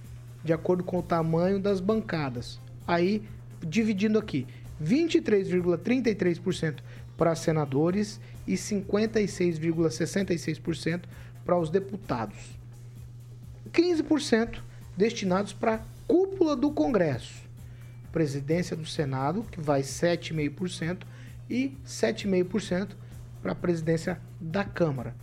de 0.44 0.52
acordo 0.54 0.84
com 0.84 1.00
o 1.00 1.04
tamanho 1.04 1.60
das 1.60 1.80
bancadas. 1.80 2.60
Aí, 2.88 3.24
dividindo 3.62 4.20
aqui, 4.20 4.46
23,33% 4.82 6.80
para 7.16 7.36
senadores 7.36 8.20
e 8.48 8.54
56,66% 8.54 11.02
para 11.46 11.58
os 11.58 11.70
deputados. 11.70 12.58
15% 13.72 14.58
destinados 14.98 15.54
para 15.54 15.76
a 15.76 15.80
cúpula 16.08 16.56
do 16.56 16.72
Congresso. 16.72 17.44
Presidência 18.12 18.76
do 18.76 18.86
Senado, 18.86 19.46
que 19.50 19.62
vai 19.62 19.82
7,5%, 19.82 21.04
e 21.50 21.76
7,5% 21.86 22.90
para 23.42 23.52
a 23.52 23.56
presidência 23.56 24.20
da 24.40 24.64
Câmara. 24.64 25.16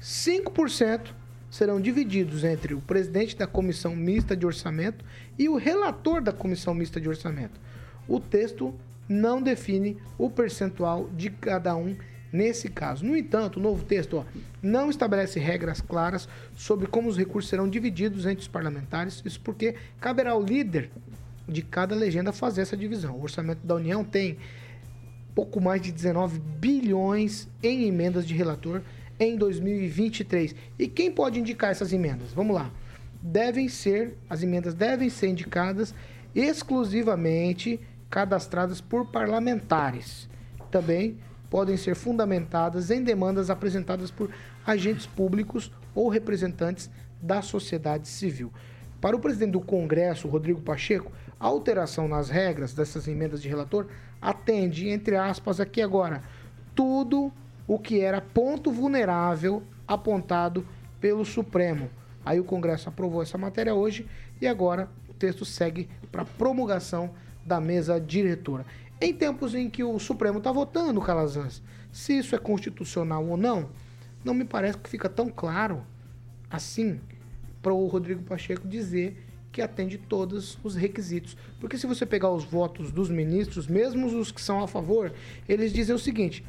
5% 0.00 1.12
serão 1.50 1.80
divididos 1.80 2.44
entre 2.44 2.74
o 2.74 2.80
presidente 2.80 3.36
da 3.36 3.46
Comissão 3.46 3.94
Mista 3.94 4.36
de 4.36 4.46
Orçamento 4.46 5.04
e 5.38 5.48
o 5.48 5.56
relator 5.56 6.20
da 6.20 6.32
Comissão 6.32 6.74
Mista 6.74 7.00
de 7.00 7.08
Orçamento. 7.08 7.60
O 8.08 8.20
texto 8.20 8.74
não 9.08 9.40
define 9.40 9.96
o 10.18 10.28
percentual 10.28 11.08
de 11.10 11.30
cada 11.30 11.76
um 11.76 11.96
nesse 12.32 12.68
caso. 12.68 13.04
No 13.04 13.16
entanto, 13.16 13.58
o 13.58 13.62
novo 13.62 13.84
texto 13.84 14.18
ó, 14.18 14.24
não 14.60 14.90
estabelece 14.90 15.38
regras 15.38 15.80
claras 15.80 16.28
sobre 16.54 16.86
como 16.86 17.08
os 17.08 17.16
recursos 17.16 17.48
serão 17.48 17.68
divididos 17.68 18.26
entre 18.26 18.42
os 18.42 18.48
parlamentares, 18.48 19.22
isso 19.24 19.40
porque 19.40 19.76
caberá 20.00 20.32
ao 20.32 20.42
líder 20.42 20.90
de 21.48 21.62
cada 21.62 21.94
legenda 21.94 22.32
fazer 22.32 22.62
essa 22.62 22.76
divisão. 22.76 23.16
O 23.16 23.22
orçamento 23.22 23.64
da 23.64 23.76
União 23.76 24.04
tem 24.04 24.36
pouco 25.34 25.60
mais 25.60 25.80
de 25.80 25.92
19 25.92 26.38
bilhões 26.38 27.48
em 27.62 27.86
emendas 27.86 28.26
de 28.26 28.34
relator 28.34 28.82
em 29.18 29.36
2023. 29.36 30.54
E 30.78 30.88
quem 30.88 31.10
pode 31.10 31.40
indicar 31.40 31.70
essas 31.70 31.92
emendas? 31.92 32.32
Vamos 32.32 32.54
lá. 32.54 32.70
Devem 33.22 33.68
ser, 33.68 34.16
as 34.28 34.42
emendas 34.42 34.74
devem 34.74 35.10
ser 35.10 35.28
indicadas 35.28 35.94
exclusivamente 36.34 37.80
cadastradas 38.10 38.80
por 38.80 39.06
parlamentares. 39.06 40.28
Também 40.70 41.16
podem 41.48 41.76
ser 41.76 41.94
fundamentadas 41.94 42.90
em 42.90 43.02
demandas 43.02 43.50
apresentadas 43.50 44.10
por 44.10 44.30
agentes 44.66 45.06
públicos 45.06 45.72
ou 45.94 46.08
representantes 46.08 46.90
da 47.22 47.40
sociedade 47.40 48.08
civil. 48.08 48.52
Para 49.00 49.16
o 49.16 49.20
presidente 49.20 49.52
do 49.52 49.60
Congresso, 49.60 50.28
Rodrigo 50.28 50.60
Pacheco, 50.60 51.10
a 51.38 51.46
alteração 51.46 52.08
nas 52.08 52.28
regras 52.28 52.74
dessas 52.74 53.06
emendas 53.06 53.42
de 53.42 53.48
relator 53.48 53.86
atende, 54.20 54.88
entre 54.88 55.16
aspas, 55.16 55.60
aqui 55.60 55.80
agora, 55.80 56.22
tudo 56.74 57.32
o 57.66 57.78
que 57.78 58.00
era 58.00 58.20
ponto 58.20 58.70
vulnerável 58.70 59.62
apontado 59.86 60.66
pelo 61.00 61.24
Supremo. 61.24 61.90
Aí 62.24 62.40
o 62.40 62.44
Congresso 62.44 62.88
aprovou 62.88 63.22
essa 63.22 63.38
matéria 63.38 63.74
hoje 63.74 64.06
e 64.40 64.46
agora 64.46 64.88
o 65.08 65.14
texto 65.14 65.44
segue 65.44 65.88
para 66.10 66.24
promulgação 66.24 67.10
da 67.44 67.60
mesa 67.60 68.00
diretora. 68.00 68.66
Em 69.00 69.12
tempos 69.12 69.54
em 69.54 69.68
que 69.68 69.84
o 69.84 69.98
Supremo 69.98 70.38
está 70.38 70.50
votando, 70.50 71.00
Calazans, 71.00 71.62
se 71.92 72.18
isso 72.18 72.34
é 72.34 72.38
constitucional 72.38 73.26
ou 73.26 73.36
não, 73.36 73.68
não 74.24 74.34
me 74.34 74.44
parece 74.44 74.78
que 74.78 74.90
fica 74.90 75.08
tão 75.08 75.28
claro 75.28 75.84
assim 76.50 77.00
para 77.62 77.72
o 77.72 77.86
Rodrigo 77.86 78.22
Pacheco 78.22 78.66
dizer 78.66 79.22
que 79.52 79.62
atende 79.62 79.96
todos 79.96 80.58
os 80.62 80.74
requisitos. 80.74 81.36
Porque 81.60 81.78
se 81.78 81.86
você 81.86 82.04
pegar 82.04 82.30
os 82.30 82.44
votos 82.44 82.90
dos 82.92 83.08
ministros, 83.08 83.66
mesmo 83.66 84.06
os 84.06 84.30
que 84.30 84.40
são 84.40 84.62
a 84.62 84.68
favor, 84.68 85.12
eles 85.48 85.72
dizem 85.72 85.94
o 85.94 85.98
seguinte: 85.98 86.44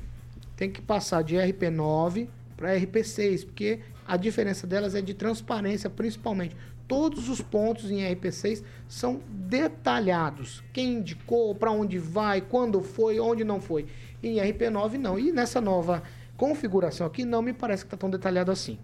tem 0.57 0.69
que 0.69 0.81
passar 0.81 1.23
de 1.23 1.35
RP9 1.35 2.27
para 2.57 2.75
RP6, 2.75 3.45
porque 3.45 3.79
a 4.05 4.17
diferença 4.17 4.65
delas 4.65 4.95
é 4.95 5.01
de 5.01 5.13
transparência, 5.13 5.89
principalmente. 5.89 6.55
Todos 6.87 7.29
os 7.29 7.41
pontos 7.41 7.91
em 7.91 7.97
RP6 7.97 8.63
são 8.87 9.21
detalhados. 9.29 10.63
Quem 10.73 10.95
indicou, 10.95 11.53
para 11.53 11.71
onde 11.71 11.99
vai, 11.99 12.41
quando 12.41 12.81
foi, 12.81 13.19
onde 13.19 13.43
não 13.43 13.61
foi. 13.61 13.85
Em 14.23 14.37
RP9 14.37 14.93
não. 14.93 15.19
E 15.19 15.31
nessa 15.31 15.61
nova 15.61 16.01
configuração 16.35 17.05
aqui 17.05 17.23
não 17.23 17.41
me 17.41 17.53
parece 17.53 17.83
que 17.83 17.87
está 17.87 17.97
tão 17.97 18.09
detalhado 18.09 18.51
assim. 18.51 18.79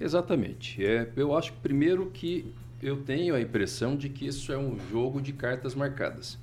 Exatamente. 0.00 0.84
É, 0.84 1.08
eu 1.14 1.36
acho 1.36 1.52
primeiro 1.54 2.10
que 2.10 2.52
eu 2.82 3.02
tenho 3.02 3.36
a 3.36 3.40
impressão 3.40 3.94
de 3.94 4.08
que 4.08 4.26
isso 4.26 4.50
é 4.52 4.58
um 4.58 4.76
jogo 4.90 5.20
de 5.20 5.32
cartas 5.32 5.74
marcadas. 5.74 6.38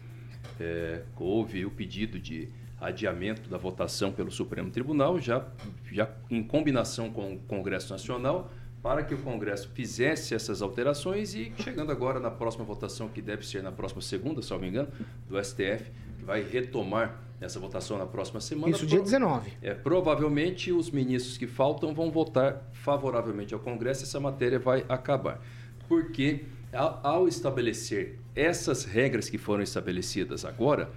É, 0.59 1.01
houve 1.17 1.65
o 1.65 1.71
pedido 1.71 2.19
de 2.19 2.47
adiamento 2.79 3.49
da 3.49 3.57
votação 3.57 4.11
pelo 4.11 4.31
Supremo 4.31 4.69
Tribunal, 4.71 5.19
já, 5.19 5.45
já 5.91 6.09
em 6.29 6.41
combinação 6.43 7.09
com 7.09 7.33
o 7.33 7.39
Congresso 7.39 7.91
Nacional, 7.91 8.51
para 8.81 9.03
que 9.03 9.13
o 9.13 9.17
Congresso 9.17 9.69
fizesse 9.73 10.33
essas 10.33 10.61
alterações 10.61 11.35
e 11.35 11.51
chegando 11.57 11.91
agora 11.91 12.19
na 12.19 12.31
próxima 12.31 12.63
votação, 12.63 13.09
que 13.09 13.21
deve 13.21 13.45
ser 13.45 13.61
na 13.61 13.71
próxima 13.71 14.01
segunda, 14.01 14.41
se 14.41 14.51
não 14.51 14.59
me 14.59 14.69
engano, 14.69 14.87
do 15.27 15.43
STF, 15.43 15.91
que 16.17 16.23
vai 16.23 16.41
retomar 16.41 17.21
essa 17.41 17.59
votação 17.59 17.97
na 17.97 18.05
próxima 18.05 18.39
semana. 18.39 18.71
Isso 18.71 18.85
dia 18.85 19.01
19. 19.01 19.51
É, 19.61 19.73
provavelmente 19.73 20.71
os 20.71 20.89
ministros 20.91 21.37
que 21.37 21.47
faltam 21.47 21.93
vão 21.93 22.11
votar 22.11 22.69
favoravelmente 22.73 23.53
ao 23.53 23.59
Congresso 23.59 24.03
e 24.03 24.05
essa 24.05 24.19
matéria 24.19 24.59
vai 24.59 24.85
acabar. 24.87 25.41
Porque 25.87 26.45
ao 27.03 27.27
estabelecer 27.27 28.19
essas 28.35 28.85
regras 28.85 29.29
que 29.29 29.37
foram 29.37 29.63
estabelecidas 29.63 30.45
agora, 30.45 30.91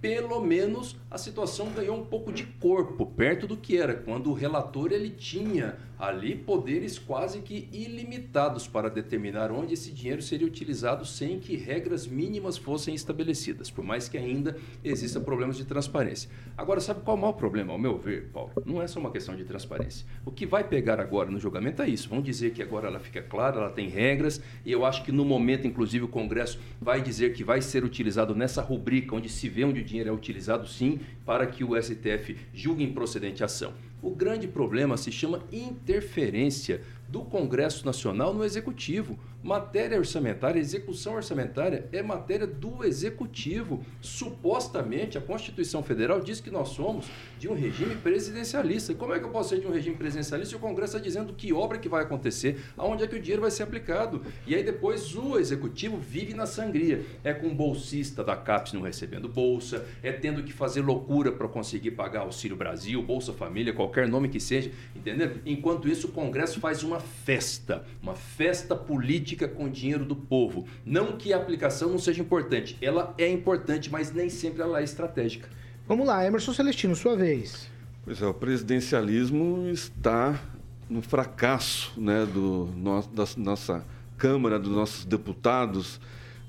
pelo 0.00 0.40
menos 0.40 0.96
a 1.10 1.18
situação 1.18 1.70
ganhou 1.70 1.96
um 1.96 2.04
pouco 2.04 2.32
de 2.32 2.44
corpo, 2.44 3.06
perto 3.06 3.46
do 3.46 3.56
que 3.56 3.76
era 3.76 3.94
quando 3.94 4.30
o 4.30 4.34
relator 4.34 4.92
ele 4.92 5.10
tinha 5.10 5.76
ali 5.98 6.36
poderes 6.36 6.96
quase 6.96 7.40
que 7.40 7.68
ilimitados 7.72 8.68
para 8.68 8.88
determinar 8.88 9.50
onde 9.50 9.74
esse 9.74 9.90
dinheiro 9.90 10.22
seria 10.22 10.46
utilizado 10.46 11.04
sem 11.04 11.40
que 11.40 11.56
regras 11.56 12.06
mínimas 12.06 12.56
fossem 12.56 12.94
estabelecidas, 12.94 13.68
por 13.68 13.84
mais 13.84 14.08
que 14.08 14.16
ainda 14.16 14.56
exista 14.84 15.18
problemas 15.18 15.56
de 15.56 15.64
transparência. 15.64 16.30
Agora, 16.56 16.80
sabe 16.80 17.00
qual 17.00 17.16
é 17.16 17.18
o 17.18 17.22
maior 17.22 17.32
problema, 17.32 17.72
ao 17.72 17.78
meu 17.78 17.98
ver, 17.98 18.28
Paulo? 18.32 18.52
Não 18.64 18.80
é 18.80 18.86
só 18.86 19.00
uma 19.00 19.10
questão 19.10 19.34
de 19.34 19.44
transparência. 19.44 20.06
O 20.24 20.30
que 20.30 20.46
vai 20.46 20.62
pegar 20.62 21.00
agora 21.00 21.30
no 21.30 21.40
julgamento 21.40 21.82
é 21.82 21.88
isso. 21.88 22.08
Vão 22.08 22.22
dizer 22.22 22.52
que 22.52 22.62
agora 22.62 22.86
ela 22.86 23.00
fica 23.00 23.20
clara, 23.20 23.56
ela 23.56 23.70
tem 23.70 23.88
regras, 23.88 24.40
e 24.64 24.70
eu 24.70 24.84
acho 24.84 25.02
que 25.02 25.10
no 25.10 25.24
momento, 25.24 25.66
inclusive, 25.66 26.04
o 26.04 26.08
Congresso 26.08 26.60
vai 26.80 27.02
dizer 27.02 27.32
que 27.32 27.42
vai 27.42 27.60
ser 27.60 27.82
utilizado 27.82 28.36
nessa 28.36 28.62
rubrica 28.62 29.16
onde 29.16 29.28
se 29.28 29.48
vê 29.48 29.64
onde 29.64 29.82
dinheiro 29.88 30.10
é 30.10 30.12
utilizado, 30.12 30.68
sim, 30.68 31.00
para 31.24 31.46
que 31.46 31.64
o 31.64 31.80
STF 31.80 32.36
julgue 32.54 32.84
improcedente 32.84 33.42
a 33.42 33.46
ação. 33.46 33.72
O 34.00 34.10
grande 34.14 34.46
problema 34.46 34.96
se 34.96 35.10
chama 35.10 35.42
interferência 35.52 36.82
do 37.08 37.22
Congresso 37.22 37.86
Nacional 37.86 38.34
no 38.34 38.44
Executivo. 38.44 39.18
Matéria 39.42 39.98
orçamentária, 39.98 40.58
execução 40.58 41.14
orçamentária 41.14 41.88
é 41.92 42.02
matéria 42.02 42.46
do 42.46 42.84
Executivo. 42.84 43.84
Supostamente, 44.00 45.16
a 45.16 45.20
Constituição 45.20 45.82
Federal 45.82 46.20
diz 46.20 46.40
que 46.40 46.50
nós 46.50 46.70
somos 46.70 47.06
de 47.38 47.48
um 47.48 47.54
regime 47.54 47.94
presidencialista. 47.96 48.92
E 48.92 48.94
como 48.94 49.14
é 49.14 49.18
que 49.18 49.24
eu 49.24 49.30
posso 49.30 49.50
ser 49.50 49.60
de 49.60 49.66
um 49.66 49.72
regime 49.72 49.96
presidencialista 49.96 50.50
se 50.50 50.56
o 50.56 50.58
Congresso 50.58 50.96
está 50.96 51.04
dizendo 51.04 51.32
que 51.32 51.52
obra 51.52 51.78
que 51.78 51.88
vai 51.88 52.02
acontecer, 52.02 52.60
aonde 52.76 53.04
é 53.04 53.06
que 53.06 53.16
o 53.16 53.20
dinheiro 53.20 53.42
vai 53.42 53.50
ser 53.50 53.62
aplicado? 53.62 54.22
E 54.46 54.54
aí 54.54 54.62
depois 54.62 55.14
o 55.14 55.38
Executivo 55.38 55.96
vive 55.96 56.34
na 56.34 56.46
sangria. 56.46 57.04
É 57.24 57.32
com 57.32 57.54
bolsista 57.54 58.22
da 58.24 58.36
CAPES 58.36 58.72
não 58.72 58.82
recebendo 58.82 59.28
bolsa, 59.28 59.86
é 60.02 60.12
tendo 60.12 60.42
que 60.42 60.52
fazer 60.52 60.82
loucura 60.82 61.32
para 61.32 61.48
conseguir 61.48 61.92
pagar 61.92 62.20
Auxílio 62.20 62.56
Brasil, 62.56 63.00
Bolsa 63.02 63.32
Família, 63.32 63.72
qualquer 63.72 64.08
nome 64.08 64.28
que 64.28 64.40
seja, 64.40 64.70
entendeu? 64.94 65.38
Enquanto 65.46 65.88
isso, 65.88 66.08
o 66.08 66.10
Congresso 66.10 66.60
faz 66.60 66.82
uma 66.82 66.97
festa, 66.98 67.84
uma 68.02 68.14
festa 68.14 68.74
política 68.74 69.46
com 69.46 69.68
dinheiro 69.68 70.04
do 70.04 70.16
povo. 70.16 70.66
Não 70.84 71.16
que 71.16 71.32
a 71.32 71.36
aplicação 71.36 71.90
não 71.90 71.98
seja 71.98 72.20
importante, 72.22 72.76
ela 72.80 73.14
é 73.18 73.28
importante, 73.28 73.90
mas 73.90 74.12
nem 74.12 74.28
sempre 74.28 74.62
ela 74.62 74.80
é 74.80 74.84
estratégica. 74.84 75.48
Vamos 75.86 76.06
lá, 76.06 76.24
Emerson 76.26 76.52
Celestino, 76.52 76.94
sua 76.94 77.16
vez. 77.16 77.70
Pois 78.04 78.20
é, 78.20 78.26
o 78.26 78.34
presidencialismo 78.34 79.68
está 79.68 80.40
no 80.88 81.02
fracasso 81.02 81.92
né, 81.96 82.26
do, 82.26 82.66
no, 82.76 83.02
da 83.02 83.24
nossa 83.36 83.84
Câmara, 84.16 84.58
dos 84.58 84.72
nossos 84.72 85.04
deputados, 85.04 86.00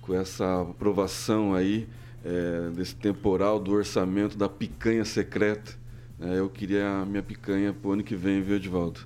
com 0.02 0.16
essa 0.16 0.62
aprovação 0.62 1.54
aí 1.54 1.88
é, 2.26 2.70
desse 2.72 2.96
temporal 2.96 3.60
do 3.60 3.72
orçamento 3.72 4.38
da 4.38 4.50
picanha 4.50 5.06
secreta. 5.06 5.74
É, 6.20 6.40
eu 6.40 6.50
queria 6.50 7.02
a 7.02 7.06
minha 7.06 7.24
picanha 7.24 7.72
para 7.72 7.90
o 7.90 7.94
ano 7.94 8.04
que 8.04 8.16
vem, 8.16 8.42
viu, 8.42 8.56
Edvaldo? 8.56 9.02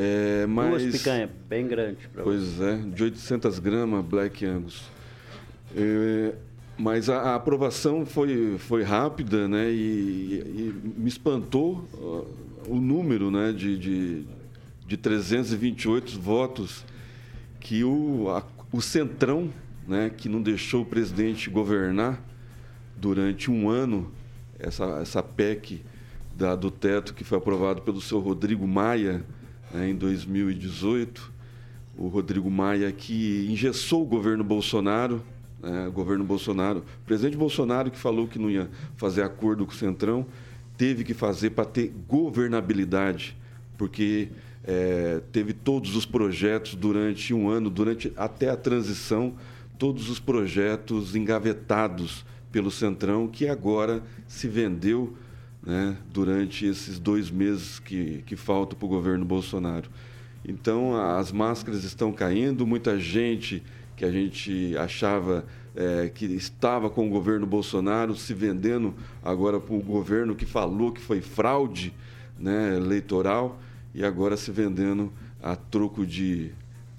É, 0.00 0.46
mas, 0.46 0.82
Duas 0.82 0.96
picanhas 0.96 1.28
bem 1.48 1.66
grandes. 1.66 2.08
Pois 2.22 2.40
você. 2.42 2.64
é, 2.64 2.76
de 2.76 3.02
800 3.02 3.58
gramas 3.58 4.04
Black 4.04 4.46
Angus. 4.46 4.84
É, 5.76 6.34
mas 6.78 7.10
a, 7.10 7.32
a, 7.32 7.34
aprovação 7.34 8.06
foi, 8.06 8.56
foi 8.58 8.84
rápida, 8.84 9.48
né? 9.48 9.68
E, 9.68 10.40
e 10.40 10.82
me 10.96 11.08
espantou 11.08 11.84
uh, 11.94 12.26
o 12.68 12.76
número, 12.76 13.28
né? 13.28 13.50
De, 13.50 13.76
de, 13.76 14.24
de 14.86 14.96
328 14.96 16.20
votos 16.20 16.84
que 17.58 17.82
o, 17.82 18.30
a, 18.30 18.44
o 18.70 18.80
Centrão, 18.80 19.52
né? 19.88 20.12
Que 20.16 20.28
não 20.28 20.40
deixou 20.40 20.82
o 20.82 20.86
presidente 20.86 21.50
governar 21.50 22.22
durante 22.96 23.50
um 23.50 23.68
ano, 23.68 24.12
essa, 24.60 25.00
essa 25.02 25.24
PEC 25.24 25.82
da, 26.36 26.54
do 26.54 26.70
teto 26.70 27.14
que 27.14 27.24
foi 27.24 27.38
aprovado 27.38 27.82
pelo 27.82 28.00
seu 28.00 28.20
Rodrigo 28.20 28.64
Maia, 28.64 29.24
né, 29.72 29.90
em 29.90 29.94
2018, 29.94 31.32
o 31.96 32.08
Rodrigo 32.08 32.50
Maia, 32.50 32.90
que 32.92 33.46
engessou 33.50 34.02
o 34.02 34.06
governo 34.06 34.44
Bolsonaro, 34.44 35.22
né, 35.60 35.88
o 35.88 35.92
governo 35.92 36.24
Bolsonaro, 36.24 36.80
o 36.80 37.06
presidente 37.06 37.36
Bolsonaro 37.36 37.90
que 37.90 37.98
falou 37.98 38.28
que 38.28 38.38
não 38.38 38.50
ia 38.50 38.70
fazer 38.96 39.22
acordo 39.22 39.66
com 39.66 39.72
o 39.72 39.76
Centrão, 39.76 40.26
teve 40.76 41.02
que 41.02 41.12
fazer 41.12 41.50
para 41.50 41.64
ter 41.64 41.92
governabilidade, 42.06 43.36
porque 43.76 44.28
é, 44.64 45.20
teve 45.32 45.52
todos 45.52 45.96
os 45.96 46.06
projetos 46.06 46.74
durante 46.74 47.34
um 47.34 47.48
ano, 47.48 47.68
durante 47.68 48.12
até 48.16 48.48
a 48.48 48.56
transição, 48.56 49.34
todos 49.78 50.08
os 50.08 50.20
projetos 50.20 51.16
engavetados 51.16 52.24
pelo 52.52 52.70
Centrão, 52.70 53.26
que 53.26 53.48
agora 53.48 54.02
se 54.26 54.48
vendeu 54.48 55.16
né, 55.62 55.96
durante 56.12 56.66
esses 56.66 56.98
dois 56.98 57.30
meses 57.30 57.78
que, 57.78 58.22
que 58.26 58.36
faltam 58.36 58.78
para 58.78 58.86
o 58.86 58.88
governo 58.88 59.24
Bolsonaro. 59.24 59.90
Então, 60.44 60.96
as 60.96 61.32
máscaras 61.32 61.84
estão 61.84 62.12
caindo, 62.12 62.66
muita 62.66 62.98
gente 62.98 63.62
que 63.96 64.04
a 64.04 64.10
gente 64.10 64.76
achava 64.76 65.44
é, 65.74 66.08
que 66.08 66.24
estava 66.24 66.88
com 66.88 67.06
o 67.06 67.10
governo 67.10 67.46
Bolsonaro 67.46 68.14
se 68.14 68.32
vendendo 68.32 68.94
agora 69.22 69.60
para 69.60 69.74
o 69.74 69.80
governo 69.80 70.34
que 70.34 70.46
falou 70.46 70.92
que 70.92 71.00
foi 71.00 71.20
fraude 71.20 71.92
né, 72.38 72.76
eleitoral 72.76 73.60
e 73.94 74.04
agora 74.04 74.36
se 74.36 74.50
vendendo 74.50 75.12
a 75.42 75.56
troco 75.56 76.06
de 76.06 76.52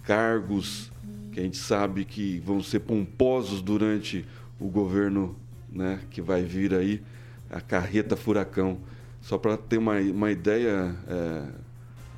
cargos 0.04 0.92
que 1.32 1.40
a 1.40 1.44
gente 1.44 1.58
sabe 1.58 2.04
que 2.06 2.42
vão 2.46 2.62
ser 2.62 2.80
pomposos 2.80 3.62
durante 3.62 4.26
o 4.60 4.68
governo 4.68 5.36
né, 5.72 6.00
que 6.10 6.22
vai 6.22 6.44
vir 6.44 6.74
aí 6.74 7.02
a 7.50 7.60
carreta 7.60 8.16
furacão. 8.16 8.78
Só 9.22 9.38
para 9.38 9.58
ter 9.58 9.78
uma, 9.78 10.00
uma 10.00 10.32
ideia, 10.32 10.96
é, 11.08 11.44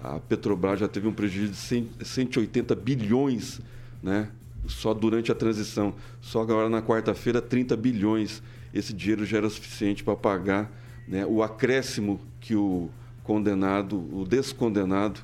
a 0.04 0.20
Petrobras 0.20 0.80
já 0.80 0.88
teve 0.88 1.08
um 1.08 1.14
prejuízo 1.14 1.52
de 1.52 1.58
100, 1.58 1.90
180 2.04 2.76
bilhões, 2.76 3.62
né? 4.04 4.30
Só 4.68 4.94
durante 4.94 5.32
a 5.32 5.36
transição. 5.36 5.96
Só 6.22 6.42
agora 6.42 6.70
na 6.70 6.82
quarta-feira, 6.82 7.42
30 7.42 7.76
bilhões. 7.76 8.44
Esse 8.74 8.94
dinheiro 8.94 9.26
já 9.26 9.38
era 9.38 9.50
suficiente 9.50 10.04
para 10.04 10.16
pagar 10.16 10.72
né, 11.08 11.26
o 11.26 11.42
acréscimo 11.42 12.22
que 12.40 12.56
o 12.56 12.90
condenado, 13.24 13.98
o 14.16 14.26
descondenado, 14.26 15.20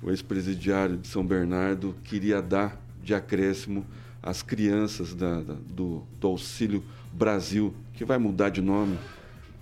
o 0.00 0.10
ex-presidiário 0.10 0.96
de 0.96 1.08
São 1.08 1.26
Bernardo, 1.26 1.94
queria 2.04 2.40
dar 2.40 2.80
de 3.02 3.14
acréscimo 3.14 3.84
às 4.22 4.42
crianças 4.42 5.14
da, 5.14 5.40
da, 5.40 5.54
do, 5.54 6.02
do 6.20 6.28
Auxílio 6.28 6.82
Brasil, 7.12 7.74
que 7.94 8.04
vai 8.04 8.16
mudar 8.16 8.48
de 8.50 8.60
nome 8.60 8.96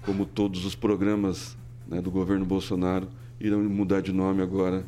como 0.07 0.25
todos 0.25 0.65
os 0.65 0.75
programas 0.75 1.57
né, 1.87 2.01
do 2.01 2.11
governo 2.11 2.47
Bolsonaro, 2.47 3.09
irão 3.41 3.63
mudar 3.65 4.01
de 4.01 4.13
nome 4.13 4.41
agora 4.41 4.85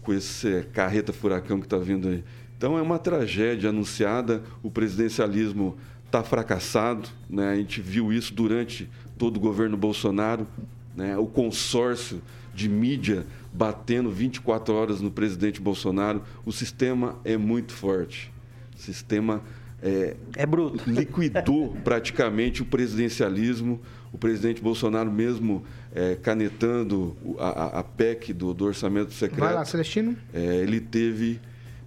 com 0.00 0.14
esse 0.14 0.62
carreta 0.72 1.12
furacão 1.12 1.58
que 1.58 1.66
está 1.66 1.76
vindo 1.76 2.08
aí. 2.08 2.24
Então 2.56 2.78
é 2.78 2.82
uma 2.82 2.98
tragédia 2.98 3.70
anunciada, 3.70 4.42
o 4.62 4.70
presidencialismo 4.70 5.76
está 6.06 6.22
fracassado, 6.22 7.08
né? 7.28 7.50
a 7.50 7.56
gente 7.56 7.80
viu 7.80 8.12
isso 8.12 8.32
durante 8.32 8.88
todo 9.18 9.36
o 9.36 9.40
governo 9.40 9.76
Bolsonaro, 9.76 10.46
né? 10.94 11.16
o 11.18 11.26
consórcio 11.26 12.22
de 12.54 12.68
mídia 12.68 13.26
batendo 13.52 14.10
24 14.10 14.74
horas 14.74 15.00
no 15.00 15.10
presidente 15.10 15.60
Bolsonaro. 15.60 16.22
O 16.44 16.52
sistema 16.52 17.16
é 17.24 17.36
muito 17.36 17.72
forte. 17.72 18.32
O 18.76 18.78
sistema 18.78 19.42
é, 19.82 20.16
É 20.36 20.46
bruto. 20.46 20.88
liquidou 20.88 21.76
praticamente 21.82 22.62
o 22.62 22.64
presidencialismo. 22.64 23.80
O 24.12 24.18
presidente 24.18 24.60
Bolsonaro, 24.60 25.10
mesmo 25.10 25.64
é, 25.94 26.14
canetando 26.16 27.16
a, 27.38 27.78
a- 27.80 27.82
PEC 27.84 28.32
do, 28.34 28.52
do 28.52 28.64
orçamento 28.66 29.12
secreto, 29.12 29.40
Vai 29.40 29.54
lá, 29.54 29.64
Celestino. 29.64 30.14
é, 30.34 30.56
ele 30.56 30.80
teve. 30.80 31.40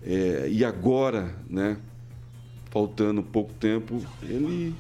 é, 0.04 0.48
e 0.50 0.66
agora, 0.66 1.36
né, 1.50 1.78
faltando 2.72 3.22
pouco 3.22 3.54
tempo, 3.54 4.02
ele 4.24 4.74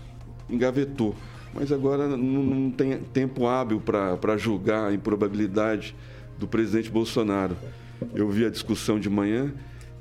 engavetou. 0.50 1.16
Mas 1.54 1.72
agora 1.72 2.08
não, 2.10 2.18
não 2.18 2.72
tem 2.72 2.98
tempo 3.14 3.48
hábil 3.48 3.80
para 3.80 4.36
julgar 4.38 4.89
a 4.89 4.93
improbabilidade 4.93 5.96
do 6.38 6.48
presidente 6.48 6.89
Bolsonaro. 6.89 7.56
Eu 8.14 8.30
vi 8.30 8.43
a 8.46 8.50
discussão 8.50 9.00
de 9.00 9.10
manhã 9.10 9.54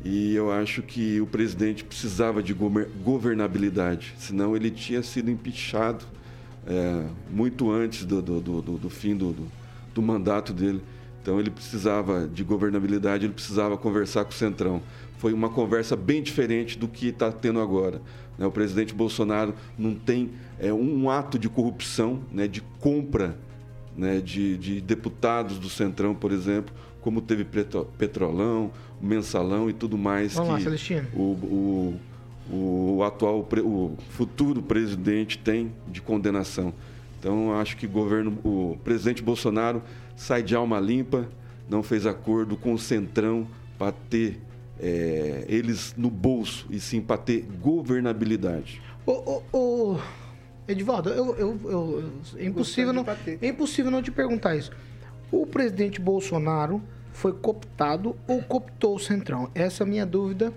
e 0.05 0.35
eu 0.35 0.51
acho 0.51 0.83
que 0.83 1.21
o 1.21 1.27
presidente 1.27 1.85
precisava 1.85 2.43
de 2.43 2.53
governabilidade, 2.55 4.15
senão 4.19 4.57
ele 4.57 4.71
tinha 4.71 5.03
sido 5.03 5.31
empichado 5.31 6.05
é, 6.67 7.05
muito 7.31 7.71
antes 7.71 8.05
do, 8.05 8.21
do- 8.23 8.41
do- 8.41 8.63
do- 8.79 8.91
fim 8.91 9.17
do, 9.17 9.33
do- 9.33 10.03
mandato 10.03 10.53
dele. 10.53 10.81
Então 11.23 11.41
ele 11.41 11.51
precisava 11.51 12.27
de 12.27 12.45
governabilidade, 12.45 13.25
ele 13.27 13.33
precisava 13.33 13.77
conversar 13.77 14.25
com 14.25 14.31
o 14.31 14.35
Centrão. 14.35 14.83
Foi 15.19 15.33
uma 15.33 15.49
conversa 15.49 15.97
bem 15.97 16.23
diferente 16.23 16.79
do 16.79 16.87
que 16.87 17.09
está 17.09 17.33
tendo 17.33 17.61
agora. 17.61 18.01
né? 18.39 18.47
O 18.47 18.51
presidente 18.51 18.93
Bolsonaro 18.95 19.55
não 19.79 19.95
tem 19.95 20.31
é, 20.59 20.73
um 20.73 21.09
ato 21.09 21.39
de 21.39 21.49
corrupção, 21.49 22.21
né, 22.31 22.47
de 22.47 22.61
compra 22.81 23.37
né, 23.97 24.21
de, 24.21 24.59
de 24.59 24.81
deputados 24.81 25.59
do 25.59 25.69
Centrão, 25.71 26.15
por 26.15 26.31
exemplo, 26.33 26.75
como 27.01 27.21
teve 27.21 27.45
Petro- 27.45 27.87
Petrolão, 27.97 28.71
Mensalão 29.01 29.71
e 29.71 29.73
tudo 29.73 29.97
mais 29.97 30.35
Vamos 30.35 30.51
lá, 30.51 30.57
que 30.57 30.65
Celestino. 30.65 31.07
o, 31.15 31.21
o, 31.23 32.01
o 32.51 33.03
atual, 33.03 33.47
o 33.65 33.97
futuro 34.11 34.63
presidente 34.63 35.39
tem 35.39 35.73
de 35.89 36.01
condenação. 36.03 36.73
Então, 37.19 37.55
acho 37.59 37.77
que 37.77 37.87
o 37.87 37.89
governo, 37.89 38.39
o 38.45 38.79
presidente 38.85 39.23
Bolsonaro 39.23 39.83
sai 40.15 40.43
de 40.43 40.55
alma 40.55 40.79
limpa, 40.79 41.27
não 41.69 41.83
fez 41.83 42.05
acordo 42.07 42.57
com 42.57 42.75
o 42.75 42.79
Centrão 42.79 43.47
para 43.79 43.93
ter 44.11 44.41
é, 44.79 45.45
eles 45.49 45.95
no 45.97 46.11
bolso, 46.11 46.67
e 46.69 46.79
sim 46.79 47.01
para 47.01 47.17
ter 47.17 47.47
governabilidade. 47.63 48.83
Ô, 49.07 49.13
ô, 49.13 49.43
ô, 49.93 49.99
Edivaldo, 50.69 51.11
eu, 51.11 51.35
eu, 51.37 51.61
eu- 51.65 52.11
é, 52.37 52.45
impossível 52.45 52.93
não, 52.93 53.05
é 53.41 53.47
impossível 53.49 53.91
não 53.91 54.03
te 54.03 54.11
perguntar 54.11 54.57
isso. 54.57 54.71
O 55.31 55.47
presidente 55.47 56.01
Bolsonaro 56.01 56.83
foi 57.13 57.33
cooptado 57.33 58.17
ou 58.27 58.43
cooptou 58.43 58.97
o 58.97 58.99
Centrão? 58.99 59.49
Essa 59.55 59.83
é 59.83 59.87
a 59.87 59.89
minha 59.89 60.05
dúvida. 60.05 60.53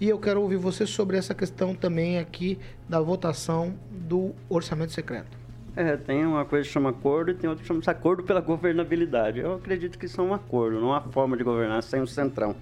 E 0.00 0.08
eu 0.08 0.18
quero 0.18 0.40
ouvir 0.40 0.56
você 0.56 0.86
sobre 0.86 1.18
essa 1.18 1.34
questão 1.34 1.74
também 1.74 2.18
aqui 2.18 2.58
da 2.88 2.98
votação 2.98 3.74
do 3.90 4.34
orçamento 4.48 4.92
secreto. 4.92 5.38
É, 5.76 5.94
tem 5.94 6.24
uma 6.24 6.44
coisa 6.46 6.66
que 6.66 6.72
chama 6.72 6.88
acordo 6.88 7.30
e 7.30 7.34
tem 7.34 7.48
outra 7.50 7.62
que 7.62 7.68
chama 7.68 7.82
acordo 7.86 8.22
pela 8.22 8.40
governabilidade. 8.40 9.40
Eu 9.40 9.54
acredito 9.54 9.98
que 9.98 10.06
isso 10.06 10.18
é 10.18 10.24
um 10.24 10.32
acordo, 10.32 10.80
não 10.80 10.94
há 10.94 11.02
forma 11.02 11.36
de 11.36 11.44
governar 11.44 11.82
sem 11.82 12.00
o 12.00 12.06
centrão. 12.06 12.56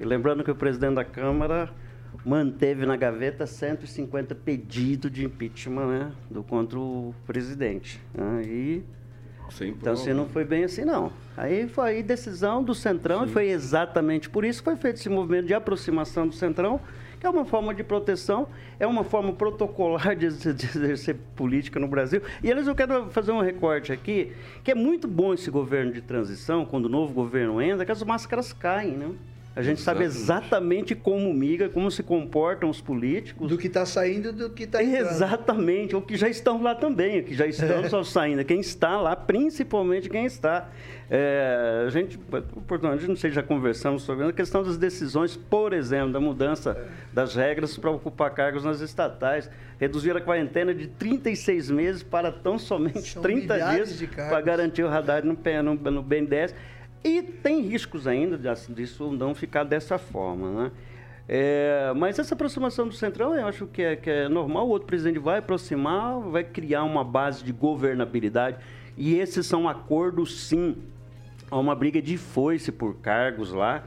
E 0.00 0.04
lembrando 0.06 0.42
que 0.42 0.50
o 0.50 0.54
presidente 0.54 0.94
da 0.94 1.04
Câmara 1.04 1.70
manteve 2.24 2.86
na 2.86 2.96
gaveta 2.96 3.46
150 3.46 4.34
pedidos 4.34 5.12
de 5.12 5.22
impeachment 5.22 5.86
né, 5.86 6.12
do 6.30 6.42
contra 6.42 6.78
o 6.78 7.14
presidente. 7.26 8.00
né, 8.14 8.42
e 8.46 8.84
Sem 9.50 9.68
então, 9.68 9.80
prova. 9.80 10.00
assim, 10.00 10.12
não 10.12 10.26
foi 10.26 10.44
bem 10.44 10.64
assim, 10.64 10.84
não. 10.84 11.12
Aí 11.36 11.68
foi 11.68 11.90
aí 11.90 12.02
decisão 12.02 12.62
do 12.62 12.74
Centrão 12.74 13.24
e 13.24 13.28
foi 13.28 13.48
exatamente 13.48 14.28
por 14.30 14.44
isso 14.44 14.60
que 14.60 14.64
foi 14.64 14.76
feito 14.76 14.96
esse 14.96 15.08
movimento 15.08 15.46
de 15.46 15.54
aproximação 15.54 16.26
do 16.26 16.34
Centrão, 16.34 16.80
que 17.20 17.26
é 17.26 17.30
uma 17.30 17.44
forma 17.44 17.74
de 17.74 17.82
proteção, 17.82 18.48
é 18.78 18.86
uma 18.86 19.04
forma 19.04 19.32
protocolar 19.32 20.14
de 20.14 20.26
exercer 20.26 21.16
política 21.34 21.80
no 21.80 21.88
Brasil. 21.88 22.20
E, 22.42 22.50
aliás, 22.50 22.68
eu 22.68 22.74
quero 22.74 23.10
fazer 23.10 23.32
um 23.32 23.40
recorte 23.40 23.92
aqui, 23.92 24.32
que 24.62 24.70
é 24.70 24.74
muito 24.74 25.08
bom 25.08 25.32
esse 25.32 25.50
governo 25.50 25.92
de 25.92 26.02
transição, 26.02 26.64
quando 26.64 26.86
o 26.86 26.88
novo 26.88 27.14
governo 27.14 27.62
entra, 27.62 27.84
que 27.84 27.92
as 27.92 28.02
máscaras 28.02 28.52
caem, 28.52 28.92
né? 28.92 29.10
A 29.56 29.62
gente 29.62 29.80
sabe 29.80 30.02
exatamente 30.02 30.96
como 30.96 31.32
miga, 31.32 31.68
como 31.68 31.88
se 31.88 32.02
comportam 32.02 32.68
os 32.68 32.80
políticos. 32.80 33.48
Do 33.48 33.56
que 33.56 33.68
está 33.68 33.86
saindo 33.86 34.32
do 34.32 34.50
que 34.50 34.64
está 34.64 34.82
entrando. 34.82 35.10
Exatamente, 35.10 35.94
ou 35.94 36.02
que 36.02 36.16
já 36.16 36.28
estão 36.28 36.60
lá 36.60 36.74
também, 36.74 37.22
que 37.22 37.34
já 37.34 37.46
estão 37.46 37.88
só 37.88 38.02
saindo. 38.02 38.44
Quem 38.44 38.58
está 38.58 39.00
lá, 39.00 39.14
principalmente 39.14 40.10
quem 40.10 40.24
está. 40.26 40.68
É, 41.08 41.84
a 41.86 41.90
gente, 41.90 42.18
portanto, 42.18 42.88
a 42.88 42.96
gente 42.96 43.08
não 43.08 43.16
sei, 43.16 43.30
já 43.30 43.44
conversamos 43.44 44.02
sobre 44.02 44.26
a 44.26 44.32
questão 44.32 44.64
das 44.64 44.76
decisões, 44.76 45.36
por 45.36 45.72
exemplo, 45.72 46.12
da 46.12 46.18
mudança 46.18 46.76
das 47.12 47.36
regras 47.36 47.78
para 47.78 47.90
ocupar 47.92 48.30
cargos 48.30 48.64
nas 48.64 48.80
estatais. 48.80 49.48
Reduzir 49.78 50.16
a 50.16 50.20
quarentena 50.20 50.74
de 50.74 50.88
36 50.88 51.70
meses 51.70 52.02
para 52.02 52.32
tão 52.32 52.58
somente 52.58 53.12
São 53.12 53.22
30 53.22 53.54
milhares 53.54 53.98
dias 53.98 54.10
para 54.14 54.40
garantir 54.40 54.82
o 54.82 54.88
radar 54.88 55.24
no, 55.24 55.36
no, 55.62 55.90
no 55.90 56.02
BNDES. 56.02 56.54
E 57.04 57.22
tem 57.22 57.60
riscos 57.60 58.06
ainda 58.06 58.38
disso 58.70 59.12
não 59.12 59.34
ficar 59.34 59.62
dessa 59.62 59.98
forma, 59.98 60.50
né? 60.50 60.72
É, 61.26 61.92
mas 61.96 62.18
essa 62.18 62.34
aproximação 62.34 62.86
do 62.86 62.94
Centrão 62.94 63.34
eu 63.34 63.46
acho 63.46 63.66
que 63.66 63.82
é, 63.82 63.96
que 63.96 64.08
é 64.08 64.28
normal. 64.28 64.66
O 64.66 64.70
outro 64.70 64.86
presidente 64.86 65.18
vai 65.18 65.38
aproximar, 65.38 66.18
vai 66.20 66.42
criar 66.42 66.82
uma 66.84 67.04
base 67.04 67.44
de 67.44 67.52
governabilidade. 67.52 68.56
E 68.96 69.18
esses 69.18 69.46
são 69.46 69.68
acordos, 69.68 70.46
sim. 70.46 70.76
Há 71.50 71.58
uma 71.58 71.74
briga 71.74 72.00
de 72.00 72.16
foice 72.16 72.72
por 72.72 72.96
cargos 72.96 73.52
lá. 73.52 73.84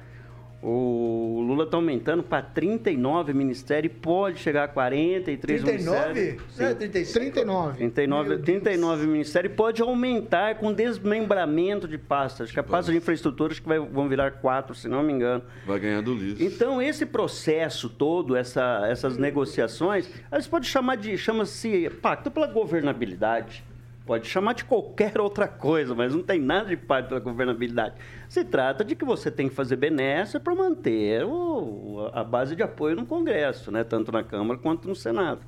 O 0.61 1.43
Lula 1.47 1.65
está 1.65 1.77
aumentando 1.77 2.23
para 2.23 2.41
39 2.41 3.31
ministérios, 3.31 3.93
pode 4.01 4.39
chegar 4.39 4.63
a 4.63 4.67
43 4.67 5.61
39? 5.61 6.13
ministérios. 6.13 6.57
Não 6.57 6.65
é 6.65 6.69
Sim. 6.71 6.75
35? 6.75 7.19
39. 7.33 7.77
39, 7.77 8.27
Meu 8.29 8.37
Deus. 8.39 8.45
39 8.45 9.07
ministérios 9.07 9.53
pode 9.55 9.81
aumentar 9.83 10.55
com 10.55 10.73
desmembramento 10.73 11.87
de 11.87 11.97
pastas. 11.99 12.45
Acho 12.45 12.53
que 12.53 12.59
a 12.59 12.63
pasta 12.63 12.91
de 12.91 12.97
infraestrutura 12.97 13.51
acho 13.53 13.61
que 13.61 13.67
vai- 13.67 13.79
vão 13.79 14.09
virar 14.09 14.31
quatro, 14.31 14.73
se 14.73 14.87
não 14.87 15.03
me 15.03 15.13
engano. 15.13 15.43
Vai 15.65 15.79
ganhar 15.79 16.01
do 16.01 16.15
Liz. 16.15 16.41
Então, 16.41 16.81
esse 16.81 17.05
processo 17.05 17.87
todo, 17.87 18.35
essa- 18.35 18.83
essas 18.89 19.15
negociações, 19.15 20.09
eles 20.31 20.47
pode 20.47 20.65
chamar 20.67 20.95
de, 20.97 21.15
chama-se 21.17 21.89
pacto 22.01 22.31
pela 22.31 22.47
governabilidade. 22.47 23.63
Pode 24.07 24.25
chamar 24.25 24.53
de 24.53 24.63
qualquer 24.63 25.19
outra 25.19 25.49
coisa, 25.49 25.93
mas 25.93 26.15
não 26.15 26.23
tem 26.23 26.39
nada 26.39 26.69
de 26.69 26.77
pacto 26.77 27.09
pela 27.09 27.19
governabilidade. 27.19 27.95
Se 28.29 28.41
trata 28.45 28.85
de 28.85 28.95
que 28.95 29.03
você 29.03 29.29
tem 29.29 29.49
que 29.49 29.53
fazer 29.53 29.75
benécia 29.75 30.39
para 30.39 30.55
manter 30.55 31.25
o- 31.25 32.09
a 32.13 32.23
base 32.23 32.55
de 32.55 32.63
apoio 32.63 32.95
no 32.95 33.05
Congresso, 33.05 33.69
né? 33.69 33.83
tanto 33.83 34.09
na 34.09 34.23
Câmara 34.23 34.57
quanto 34.57 34.87
no 34.87 34.95
Senado. 34.95 35.41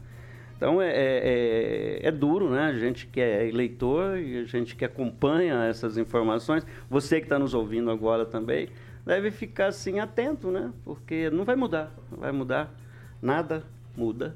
Então 0.57 0.81
é, 0.81 0.89
é- 0.89 1.99
é- 2.03 2.07
é 2.09 2.11
duro, 2.11 2.49
né? 2.49 2.63
A 2.65 2.73
gente 2.73 3.07
que 3.07 3.21
é 3.21 3.47
eleitor 3.47 4.17
e 4.17 4.39
a 4.39 4.43
gente 4.43 4.75
que 4.75 4.83
acompanha 4.83 5.63
essas 5.63 5.97
informações, 5.97 6.67
você 6.89 7.19
que 7.21 7.27
está 7.27 7.39
nos 7.39 7.53
ouvindo 7.53 7.89
agora 7.89 8.25
também, 8.25 8.67
deve 9.05 9.31
ficar 9.31 9.67
assim 9.67 10.01
atento, 10.01 10.51
né? 10.51 10.69
Porque 10.83 11.29
não 11.29 11.45
vai 11.45 11.55
mudar, 11.55 11.95
não 12.11 12.19
vai 12.19 12.33
mudar. 12.33 12.75
Nada 13.21 13.63
muda, 13.95 14.35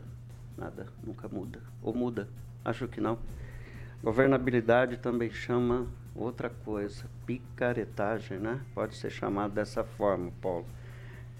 nada 0.57 0.87
nunca 1.05 1.27
muda. 1.27 1.59
Ou 1.81 1.93
muda? 1.93 2.29
Acho 2.63 2.87
que 2.87 3.01
não. 3.01 3.19
Governabilidade 4.03 4.97
também 4.97 5.29
chama 5.31 5.87
outra 6.13 6.49
coisa, 6.49 7.05
picaretagem, 7.25 8.37
né? 8.37 8.59
Pode 8.75 8.95
ser 8.97 9.09
chamado 9.09 9.53
dessa 9.53 9.81
forma, 9.83 10.29
Paulo. 10.41 10.65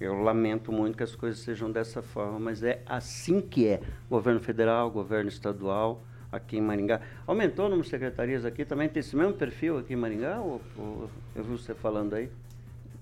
Eu 0.00 0.14
lamento 0.22 0.72
muito 0.72 0.96
que 0.96 1.02
as 1.02 1.14
coisas 1.14 1.40
sejam 1.40 1.70
dessa 1.70 2.00
forma, 2.02 2.38
mas 2.38 2.62
é 2.62 2.80
assim 2.86 3.40
que 3.40 3.66
é. 3.68 3.82
Governo 4.08 4.40
federal, 4.40 4.90
governo 4.90 5.28
estadual, 5.28 6.02
aqui 6.32 6.56
em 6.56 6.62
Maringá. 6.62 7.02
Aumentou 7.26 7.66
o 7.66 7.68
número 7.68 7.84
de 7.84 7.90
secretarias 7.90 8.46
aqui, 8.46 8.64
também 8.64 8.88
tem 8.88 9.00
esse 9.00 9.14
mesmo 9.14 9.34
perfil 9.34 9.78
aqui 9.78 9.92
em 9.92 9.96
Maringá? 9.96 10.40
Ou, 10.40 10.60
ou- 10.78 11.10
eu 11.36 11.44
vi 11.44 11.50
você 11.52 11.74
falando 11.74 12.14
aí? 12.14 12.30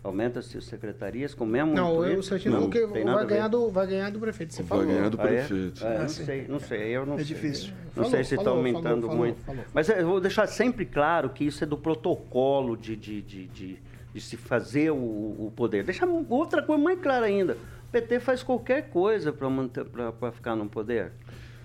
Aumenta-se 0.05 0.59
as 0.59 0.65
secretarias 0.65 1.33
com 1.33 1.45
o 1.45 1.47
mesmo 1.47 1.73
Não, 1.75 1.93
intuito? 1.95 2.13
eu, 2.15 2.19
o 2.19 2.23
Celestino 2.25 2.61
Não, 2.61 2.69
que 2.71 2.85
tem 2.89 3.05
nada 3.05 3.19
vai 3.19 3.27
ganhar, 3.27 3.47
do, 3.49 3.71
vai 3.71 3.87
ganhar 3.87 4.11
do 4.11 4.19
prefeito. 4.19 4.53
Você 4.53 4.63
Vai 4.65 4.79
falou. 4.81 4.93
ganhar 4.95 5.09
do 5.09 5.21
Ah, 5.21 5.25
é? 5.25 5.27
prefeito. 5.29 5.87
É, 5.87 5.95
não 5.99 6.05
Ah, 6.05 6.09
sim. 6.09 6.25
sei, 6.25 6.47
não 6.49 6.59
sei, 6.59 6.89
eu 6.89 7.07
não 7.07 7.15
É 7.15 7.17
sei. 7.19 7.25
difícil. 7.27 7.69
Não 7.87 7.93
Falou, 7.95 8.11
sei 8.11 8.25
se 8.25 8.35
está 8.35 8.51
aumentando 8.51 9.03
falou, 9.07 9.17
muito. 9.17 9.41
falou. 9.45 9.65
Mas 9.73 9.89
eu 9.89 10.05
vou 10.05 10.21
deixar 10.21 10.49
sempre 10.49 10.85
claro 10.85 11.31
que 11.31 11.45
isso 11.45 11.63
é 11.63 11.67
do 11.69 11.77
protocolo 11.79 12.77
de, 12.77 12.97
de, 12.97 13.23
de, 13.23 13.47
de, 13.47 13.79
de 14.13 14.21
se 14.21 14.37
fazer 14.37 14.91
o, 14.91 14.97
o 14.97 15.53
poder. 15.55 15.85
Deixa 15.85 16.05
outra 16.29 16.63
coisa 16.63 16.83
mais 16.83 16.99
clara 17.01 17.27
ainda. 17.27 17.57
O 17.89 17.93
PT 17.93 18.19
faz 18.19 18.43
qualquer 18.43 18.89
coisa 18.91 19.33
para 19.33 20.33
ficar 20.33 20.57
no 20.57 20.67
poder. 20.69 21.13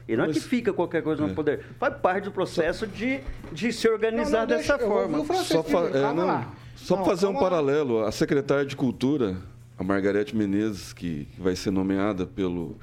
E 0.08 0.16
não 0.16 0.26
é 0.26 0.28
que 0.28 0.36
Mas- 0.36 0.44
fica 0.46 0.72
qualquer 0.72 1.02
coisa 1.02 1.24
no 1.26 1.32
é. 1.32 1.34
poder. 1.34 1.62
Faz 1.80 1.96
parte 1.98 2.26
do 2.26 2.32
processo 2.32 2.86
de, 2.86 3.20
de 3.52 3.74
se 3.74 3.90
organizar 3.90 4.42
Não, 4.42 4.48
não, 4.48 4.58
dessa 4.58 4.78
deixa- 4.78 4.84
eu 4.84 5.10
vou 5.10 5.26
forma. 5.26 5.44
Só, 5.44 5.64
fa 5.64 5.80
é, 5.90 6.02
não, 6.14 6.26
lá. 6.28 6.54
Só 6.78 6.96
Não, 6.96 7.06
fazer 7.06 7.26
um 7.26 7.34
paralelo. 7.34 8.04
A 8.06 8.12
secretária 8.12 8.66
de 8.66 8.76
Cultura, 8.76 9.38
a 9.78 9.84
Margarete 9.84 10.36
Menezes, 10.36 10.94
que 10.94 11.28
vai 11.38 11.56
ser 11.56 11.72
nomeada 11.72 12.26
pelo, 12.26 12.78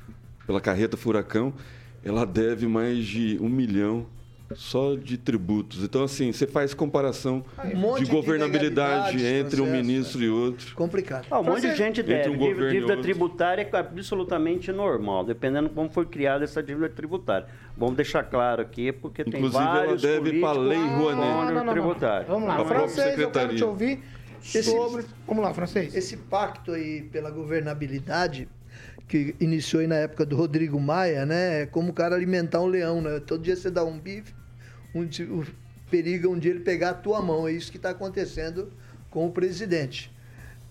pela 0.46 0.60
carreta 0.60 0.96
Furacão, 0.96 1.54
ela 2.04 2.26
deve 2.26 2.66
mais 2.66 3.06
de 3.06 3.38
um 3.40 3.48
milhão 3.48 4.06
só 4.54 4.94
de 4.94 5.16
tributos. 5.16 5.82
Então, 5.82 6.04
assim, 6.04 6.32
você 6.32 6.46
faz 6.46 6.74
comparação 6.74 7.44
Um 7.64 7.94
de 7.94 8.04
de 8.04 8.10
governabilidade 8.10 9.24
entre 9.24 9.60
um 9.60 9.66
ministro 9.70 10.22
e 10.22 10.28
outro. 10.28 10.74
Complicado. 10.74 11.26
Ah, 11.30 11.40
um 11.40 11.44
monte 11.44 11.62
de 11.62 11.74
gente 11.76 12.00
entre 12.00 12.14
deve. 12.14 12.30
um 12.30 12.38
Dívida, 12.38 12.70
dívida 12.70 12.96
tributária 12.98 13.68
é 13.70 13.76
absolutamente 13.76 14.70
normal, 14.70 15.24
dependendo 15.24 15.68
de 15.68 15.74
como 15.74 15.88
foi 15.88 16.06
criada 16.06 16.44
essa 16.44 16.62
dívida 16.62 16.88
tributária. 16.88 17.46
Vamos 17.76 17.96
deixar 17.96 18.22
claro 18.22 18.62
aqui, 18.62 18.92
porque 18.92 19.24
tem 19.24 19.34
Inclusive, 19.34 19.62
ela 19.64 19.74
vários 19.74 20.02
deve 20.02 20.40
pra 20.40 20.54
políticos 20.54 20.68
lei 20.68 20.78
Rouanet. 20.78 21.16
contra 21.16 21.44
Não, 21.44 21.54
não, 21.54 21.60
o 21.62 21.64
não, 21.64 21.72
tributário. 21.72 22.26
Vamos 22.28 22.48
lá, 22.48 22.54
A 22.54 22.56
própria 22.58 22.78
francês, 22.80 22.98
eu 22.98 23.04
quero 23.04 23.16
secretaria. 23.16 23.56
te 23.56 23.64
ouvir 23.64 24.02
sobre... 24.40 25.04
Vamos 25.26 25.42
lá, 25.42 25.54
francês. 25.54 25.94
Esse 25.94 26.16
pacto 26.16 26.72
aí 26.72 27.02
pela 27.02 27.30
governabilidade, 27.30 28.48
que 29.08 29.34
iniciou 29.40 29.80
aí 29.80 29.86
na 29.86 29.96
época 29.96 30.24
do 30.24 30.36
Rodrigo 30.36 30.80
Maia, 30.80 31.26
né? 31.26 31.62
É 31.62 31.66
como 31.66 31.90
o 31.90 31.92
cara 31.92 32.14
alimentar 32.14 32.60
um 32.60 32.66
leão, 32.66 33.00
né? 33.00 33.20
Todo 33.20 33.42
dia 33.42 33.56
você 33.56 33.70
dá 33.70 33.84
um 33.84 33.98
bife, 33.98 34.34
um, 34.94 35.02
o 35.02 35.46
perigo 35.90 36.26
é 36.26 36.30
um 36.30 36.38
dia 36.38 36.50
ele 36.50 36.60
pegar 36.60 36.90
a 36.90 36.94
tua 36.94 37.20
mão. 37.20 37.46
É 37.46 37.52
isso 37.52 37.70
que 37.70 37.76
está 37.76 37.90
acontecendo 37.90 38.72
com 39.10 39.26
o 39.26 39.30
presidente. 39.32 40.12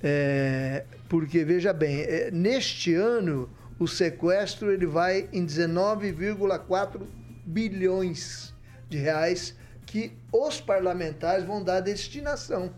É, 0.02 0.86
porque, 1.08 1.46
veja 1.46 1.72
bem, 1.72 2.02
é, 2.02 2.30
neste 2.32 2.94
ano, 2.94 3.50
o 3.80 3.88
sequestro 3.88 4.72
ele 4.72 4.86
vai 4.86 5.30
em 5.32 5.46
19,4 5.46 7.02
bilhões 7.46 8.54
de 8.90 8.98
reais 8.98 9.56
que 9.86 10.12
os 10.32 10.60
parlamentares 10.60 11.46
vão 11.46 11.64
dar 11.64 11.80
destinação 11.80 12.72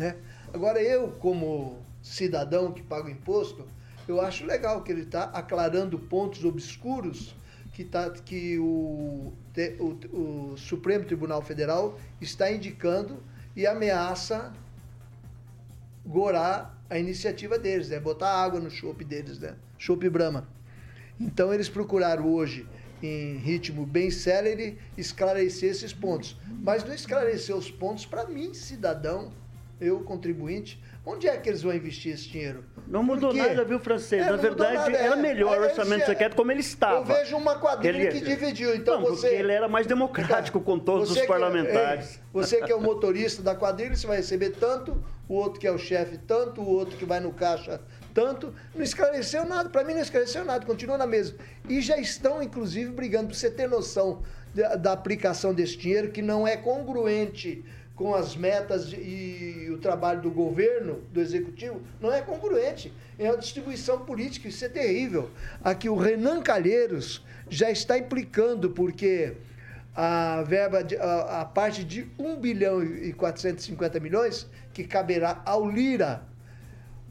né? 0.00 0.16
Agora 0.52 0.82
eu, 0.82 1.12
como 1.20 1.78
cidadão 2.00 2.72
que 2.72 2.82
paga 2.82 3.06
o 3.06 3.10
imposto, 3.10 3.68
eu 4.10 4.20
acho 4.20 4.44
legal 4.44 4.82
que 4.82 4.90
ele 4.90 5.02
está 5.02 5.24
aclarando 5.24 5.98
pontos 5.98 6.44
obscuros 6.44 7.34
que, 7.72 7.84
tá, 7.84 8.10
que 8.10 8.58
o, 8.58 9.32
o, 9.78 10.52
o 10.52 10.56
Supremo 10.56 11.04
Tribunal 11.04 11.40
Federal 11.42 11.98
está 12.20 12.50
indicando 12.50 13.22
e 13.56 13.66
ameaça 13.66 14.52
gorar 16.04 16.76
a 16.90 16.98
iniciativa 16.98 17.58
deles, 17.58 17.88
né? 17.88 18.00
botar 18.00 18.30
água 18.30 18.58
no 18.58 18.70
chopp 18.70 19.04
deles, 19.04 19.38
né? 19.38 19.54
chopp 19.78 20.08
Brahma. 20.08 20.48
Então 21.18 21.54
eles 21.54 21.68
procuraram 21.68 22.26
hoje, 22.26 22.66
em 23.02 23.36
ritmo 23.36 23.86
bem 23.86 24.10
célere, 24.10 24.76
esclarecer 24.98 25.70
esses 25.70 25.92
pontos. 25.92 26.36
Mas 26.62 26.82
não 26.82 26.92
esclarecer 26.92 27.56
os 27.56 27.70
pontos 27.70 28.04
para 28.04 28.26
mim, 28.26 28.52
cidadão, 28.54 29.32
eu 29.80 30.00
contribuinte, 30.00 30.82
onde 31.04 31.26
é 31.28 31.36
que 31.36 31.48
eles 31.48 31.62
vão 31.62 31.72
investir 31.74 32.12
esse 32.14 32.28
dinheiro? 32.28 32.64
Não 32.86 33.02
mudou 33.02 33.32
nada, 33.32 33.64
viu, 33.64 33.78
francês? 33.78 34.26
É, 34.26 34.30
Na 34.30 34.36
verdade, 34.36 34.74
nada, 34.74 34.96
era 34.96 35.14
é. 35.14 35.16
melhor 35.16 35.58
o 35.58 35.64
É, 35.64 35.68
orçamento 35.68 36.02
é. 36.02 36.06
secreto 36.06 36.34
como 36.36 36.50
ele 36.52 36.60
estava. 36.60 36.96
Eu 36.98 37.04
vejo 37.04 37.36
uma 37.36 37.58
quadrilha 37.58 37.96
Ele- 37.96 38.10
que 38.12 38.20
dividiu, 38.20 38.74
então 38.74 39.00
não, 39.00 39.06
você... 39.08 39.28
porque 39.28 39.42
ele 39.42 39.52
era 39.52 39.68
mais 39.68 39.86
democrático 39.86 40.60
com 40.60 40.78
todos 40.78 41.10
os 41.10 41.20
parlamentares. 41.26 42.16
é, 42.16 42.20
você 42.32 42.60
que 42.62 42.70
é 42.72 42.74
o 42.74 42.80
motorista 42.80 43.42
da 43.42 43.54
quadrilha, 43.54 43.94
você 43.96 44.06
vai 44.06 44.16
receber 44.18 44.50
tanto, 44.50 45.02
o 45.28 45.34
outro 45.34 45.60
que 45.60 45.66
é 45.66 45.72
o 45.72 45.78
chefe 45.78 46.18
tanto, 46.18 46.60
o 46.60 46.68
outro 46.68 46.96
que 46.96 47.04
vai 47.04 47.20
no 47.20 47.32
caixa 47.32 47.80
tanto. 48.12 48.52
Não 48.74 48.82
esclareceu 48.82 49.44
nada, 49.46 49.68
para 49.68 49.84
mim 49.84 49.94
não 49.94 50.00
esclareceu 50.02 50.44
nada, 50.44 50.66
continua 50.66 50.98
na 50.98 51.06
mesma. 51.06 51.38
E 51.68 51.80
já 51.80 51.96
estão, 51.96 52.42
inclusive, 52.42 52.90
brigando, 52.90 53.28
para 53.28 53.36
você 53.36 53.50
ter 53.50 53.68
noção 53.68 54.22
da, 54.52 54.74
da 54.74 54.92
aplicação 54.92 55.54
desse 55.54 55.76
dinheiro, 55.76 56.10
que 56.10 56.20
não 56.20 56.46
é 56.46 56.56
congruente 56.56 57.64
com 58.00 58.14
as 58.14 58.34
metas 58.34 58.94
e 58.94 59.68
o 59.70 59.76
trabalho 59.76 60.22
do 60.22 60.30
governo, 60.30 61.02
do 61.12 61.20
executivo, 61.20 61.82
não 62.00 62.10
é 62.10 62.22
congruente. 62.22 62.90
É 63.18 63.30
uma 63.30 63.36
distribuição 63.36 64.06
política, 64.06 64.48
isso 64.48 64.64
é 64.64 64.70
terrível. 64.70 65.28
Aqui 65.62 65.86
o 65.86 65.94
Renan 65.94 66.40
Calheiros 66.40 67.22
já 67.50 67.70
está 67.70 67.98
implicando, 67.98 68.70
porque 68.70 69.34
a 69.94 70.42
verba, 70.46 70.82
de- 70.82 70.96
a, 70.96 71.42
a 71.42 71.44
parte 71.44 71.84
de 71.84 72.08
1 72.18 72.36
bilhão 72.40 72.82
e 72.82 73.12
450 73.12 74.00
milhões, 74.00 74.48
que 74.72 74.84
caberá 74.84 75.42
ao 75.44 75.68
Lira, 75.70 76.22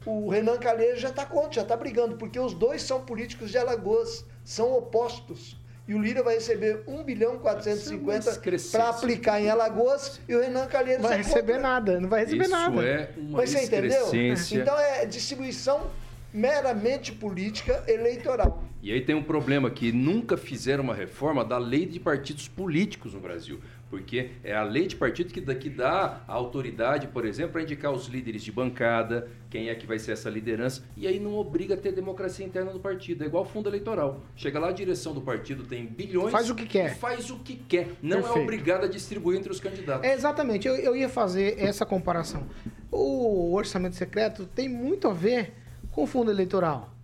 o 0.04 0.28
Renan 0.28 0.58
Calheiros 0.58 1.00
já 1.00 1.10
está 1.10 1.24
contra, 1.24 1.52
já 1.52 1.62
está 1.62 1.76
brigando, 1.76 2.16
porque 2.16 2.40
os 2.40 2.52
dois 2.52 2.82
são 2.82 3.02
políticos 3.04 3.52
de 3.52 3.58
Alagoas, 3.58 4.24
são 4.44 4.72
opostos. 4.76 5.56
E 5.90 5.94
o 5.94 5.98
Lira 5.98 6.22
vai 6.22 6.34
receber 6.34 6.84
1 6.86 7.02
bilhão 7.02 7.34
e 7.34 7.38
450 7.40 8.30
excrescência. 8.30 8.78
para 8.78 8.90
aplicar 8.90 9.40
em 9.40 9.50
Alagoas 9.50 10.20
e 10.28 10.36
o 10.36 10.40
Renan 10.40 10.68
Calheiros 10.68 11.02
Vai 11.02 11.14
é 11.14 11.16
receber 11.16 11.54
contra. 11.54 11.68
nada, 11.68 12.00
não 12.00 12.08
vai 12.08 12.20
receber 12.20 12.42
Isso 12.44 12.50
nada. 12.52 12.80
é 12.84 13.10
uma 13.16 13.38
Mas 13.38 13.50
você 13.50 13.64
entendeu? 13.64 14.06
Então 14.52 14.78
é 14.78 15.04
distribuição 15.04 15.90
meramente 16.32 17.10
política 17.10 17.82
eleitoral. 17.88 18.62
E 18.80 18.92
aí 18.92 19.00
tem 19.00 19.16
um 19.16 19.22
problema 19.24 19.68
que 19.68 19.90
nunca 19.90 20.36
fizeram 20.36 20.84
uma 20.84 20.94
reforma 20.94 21.44
da 21.44 21.58
lei 21.58 21.84
de 21.86 21.98
partidos 21.98 22.46
políticos 22.46 23.12
no 23.12 23.18
Brasil. 23.18 23.58
Porque 23.90 24.30
é 24.44 24.54
a 24.54 24.62
lei 24.62 24.86
de 24.86 24.94
partido 24.94 25.32
que 25.32 25.40
dá, 25.40 25.54
que 25.54 25.68
dá 25.68 26.22
a 26.26 26.32
autoridade, 26.32 27.08
por 27.08 27.26
exemplo, 27.26 27.52
para 27.52 27.62
indicar 27.62 27.92
os 27.92 28.06
líderes 28.06 28.42
de 28.42 28.52
bancada, 28.52 29.28
quem 29.50 29.68
é 29.68 29.74
que 29.74 29.84
vai 29.84 29.98
ser 29.98 30.12
essa 30.12 30.30
liderança, 30.30 30.84
e 30.96 31.08
aí 31.08 31.18
não 31.18 31.34
obriga 31.34 31.74
a 31.74 31.76
ter 31.76 31.90
democracia 31.90 32.46
interna 32.46 32.72
do 32.72 32.78
partido. 32.78 33.24
É 33.24 33.26
igual 33.26 33.44
fundo 33.44 33.68
eleitoral. 33.68 34.22
Chega 34.36 34.60
lá, 34.60 34.68
a 34.68 34.72
direção 34.72 35.12
do 35.12 35.20
partido 35.20 35.64
tem 35.64 35.84
bilhões. 35.84 36.30
Faz 36.30 36.48
o 36.48 36.54
que 36.54 36.66
quer. 36.66 36.96
Faz 36.96 37.30
o 37.30 37.38
que 37.40 37.56
quer. 37.56 37.88
Não 38.00 38.18
é 38.18 38.22
Perfeito. 38.22 38.42
obrigado 38.44 38.84
a 38.84 38.88
distribuir 38.88 39.38
entre 39.38 39.50
os 39.50 39.58
candidatos. 39.58 40.06
É, 40.06 40.14
exatamente, 40.14 40.68
eu, 40.68 40.76
eu 40.76 40.94
ia 40.94 41.08
fazer 41.08 41.58
essa 41.58 41.84
comparação. 41.84 42.46
O 42.92 43.52
orçamento 43.54 43.96
secreto 43.96 44.46
tem 44.46 44.68
muito 44.68 45.08
a 45.08 45.12
ver 45.12 45.52
com 45.90 46.04
o 46.04 46.06
fundo 46.06 46.30
eleitoral. 46.30 46.94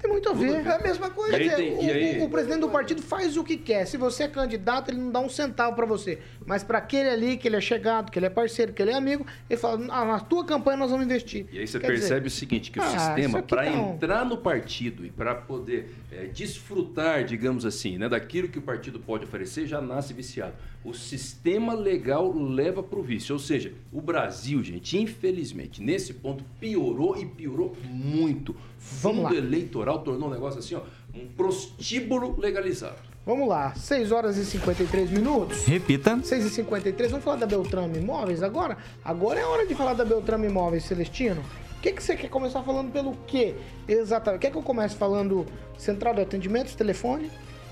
Tem 0.00 0.10
muito 0.10 0.28
a 0.28 0.32
ver. 0.32 0.64
É 0.64 0.74
a 0.76 0.78
mesma 0.78 1.10
coisa. 1.10 1.36
Quer 1.36 1.48
dizer, 1.48 1.72
o, 1.72 1.80
aí- 1.80 2.20
o- 2.20 2.24
o 2.24 2.30
presidente 2.30 2.60
do 2.60 2.68
partido 2.68 3.02
faz 3.02 3.36
o 3.36 3.42
que 3.42 3.56
quer. 3.56 3.84
Se 3.86 3.96
você 3.96 4.24
é 4.24 4.28
candidato, 4.28 4.90
ele 4.90 4.98
não 4.98 5.10
dá 5.10 5.18
um 5.20 5.28
centavo 5.28 5.74
pra 5.74 5.84
você. 5.84 6.18
Mas 6.44 6.62
pra 6.62 6.78
aquele 6.78 7.08
ali, 7.08 7.36
que 7.36 7.48
ele 7.48 7.56
é 7.56 7.60
chegado, 7.60 8.10
que 8.12 8.18
ele 8.18 8.26
é 8.26 8.30
parceiro, 8.30 8.72
que 8.72 8.80
ele 8.80 8.92
é 8.92 8.94
amigo, 8.94 9.26
ele 9.50 9.58
fala: 9.58 9.84
ah, 9.90 10.04
na 10.04 10.20
tua 10.20 10.44
campanha 10.44 10.76
nós 10.76 10.90
vamos 10.90 11.04
investir. 11.06 11.46
E 11.50 11.58
aí 11.58 11.66
você 11.66 11.80
Quer 11.80 11.86
percebe 11.88 12.26
dizer, 12.26 12.36
o 12.36 12.38
seguinte, 12.38 12.70
que 12.70 12.78
o 12.78 12.82
ah, 12.82 12.86
sistema, 12.86 13.42
para 13.42 13.64
tá 13.64 13.70
um- 13.70 13.94
entrar 13.94 14.24
no 14.24 14.36
partido 14.38 15.04
e 15.04 15.10
para 15.10 15.34
poder 15.34 15.90
eh, 16.12 16.26
desfrutar, 16.32 17.24
digamos 17.24 17.64
assim, 17.66 17.98
né, 17.98 18.08
daquilo 18.08 18.48
que 18.48 18.58
o 18.58 18.62
partido 18.62 19.00
pode 19.00 19.24
oferecer, 19.24 19.66
já 19.66 19.80
nasce 19.80 20.12
viciado. 20.12 20.54
O 20.84 20.94
sistema 20.94 21.74
legal 21.74 22.32
leva 22.32 22.80
para 22.80 22.98
o 22.98 23.02
vício. 23.02 23.32
Ou 23.34 23.38
seja, 23.40 23.72
o 23.92 24.00
Brasil, 24.00 24.62
gente, 24.62 24.96
infelizmente, 24.96 25.82
nesse 25.82 26.14
ponto, 26.14 26.44
piorou 26.60 27.16
e 27.16 27.26
piorou 27.26 27.76
muito. 27.90 28.54
Vamos 29.02 29.18
Fundo 29.18 29.22
lá. 29.22 29.34
eleitoral 29.34 29.98
tornou 30.00 30.28
um 30.28 30.32
negócio 30.32 30.58
assim, 30.60 30.74
ó, 30.74 30.80
um 31.14 31.26
prostíbulo 31.28 32.34
legalizado. 32.38 32.96
Vamos 33.24 33.48
lá, 33.48 33.74
6 33.74 34.12
horas 34.12 34.36
e 34.36 34.44
53 34.44 35.10
minutos. 35.10 35.64
Repita. 35.66 36.20
6 36.22 36.44
e 36.46 36.50
53 36.50 37.10
vamos 37.10 37.24
falar 37.24 37.36
da 37.38 37.46
Beltrame 37.46 37.98
Imóveis 37.98 38.42
agora? 38.42 38.76
Agora 39.04 39.40
é 39.40 39.44
hora 39.44 39.66
de 39.66 39.74
falar 39.74 39.94
da 39.94 40.04
Beltrame 40.04 40.46
Imóveis, 40.46 40.84
Celestino. 40.84 41.42
O 41.76 41.80
que, 41.80 41.92
que 41.92 42.02
você 42.02 42.14
quer 42.16 42.28
começar 42.28 42.62
falando 42.62 42.90
pelo 42.92 43.16
quê? 43.26 43.54
Exatamente. 43.88 44.40
Quer 44.42 44.50
que 44.52 44.56
eu 44.56 44.62
comece 44.62 44.94
falando 44.96 45.44
central 45.76 46.14
de 46.14 46.20
atendimentos, 46.20 46.74
telefone? 46.74 47.26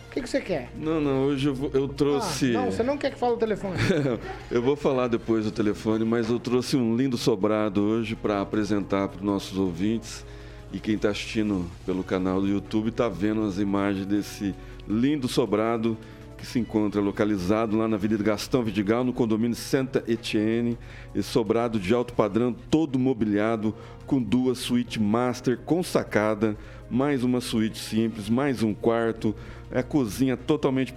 O 0.08 0.10
que, 0.14 0.22
que 0.22 0.28
você 0.28 0.40
quer? 0.40 0.70
Não, 0.76 1.00
não, 1.00 1.24
hoje 1.26 1.48
eu, 1.48 1.54
vou- 1.54 1.70
eu 1.74 1.88
trouxe. 1.88 2.54
Ah, 2.56 2.60
não, 2.62 2.70
você 2.72 2.82
não 2.84 2.96
quer 2.96 3.10
que 3.12 3.18
fale 3.18 3.34
o 3.34 3.36
telefone. 3.36 3.76
eu 4.50 4.62
vou 4.62 4.76
falar 4.76 5.08
depois 5.08 5.44
do 5.44 5.50
telefone, 5.50 6.04
mas 6.04 6.28
eu 6.30 6.38
trouxe 6.38 6.76
um 6.76 6.96
lindo 6.96 7.16
sobrado 7.16 7.80
hoje 7.82 8.14
para 8.14 8.40
apresentar 8.40 9.08
para 9.08 9.18
os 9.18 9.24
nossos 9.24 9.58
ouvintes. 9.58 10.24
E 10.75 10.81
quem 10.81 10.97
está 10.97 11.11
assistindo 11.11 11.70
pelo 11.87 12.03
canal 12.03 12.41
do 12.41 12.49
YouTube 12.49 12.89
está 12.89 13.09
vendo 13.09 13.45
as 13.45 13.61
imagens 13.61 14.07
desse 14.07 14.53
lindo 14.89 15.29
sobrado 15.29 15.97
que 16.37 16.45
se 16.45 16.59
encontra 16.59 17.01
localizado 17.01 17.79
lá 17.79 17.87
na 17.87 17.95
Avenida 17.95 18.25
Gastão 18.25 18.64
Vidigal, 18.64 19.05
no 19.05 19.12
condomínio 19.12 19.55
Santa 19.55 20.03
Etienne. 20.09 20.77
Esse 21.14 21.29
sobrado 21.29 21.79
de 21.79 21.95
alto 21.95 22.12
padrão, 22.12 22.53
todo 22.53 22.99
mobiliado, 22.99 23.72
com 24.05 24.20
duas 24.20 24.59
suítes 24.59 25.01
master 25.01 25.59
com 25.59 25.81
sacada, 25.81 26.57
mais 26.91 27.22
uma 27.22 27.41
suíte 27.41 27.79
simples, 27.79 28.29
mais 28.29 28.61
um 28.64 28.75
quarto, 28.75 29.33
é 29.70 29.79
a 29.79 29.83
cozinha 29.85 30.37
totalmente 30.37 30.93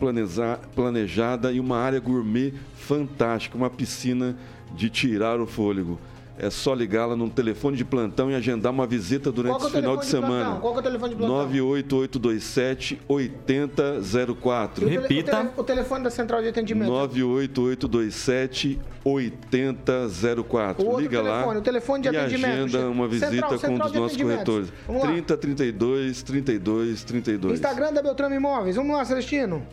planejada 0.76 1.52
e 1.52 1.60
uma 1.60 1.78
área 1.78 2.00
gourmet 2.00 2.52
fantástica, 2.74 3.56
uma 3.56 3.70
piscina 3.70 4.36
de 4.76 4.90
tirar 4.90 5.40
o 5.40 5.46
fôlego. 5.46 6.00
É 6.40 6.52
só 6.52 6.74
ligá-la 6.76 7.16
num 7.16 7.30
telefone 7.30 7.76
de 7.76 7.84
plantão 7.84 8.30
e 8.30 8.36
agendar 8.36 8.72
uma 8.72 8.86
visita 8.86 9.32
durante 9.32 9.54
é 9.54 9.56
o 9.56 9.68
esse 9.68 9.76
final 9.76 9.96
de 9.98 10.04
de 10.04 10.08
semana. 10.12 10.44
plantão? 10.46 10.62
Qual 10.62 10.74
que 10.74 10.78
é 10.78 10.82
o 10.82 10.84
telefone 10.84 11.10
de 11.10 11.16
plantão? 11.16 11.36
98827 11.38 13.00
8004. 13.08 14.84
E 14.84 14.86
o 14.86 14.90
tele- 14.90 15.02
Repita. 15.02 15.32
O, 15.32 15.42
tele- 15.42 15.50
o 15.58 15.64
telefone 15.64 16.04
da 16.04 16.10
central 16.12 16.42
de 16.44 16.50
atendimento. 16.50 16.90
98827 16.90 18.80
8004. 19.04 20.84
O 20.84 20.88
outro 20.90 21.02
Liga 21.02 21.18
telefone, 21.24 21.54
lá 21.54 21.58
o 21.58 21.62
telefone 21.62 22.04
de 22.04 22.10
e 22.10 22.18
atendimento. 22.18 22.54
agenda 22.66 22.90
uma 22.90 23.08
visita 23.08 23.32
Central- 23.32 23.50
com 23.50 23.56
um 23.56 23.60
central 23.60 23.88
dos 23.88 23.92
de 23.94 24.00
nossos 24.00 24.18
corretores. 24.22 24.74
Vamos 24.86 25.02
lá. 25.04 25.08
3032 25.10 26.22
32 26.24 27.04
32. 27.04 27.54
Instagram 27.56 27.94
da 27.94 28.02
Beltrame 28.04 28.36
Imóveis. 28.36 28.76
Vamos 28.76 28.96
lá, 28.96 29.04
Celestino. 29.06 29.66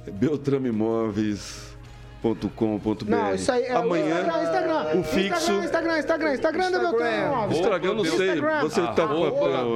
beltramimóveis.com.br. 2.25 3.05
Não, 3.07 3.35
isso 3.35 3.53
aí 3.53 3.64
é 3.64 3.72
Amanhã, 3.75 4.16
o 4.16 4.20
Instagram, 4.20 4.43
Instagram. 4.43 4.99
o 4.99 5.03
fixo. 5.05 5.53
Instagram, 5.53 5.64
Instagram, 5.64 5.99
Instagram, 5.99 6.35
Instagram 6.35 6.70
da 6.70 6.79
Beltrame 6.79 7.27
Imóveis. 7.27 7.59
Instagram, 7.59 7.89
eu 7.89 7.95
não 7.95 8.05
sei. 8.05 8.41
Você 8.62 8.81
tá 8.81 9.07
com 9.07 9.25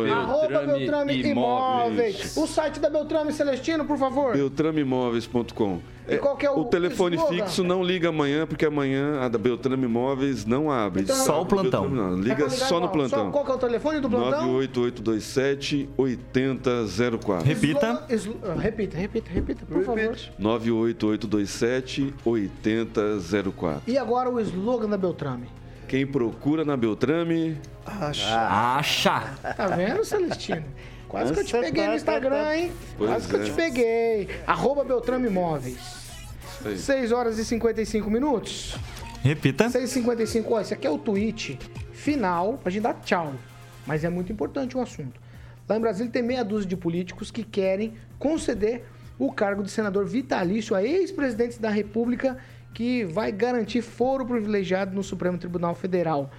aí. 0.03 0.11
Arroba 0.11 0.67
Beltrame 0.67 1.23
Imóveis. 1.23 2.37
O 2.37 2.47
site 2.47 2.81
da 2.81 2.89
Beltrame 2.89 3.33
Celestino, 3.33 3.85
por 3.85 3.99
favor. 3.99 4.33
beltramimóveis.com. 4.33 5.98
E 6.09 6.17
qual 6.19 6.37
que 6.37 6.47
é 6.47 6.51
o, 6.51 6.61
O 6.61 6.65
telefone 6.65 7.17
slogan? 7.17 7.37
fixo 7.45 7.63
não 7.63 7.83
liga 7.83 8.09
amanhã, 8.09 8.47
porque 8.47 8.65
amanhã 8.65 9.21
a 9.21 9.29
da 9.29 9.37
Beltrame 9.39 9.85
Imóveis 9.85 10.45
não 10.47 10.71
abre. 10.71 11.03
Então- 11.03 11.17
Só 11.17 11.43
o 11.43 11.47
plantão. 11.47 11.83
Beltrame 11.89 11.97
não, 11.97 12.19
É 12.19 12.23
Liga 12.23 12.45
ligar 12.45 12.51
só 12.51 12.75
no 12.81 12.87
igual. 12.87 12.93
plantão. 12.93 13.31
qual 13.31 13.45
que 13.45 13.51
é 13.51 13.55
o 13.55 13.59
telefone 13.59 14.01
do 14.01 14.09
plantão? 14.09 14.47
98827 14.47 15.89
8004. 15.97 17.45
Repita. 17.47 18.03
Ah, 18.09 18.55
repita, 18.61 18.97
repita, 18.97 19.31
repita, 19.31 19.67
por 19.67 19.83
favor. 19.85 19.99
Repite. 19.99 20.33
98827 20.39 22.15
8004. 22.25 23.83
E 23.87 23.99
agora 23.99 24.31
o 24.31 24.41
slogan 24.41 24.89
da 24.89 24.97
Beltrame. 24.97 25.49
Quem 25.87 26.07
procura 26.07 26.65
na 26.65 26.77
Beltrame, 26.77 27.57
Acha. 27.87 28.37
Acha. 28.77 29.21
Tá 29.57 29.67
vendo, 29.69 30.05
Celestino? 30.05 30.63
Quase 31.09 31.33
que 31.33 31.41
eu 31.41 31.45
te 31.45 31.53
peguei 31.53 31.87
no 31.87 31.95
Instagram, 31.95 32.37
tá, 32.37 32.45
tá. 32.45 32.59
hein? 32.59 32.71
Quase 32.99 33.27
que 33.29 33.35
eu 33.37 33.41
é. 33.41 33.45
te 33.45 33.51
peguei. 33.53 34.29
Arroba 34.47 34.85
Beltrame 34.85 35.27
Imóveis. 35.29 35.98
Isso 36.61 36.69
aí. 36.69 36.79
6 36.79 37.13
horas 37.13 37.39
e 37.39 37.45
55 37.45 38.11
minutos. 38.11 38.77
Repita. 39.23 39.69
6h55, 39.69 40.45
ó, 40.49 40.61
esse 40.61 40.75
aqui 40.75 40.87
é 40.87 40.91
o 40.91 40.99
tweet 40.99 41.59
final 41.93 42.59
pra 42.59 42.71
gente 42.71 42.83
dar 42.83 42.95
tchau. 42.95 43.35
Mas 43.87 44.05
é 44.05 44.09
muito 44.09 44.33
importante 44.33 44.77
o 44.77 44.81
assunto. 44.81 45.21
Lá 45.69 45.77
em 45.77 45.81
Brasília 45.81 46.11
tem 46.11 46.23
meia 46.23 46.45
dúzia 46.45 46.69
de 46.69 46.77
políticos 46.77 47.31
que 47.31 47.43
querem 47.43 47.95
conceder 48.19 48.85
o 49.19 49.33
cargo 49.33 49.63
de 49.63 49.71
senador 49.71 50.07
vitalício 50.07 50.75
a 50.75 50.83
ex-presidentes 50.83 51.59
da 51.59 51.69
República 51.69 52.39
que 52.73 53.05
vai 53.05 53.33
garantir 53.33 53.83
foro 53.83 54.25
privilegiado 54.25 54.95
no 54.95 55.03
Supremo 55.03 55.37
Tribunal 55.37 55.75
Federal. 55.75 56.31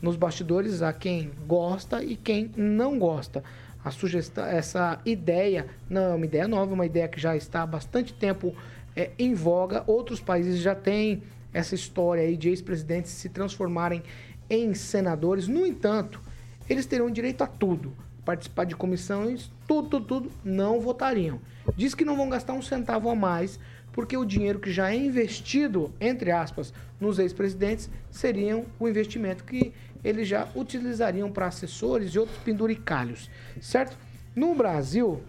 Nos 0.00 0.16
bastidores 0.16 0.82
há 0.82 0.92
quem 0.92 1.30
gosta 1.46 2.02
e 2.02 2.16
quem 2.16 2.50
não 2.56 2.98
gosta. 2.98 3.42
A 3.84 3.90
sugestão, 3.90 4.44
essa 4.44 5.00
ideia 5.04 5.66
não 5.88 6.12
é 6.12 6.14
uma 6.14 6.24
ideia 6.24 6.46
nova, 6.46 6.70
é 6.70 6.74
uma 6.74 6.86
ideia 6.86 7.08
que 7.08 7.20
já 7.20 7.34
está 7.34 7.62
há 7.62 7.66
bastante 7.66 8.12
tempo 8.12 8.54
é, 8.96 9.10
em 9.18 9.34
voga. 9.34 9.84
Outros 9.86 10.20
países 10.20 10.60
já 10.60 10.74
têm 10.74 11.22
essa 11.52 11.74
história 11.74 12.22
aí 12.22 12.36
de 12.36 12.48
ex-presidentes 12.48 13.10
se 13.12 13.28
transformarem 13.28 14.02
em 14.48 14.74
senadores. 14.74 15.48
No 15.48 15.66
entanto, 15.66 16.20
eles 16.68 16.86
terão 16.86 17.10
direito 17.10 17.42
a 17.42 17.46
tudo. 17.46 17.92
Participar 18.24 18.64
de 18.64 18.76
comissões, 18.76 19.50
tudo, 19.66 19.88
tudo, 19.88 20.06
tudo, 20.06 20.32
não 20.44 20.80
votariam. 20.80 21.40
Diz 21.76 21.94
que 21.94 22.04
não 22.04 22.16
vão 22.16 22.28
gastar 22.28 22.52
um 22.52 22.62
centavo 22.62 23.08
a 23.08 23.14
mais, 23.14 23.58
porque 23.92 24.16
o 24.16 24.24
dinheiro 24.24 24.58
que 24.58 24.72
já 24.72 24.92
é 24.92 24.96
investido, 24.96 25.92
entre 26.00 26.30
aspas, 26.30 26.72
nos 27.00 27.18
ex-presidentes, 27.18 27.90
seriam 28.10 28.66
o 28.78 28.88
investimento 28.88 29.44
que 29.44 29.72
eles 30.02 30.28
já 30.28 30.48
utilizariam 30.54 31.30
para 31.30 31.46
assessores 31.46 32.14
e 32.14 32.18
outros 32.18 32.38
penduricalhos, 32.38 33.28
certo? 33.60 33.96
No 34.34 34.54
Brasil, 34.54 35.20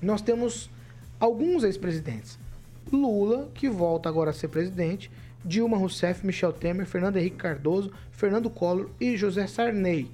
nós 0.00 0.22
temos 0.22 0.70
alguns 1.18 1.62
ex-presidentes. 1.62 2.39
Lula, 2.92 3.48
que 3.54 3.68
volta 3.68 4.08
agora 4.08 4.30
a 4.30 4.32
ser 4.32 4.48
presidente, 4.48 5.10
Dilma 5.44 5.76
Rousseff, 5.76 6.26
Michel 6.26 6.52
Temer, 6.52 6.86
Fernando 6.86 7.16
Henrique 7.16 7.36
Cardoso, 7.36 7.92
Fernando 8.10 8.50
Collor 8.50 8.90
e 9.00 9.16
José 9.16 9.46
Sarney. 9.46 10.10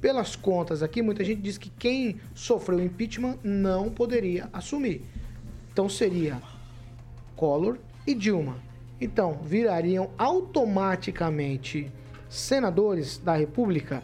Pelas 0.00 0.34
contas 0.34 0.82
aqui, 0.82 1.00
muita 1.02 1.24
gente 1.24 1.40
diz 1.40 1.58
que 1.58 1.70
quem 1.70 2.16
sofreu 2.34 2.82
impeachment 2.82 3.38
não 3.42 3.90
poderia 3.90 4.48
assumir. 4.52 5.04
Então 5.72 5.88
seria 5.88 6.40
Collor 7.36 7.78
e 8.06 8.14
Dilma. 8.14 8.56
Então 9.00 9.40
virariam 9.42 10.10
automaticamente 10.16 11.90
senadores 12.28 13.18
da 13.18 13.34
República 13.34 14.02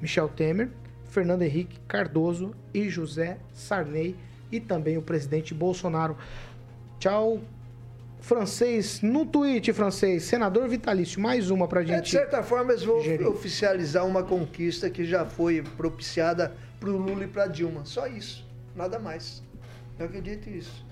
Michel 0.00 0.28
Temer, 0.28 0.70
Fernando 1.10 1.42
Henrique 1.42 1.78
Cardoso 1.86 2.54
e 2.72 2.88
José 2.88 3.38
Sarney 3.52 4.16
e 4.50 4.60
também 4.60 4.96
o 4.96 5.02
presidente 5.02 5.54
Bolsonaro. 5.54 6.16
Tchau, 6.98 7.40
francês, 8.20 9.00
no 9.02 9.24
tweet 9.24 9.72
francês, 9.72 10.24
senador 10.24 10.68
vitalício, 10.68 11.20
mais 11.20 11.50
uma 11.50 11.68
pra 11.68 11.80
É, 11.80 11.84
de 11.84 11.90
gente. 11.92 12.10
certa 12.10 12.42
forma, 12.42 12.72
eles 12.72 12.84
vão 12.84 13.00
gerir. 13.02 13.26
oficializar 13.26 14.04
uma 14.06 14.22
conquista 14.22 14.90
que 14.90 15.04
já 15.04 15.24
foi 15.24 15.62
propiciada 15.76 16.52
para 16.80 16.90
o 16.90 16.96
Lula 16.96 17.24
e 17.24 17.28
para 17.28 17.46
Dilma. 17.46 17.84
Só 17.84 18.06
isso, 18.06 18.44
nada 18.74 18.98
mais. 18.98 19.42
Eu 19.98 20.06
acredito 20.06 20.48
nisso. 20.50 20.84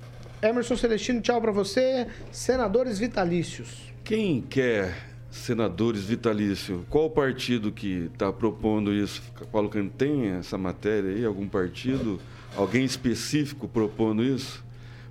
Emerson 0.42 0.76
Celestino, 0.76 1.20
tchau 1.20 1.40
pra 1.40 1.50
você. 1.50 2.07
Senadores 2.30 2.98
vitalícios. 2.98 3.92
quem 4.04 4.40
quer 4.42 4.94
senadores 5.30 6.02
vitalício? 6.04 6.86
Qual 6.88 7.11
partido 7.11 7.72
que 7.72 8.09
está 8.12 8.32
propondo 8.32 8.92
isso? 8.92 9.22
Paulo 9.50 9.68
tem 9.98 10.28
essa 10.28 10.57
matéria 10.57 11.11
aí? 11.11 11.24
Algum 11.24 11.48
partido? 11.48 12.20
Alguém 12.57 12.84
específico 12.84 13.66
propondo 13.68 14.22
isso? 14.22 14.64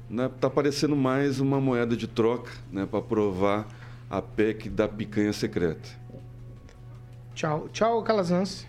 Está 0.10 0.50
parecendo 0.50 0.96
mais 0.96 1.40
uma 1.40 1.60
moeda 1.60 1.96
de 1.96 2.08
troca 2.08 2.52
né, 2.72 2.86
para 2.86 3.00
aprovar 3.00 3.68
a 4.10 4.22
PEC 4.22 4.70
da 4.70 4.88
picanha 4.88 5.34
secreta. 5.34 5.90
Tchau, 7.34 7.68
tchau, 7.72 8.04
Calazans. 8.04 8.68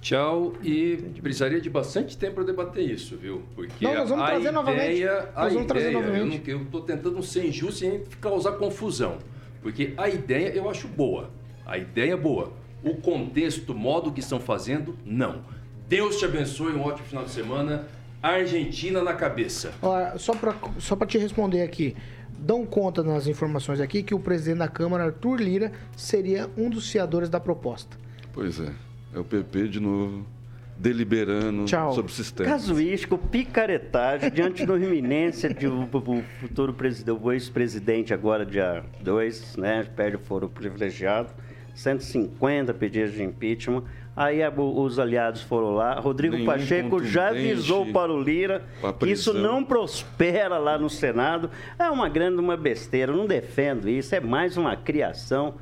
Tchau, 0.00 0.52
e 0.62 0.96
precisaria 1.22 1.60
de 1.60 1.70
bastante 1.70 2.18
tempo 2.18 2.34
para 2.34 2.44
debater 2.44 2.84
isso, 2.88 3.16
viu? 3.16 3.42
Porque 3.54 3.82
Não, 3.86 3.94
nós 3.94 4.10
vamos 4.10 4.22
a 4.22 4.26
trazer 4.26 4.40
ideia, 4.40 4.52
novamente. 4.52 5.04
A 5.04 5.42
Nós 5.44 5.52
vamos 5.54 5.66
trazer 5.66 5.90
ideia, 5.90 6.06
novamente. 6.06 6.50
Eu 6.50 6.62
estou 6.62 6.80
tentando 6.82 7.22
ser 7.22 7.46
injusto 7.46 7.80
sem 7.80 8.04
causar 8.20 8.52
confusão. 8.52 9.16
Porque 9.62 9.94
a 9.96 10.10
ideia 10.10 10.54
eu 10.54 10.68
acho 10.68 10.86
boa. 10.86 11.30
A 11.64 11.78
ideia 11.78 12.12
é 12.12 12.16
boa. 12.16 12.52
O 12.82 12.96
contexto, 12.96 13.72
o 13.72 13.74
modo 13.74 14.12
que 14.12 14.20
estão 14.20 14.38
fazendo, 14.38 14.94
não. 15.06 15.42
Deus 15.88 16.18
te 16.18 16.26
abençoe, 16.26 16.74
um 16.74 16.82
ótimo 16.82 17.08
final 17.08 17.24
de 17.24 17.30
semana. 17.30 17.88
Argentina 18.28 19.02
na 19.02 19.12
cabeça. 19.12 19.72
Ó, 19.82 20.16
só 20.16 20.34
pra, 20.34 20.54
só 20.78 20.96
pra 20.96 21.06
te 21.06 21.18
responder 21.18 21.62
aqui. 21.62 21.94
Dão 22.38 22.64
conta 22.64 23.02
nas 23.02 23.26
informações 23.26 23.80
aqui 23.80 24.02
que 24.02 24.14
o 24.14 24.18
presidente 24.18 24.58
da 24.58 24.68
Câmara, 24.68 25.04
Arthur 25.04 25.40
Lira, 25.40 25.72
seria 25.96 26.48
um 26.56 26.68
dos 26.68 26.90
fiadores 26.90 27.28
da 27.28 27.38
proposta. 27.38 27.96
Pois 28.32 28.58
é, 28.60 28.72
é 29.14 29.18
o 29.18 29.24
PP 29.24 29.68
de 29.68 29.80
novo 29.80 30.26
deliberando 30.76 31.66
Tchau. 31.66 31.92
sobre 31.94 32.10
o 32.10 32.14
sistema. 32.14 32.50
Casuístico, 32.50 33.16
picaretagem, 33.16 34.30
diante 34.30 34.66
da 34.66 34.76
iminência 34.76 35.52
de 35.52 35.66
o, 35.66 35.82
o 35.84 36.22
futuro 36.40 36.74
presidente, 36.74 37.18
o 37.22 37.32
ex-presidente 37.32 38.12
agora, 38.12 38.44
dia 38.44 38.82
2, 39.00 39.56
né, 39.56 39.86
perde 39.94 40.16
o 40.16 40.18
foro 40.18 40.48
privilegiado, 40.48 41.30
150 41.74 42.74
pedidos 42.74 43.12
de 43.14 43.22
impeachment. 43.22 43.84
Aí 44.16 44.38
os 44.56 44.98
aliados 44.98 45.42
foram 45.42 45.74
lá. 45.74 45.94
Rodrigo 45.94 46.34
Nenhum 46.34 46.46
Pacheco 46.46 47.02
já 47.02 47.28
avisou 47.28 47.86
para 47.86 48.12
o 48.12 48.20
Lira 48.20 48.62
que 49.00 49.10
isso 49.10 49.34
não 49.34 49.64
prospera 49.64 50.56
lá 50.56 50.78
no 50.78 50.88
Senado. 50.88 51.50
É 51.78 51.90
uma 51.90 52.08
grande 52.08 52.38
uma 52.38 52.56
besteira, 52.56 53.10
eu 53.10 53.16
não 53.16 53.26
defendo 53.26 53.88
isso, 53.88 54.14
é 54.14 54.20
mais 54.20 54.56
uma 54.56 54.76
criação. 54.76 55.54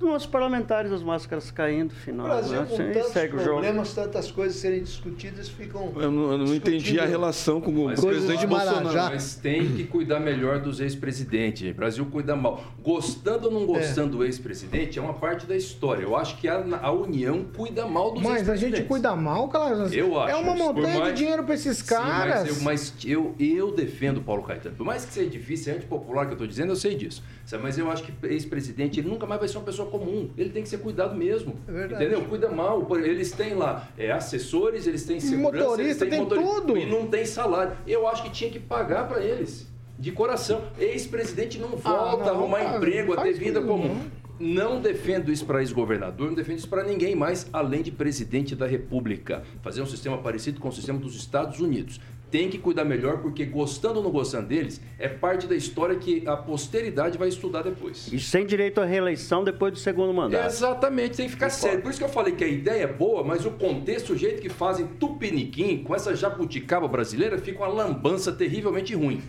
Nossos 0.00 0.26
parlamentares, 0.28 0.92
as 0.92 1.02
máscaras 1.02 1.50
caindo, 1.50 1.90
O 1.90 1.94
final. 1.94 2.26
Brasil, 2.26 2.64
com 2.66 2.76
né, 2.78 2.90
tantos 2.92 3.10
segue 3.10 3.34
o 3.34 3.38
jogo. 3.38 3.50
problemas, 3.50 3.92
tantas 3.92 4.30
coisas 4.30 4.56
serem 4.56 4.82
discutidas, 4.82 5.48
ficam. 5.48 5.92
Eu 5.96 6.10
não, 6.10 6.32
eu 6.32 6.38
não 6.38 6.54
entendi 6.54 7.00
a 7.00 7.04
relação 7.04 7.60
com 7.60 7.70
o 7.72 7.84
Mas 7.86 8.00
presidente 8.00 8.40
de 8.40 8.46
Bolsonaro. 8.46 8.84
Marajá. 8.86 9.10
Mas 9.10 9.34
tem 9.34 9.74
que 9.74 9.84
cuidar 9.84 10.20
melhor 10.20 10.60
dos 10.60 10.78
ex-presidentes. 10.80 11.68
O 11.70 11.74
Brasil 11.74 12.06
cuida 12.06 12.36
mal. 12.36 12.62
Gostando 12.82 13.48
ou 13.48 13.52
não 13.52 13.66
gostando 13.66 14.18
do 14.18 14.24
ex-presidente 14.24 14.98
é 14.98 15.02
uma 15.02 15.14
parte 15.14 15.46
da 15.46 15.56
história. 15.56 16.02
Eu 16.04 16.16
acho 16.16 16.36
que 16.38 16.46
a, 16.48 16.64
a 16.80 16.92
União 16.92 17.44
cuida 17.56 17.84
mal 17.86 18.12
dos 18.12 18.22
Mas 18.22 18.32
a 18.32 18.36
ex-presidentes. 18.52 18.78
gente 18.78 18.88
cuida 18.88 19.16
mal, 19.16 19.48
Calazans. 19.48 19.92
Eu 19.92 20.18
acho. 20.20 20.30
É 20.32 20.36
uma 20.36 20.54
montanha 20.54 21.00
mais- 21.00 21.12
de 21.14 21.18
dinheiro 21.18 21.42
pra 21.42 21.54
esses 21.54 21.76
Sim, 21.78 21.84
caras. 21.86 22.48
mas, 22.48 22.56
eu, 22.56 22.62
mas 22.62 22.94
eu, 23.04 23.34
eu 23.38 23.72
defendo 23.74 24.18
o 24.18 24.22
Paulo 24.22 24.42
Caetano. 24.44 24.76
Por 24.76 24.86
mais 24.86 25.04
que 25.04 25.12
seja 25.12 25.28
difícil, 25.28 25.72
é 25.72 25.76
antipopular 25.76 26.24
que 26.26 26.30
eu 26.30 26.34
estou 26.34 26.46
dizendo, 26.46 26.70
eu 26.72 26.76
sei 26.76 26.94
disso. 26.94 27.22
Mas 27.62 27.78
eu 27.78 27.90
acho 27.90 28.02
que 28.04 28.12
ex-presidente, 28.26 29.00
ele 29.00 29.08
nunca 29.08 29.26
mais 29.26 29.40
vai 29.40 29.48
ser 29.48 29.56
uma 29.58 29.64
pessoa 29.64 29.87
comum. 29.88 30.30
Ele 30.36 30.50
tem 30.50 30.62
que 30.62 30.68
ser 30.68 30.78
cuidado 30.78 31.14
mesmo. 31.16 31.56
É 31.66 31.72
verdade. 31.72 32.04
Entendeu? 32.04 32.24
Cuida 32.28 32.48
mal. 32.48 32.86
Eles 32.96 33.32
têm 33.32 33.54
lá 33.54 33.88
é, 33.98 34.10
assessores, 34.10 34.86
eles 34.86 35.04
têm 35.04 35.18
segurança, 35.20 35.64
Motorista, 35.64 36.04
eles 36.04 36.16
têm 36.18 36.26
tem 36.26 36.44
tudo. 36.44 36.76
E 36.76 36.86
não 36.86 37.06
tem 37.06 37.24
salário. 37.26 37.76
Eu 37.86 38.06
acho 38.06 38.22
que 38.22 38.30
tinha 38.30 38.50
que 38.50 38.58
pagar 38.60 39.08
para 39.08 39.22
eles. 39.22 39.66
De 39.98 40.12
coração. 40.12 40.62
Ex-presidente 40.78 41.58
não 41.58 41.70
volta 41.70 41.88
Ah, 41.90 42.16
não, 42.16 42.26
a 42.26 42.30
arrumar 42.30 42.58
cara, 42.60 42.76
emprego, 42.76 43.12
a 43.14 43.16
não 43.16 43.22
ter 43.24 43.32
vida 43.32 43.60
comum. 43.60 43.94
não. 43.94 44.18
Não 44.40 44.80
defendo 44.80 45.32
isso 45.32 45.44
para 45.44 45.58
ex-governador, 45.58 46.28
não 46.28 46.34
defendo 46.34 46.58
isso 46.58 46.68
para 46.68 46.84
ninguém 46.84 47.16
mais, 47.16 47.48
além 47.52 47.82
de 47.82 47.90
presidente 47.90 48.54
da 48.54 48.68
República. 48.68 49.42
Fazer 49.62 49.82
um 49.82 49.86
sistema 49.86 50.16
parecido 50.18 50.60
com 50.60 50.68
o 50.68 50.72
sistema 50.72 50.96
dos 50.96 51.16
Estados 51.16 51.58
Unidos. 51.58 52.00
Tem 52.30 52.50
que 52.50 52.58
cuidar 52.58 52.84
melhor, 52.84 53.22
porque 53.22 53.44
gostando 53.44 53.98
ou 53.98 54.04
não 54.04 54.10
gostando 54.10 54.48
deles, 54.48 54.80
é 54.98 55.08
parte 55.08 55.46
da 55.46 55.56
história 55.56 55.96
que 55.96 56.26
a 56.26 56.36
posteridade 56.36 57.16
vai 57.16 57.28
estudar 57.28 57.62
depois. 57.62 58.12
E 58.12 58.20
sem 58.20 58.44
direito 58.44 58.80
à 58.80 58.84
reeleição 58.84 59.42
depois 59.42 59.72
do 59.72 59.78
segundo 59.78 60.12
mandato. 60.12 60.46
Exatamente, 60.46 61.16
tem 61.16 61.26
que 61.26 61.32
ficar 61.32 61.48
sério. 61.50 61.80
Por 61.80 61.90
isso 61.90 61.98
que 61.98 62.04
eu 62.04 62.08
falei 62.08 62.34
que 62.34 62.44
a 62.44 62.48
ideia 62.48 62.82
é 62.82 62.86
boa, 62.86 63.24
mas 63.24 63.46
o 63.46 63.50
contexto, 63.52 64.12
o 64.12 64.16
jeito 64.16 64.42
que 64.42 64.48
fazem 64.48 64.86
tupiniquim 64.86 65.82
com 65.82 65.94
essa 65.94 66.14
jabuticaba 66.14 66.86
brasileira, 66.86 67.38
fica 67.38 67.58
uma 67.58 67.68
lambança 67.68 68.30
terrivelmente 68.32 68.94
ruim. 68.94 69.22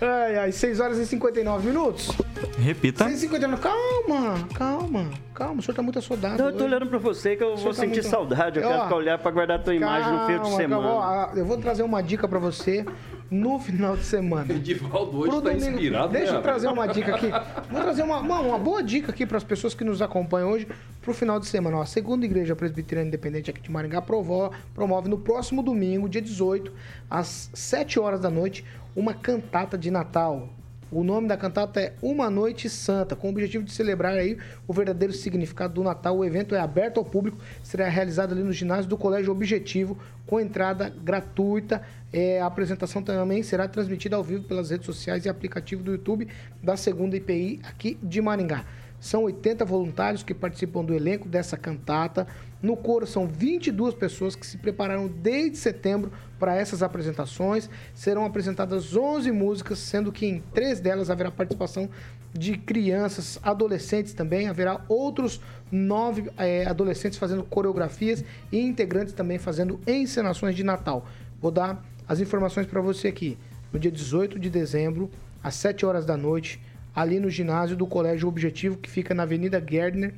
Ai, 0.00 0.36
ai, 0.36 0.52
6 0.52 0.80
horas 0.80 0.98
e 0.98 1.06
59 1.06 1.68
minutos. 1.68 2.10
Repita. 2.58 3.04
6 3.04 3.16
e 3.16 3.20
59. 3.22 3.62
Calma, 3.62 4.48
calma, 4.54 5.10
calma. 5.44 5.60
O 5.60 5.62
senhor 5.62 5.74
tá 5.74 5.82
muito 5.82 5.98
assodado. 5.98 6.38
Não, 6.38 6.50
eu 6.50 6.56
tô 6.56 6.64
olhando 6.64 6.86
pra 6.86 6.98
você 6.98 7.36
que 7.36 7.42
eu 7.42 7.56
vou 7.56 7.66
tá 7.68 7.74
sentir 7.74 8.00
muito- 8.02 8.06
saudade. 8.08 8.58
Eu 8.58 8.66
Ó, 8.66 8.68
quero 8.68 8.82
ficar 8.84 8.96
olhar 8.96 9.18
pra 9.18 9.30
guardar 9.30 9.62
tua 9.62 9.74
imagem 9.74 10.12
no 10.12 10.26
fim 10.26 10.32
de 10.34 10.40
Calma, 10.40 10.56
semana. 10.56 10.82
calma. 10.88 11.32
Eu 11.36 11.44
vou 11.44 11.56
trazer 11.58 11.82
uma 11.82 12.02
dica 12.02 12.28
pra 12.28 12.38
você 12.38 12.84
no 13.30 13.58
final 13.58 13.96
de 13.96 14.04
semana. 14.04 14.52
Edivaldo 14.52 15.18
hoje 15.18 15.30
Pro 15.30 15.40
tá 15.40 15.50
domingo- 15.50 15.70
inspirado, 15.70 16.12
Deixa 16.12 16.34
eu 16.34 16.42
trazer 16.42 16.68
uma 16.68 16.86
dica 16.86 17.14
aqui. 17.14 17.30
Vou 17.70 17.80
trazer 17.80 18.02
uma, 18.02 18.18
uma, 18.18 18.40
uma 18.40 18.58
boa 18.58 18.82
dica 18.82 19.10
aqui 19.12 19.24
para 19.24 19.36
as 19.38 19.44
pessoas 19.44 19.72
que 19.74 19.84
nos 19.84 20.02
acompanham 20.02 20.50
hoje 20.50 20.66
pro 21.00 21.14
final 21.14 21.38
de 21.40 21.46
semana. 21.46 21.78
Ó, 21.78 21.82
a 21.82 21.86
segunda 21.86 22.24
Igreja 22.26 22.54
Presbiteriana 22.56 23.08
Independente 23.08 23.50
aqui 23.50 23.60
de 23.60 23.70
Maringá 23.70 24.02
provo- 24.02 24.50
promove 24.74 25.08
no 25.08 25.18
próximo 25.18 25.62
domingo, 25.62 26.08
dia 26.08 26.20
18, 26.22 26.72
às 27.08 27.50
7 27.54 27.98
horas 27.98 28.20
da 28.20 28.28
noite, 28.30 28.64
uma 28.96 29.14
cantata 29.14 29.78
de 29.78 29.90
Natal. 29.90 30.48
O 30.92 31.04
nome 31.04 31.28
da 31.28 31.36
cantata 31.36 31.80
é 31.80 31.92
Uma 32.02 32.28
Noite 32.28 32.68
Santa, 32.68 33.14
com 33.14 33.28
o 33.28 33.30
objetivo 33.30 33.62
de 33.62 33.70
celebrar 33.70 34.14
aí 34.14 34.36
o 34.66 34.72
verdadeiro 34.72 35.14
significado 35.14 35.74
do 35.74 35.84
Natal. 35.84 36.18
O 36.18 36.24
evento 36.24 36.52
é 36.52 36.58
aberto 36.58 36.98
ao 36.98 37.04
público, 37.04 37.38
será 37.62 37.88
realizado 37.88 38.32
ali 38.32 38.42
no 38.42 38.52
ginásio 38.52 38.90
do 38.90 38.96
Colégio 38.96 39.30
Objetivo, 39.30 39.96
com 40.26 40.40
entrada 40.40 40.88
gratuita. 40.90 41.80
É, 42.12 42.40
a 42.40 42.46
apresentação 42.46 43.02
também 43.02 43.40
será 43.44 43.68
transmitida 43.68 44.16
ao 44.16 44.24
vivo 44.24 44.42
pelas 44.42 44.70
redes 44.70 44.84
sociais 44.84 45.24
e 45.24 45.28
aplicativo 45.28 45.80
do 45.80 45.92
YouTube 45.92 46.26
da 46.60 46.76
segunda 46.76 47.16
IPI 47.16 47.60
aqui 47.62 47.96
de 48.02 48.20
Maringá. 48.20 48.64
São 49.00 49.24
80 49.24 49.64
voluntários 49.64 50.22
que 50.22 50.34
participam 50.34 50.84
do 50.84 50.94
elenco 50.94 51.26
dessa 51.26 51.56
cantata. 51.56 52.26
No 52.62 52.76
coro 52.76 53.06
são 53.06 53.26
22 53.26 53.94
pessoas 53.94 54.36
que 54.36 54.46
se 54.46 54.58
prepararam 54.58 55.08
desde 55.08 55.56
setembro 55.56 56.12
para 56.38 56.54
essas 56.54 56.82
apresentações. 56.82 57.70
Serão 57.94 58.26
apresentadas 58.26 58.94
11 58.94 59.32
músicas, 59.32 59.78
sendo 59.78 60.12
que 60.12 60.26
em 60.26 60.42
três 60.52 60.80
delas 60.80 61.08
haverá 61.08 61.30
participação 61.30 61.88
de 62.34 62.58
crianças, 62.58 63.38
adolescentes 63.42 64.12
também. 64.12 64.48
Haverá 64.48 64.84
outros 64.86 65.40
nove 65.72 66.30
eh, 66.36 66.66
adolescentes 66.66 67.18
fazendo 67.18 67.42
coreografias 67.42 68.22
e 68.52 68.60
integrantes 68.60 69.14
também 69.14 69.38
fazendo 69.38 69.80
encenações 69.86 70.54
de 70.54 70.62
Natal. 70.62 71.06
Vou 71.40 71.50
dar 71.50 71.82
as 72.06 72.20
informações 72.20 72.66
para 72.66 72.82
você 72.82 73.08
aqui. 73.08 73.38
No 73.72 73.78
dia 73.78 73.90
18 73.90 74.38
de 74.38 74.50
dezembro, 74.50 75.10
às 75.42 75.54
7 75.54 75.86
horas 75.86 76.04
da 76.04 76.16
noite, 76.16 76.60
ali 76.94 77.20
no 77.20 77.30
ginásio 77.30 77.76
do 77.76 77.86
Colégio 77.86 78.28
Objetivo, 78.28 78.76
que 78.76 78.90
fica 78.90 79.14
na 79.14 79.22
Avenida 79.22 79.64
Gerdner, 79.64 80.14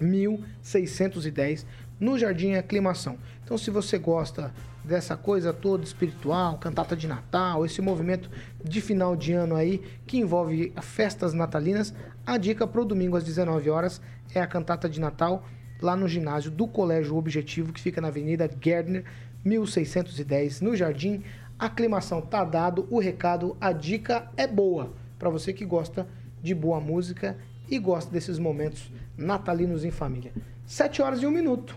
1610, 0.00 1.66
no 1.98 2.18
Jardim 2.18 2.54
Aclimação. 2.54 3.16
Então, 3.44 3.56
se 3.56 3.70
você 3.70 3.98
gosta 3.98 4.52
dessa 4.84 5.16
coisa 5.16 5.52
toda 5.52 5.84
espiritual, 5.84 6.58
cantata 6.58 6.94
de 6.94 7.08
Natal, 7.08 7.64
esse 7.64 7.80
movimento 7.80 8.30
de 8.62 8.80
final 8.80 9.16
de 9.16 9.32
ano 9.32 9.56
aí 9.56 9.82
que 10.06 10.18
envolve 10.18 10.72
festas 10.82 11.32
natalinas, 11.32 11.94
a 12.26 12.36
dica 12.36 12.66
para 12.66 12.80
o 12.80 12.84
domingo 12.84 13.16
às 13.16 13.24
19 13.24 13.70
horas 13.70 14.00
é 14.34 14.40
a 14.40 14.46
cantata 14.46 14.88
de 14.88 15.00
Natal 15.00 15.44
lá 15.80 15.96
no 15.96 16.08
ginásio 16.08 16.50
do 16.50 16.66
Colégio 16.66 17.16
Objetivo, 17.16 17.72
que 17.72 17.80
fica 17.80 18.00
na 18.00 18.08
Avenida 18.08 18.50
Gerdner, 18.60 19.04
1610, 19.44 20.60
no 20.60 20.76
Jardim 20.76 21.22
Aclimação. 21.58 22.20
Tá 22.20 22.44
dado 22.44 22.86
o 22.90 22.98
recado, 22.98 23.56
a 23.60 23.72
dica 23.72 24.30
é 24.36 24.46
boa 24.46 24.92
para 25.18 25.30
você 25.30 25.52
que 25.52 25.64
gosta 25.64 26.06
de 26.42 26.54
boa 26.54 26.80
música 26.80 27.36
e 27.68 27.78
gosta 27.78 28.10
desses 28.10 28.38
momentos 28.38 28.90
natalinos 29.16 29.84
em 29.84 29.90
família. 29.90 30.32
7 30.66 31.02
horas 31.02 31.22
e 31.22 31.26
1 31.26 31.30
minuto. 31.30 31.76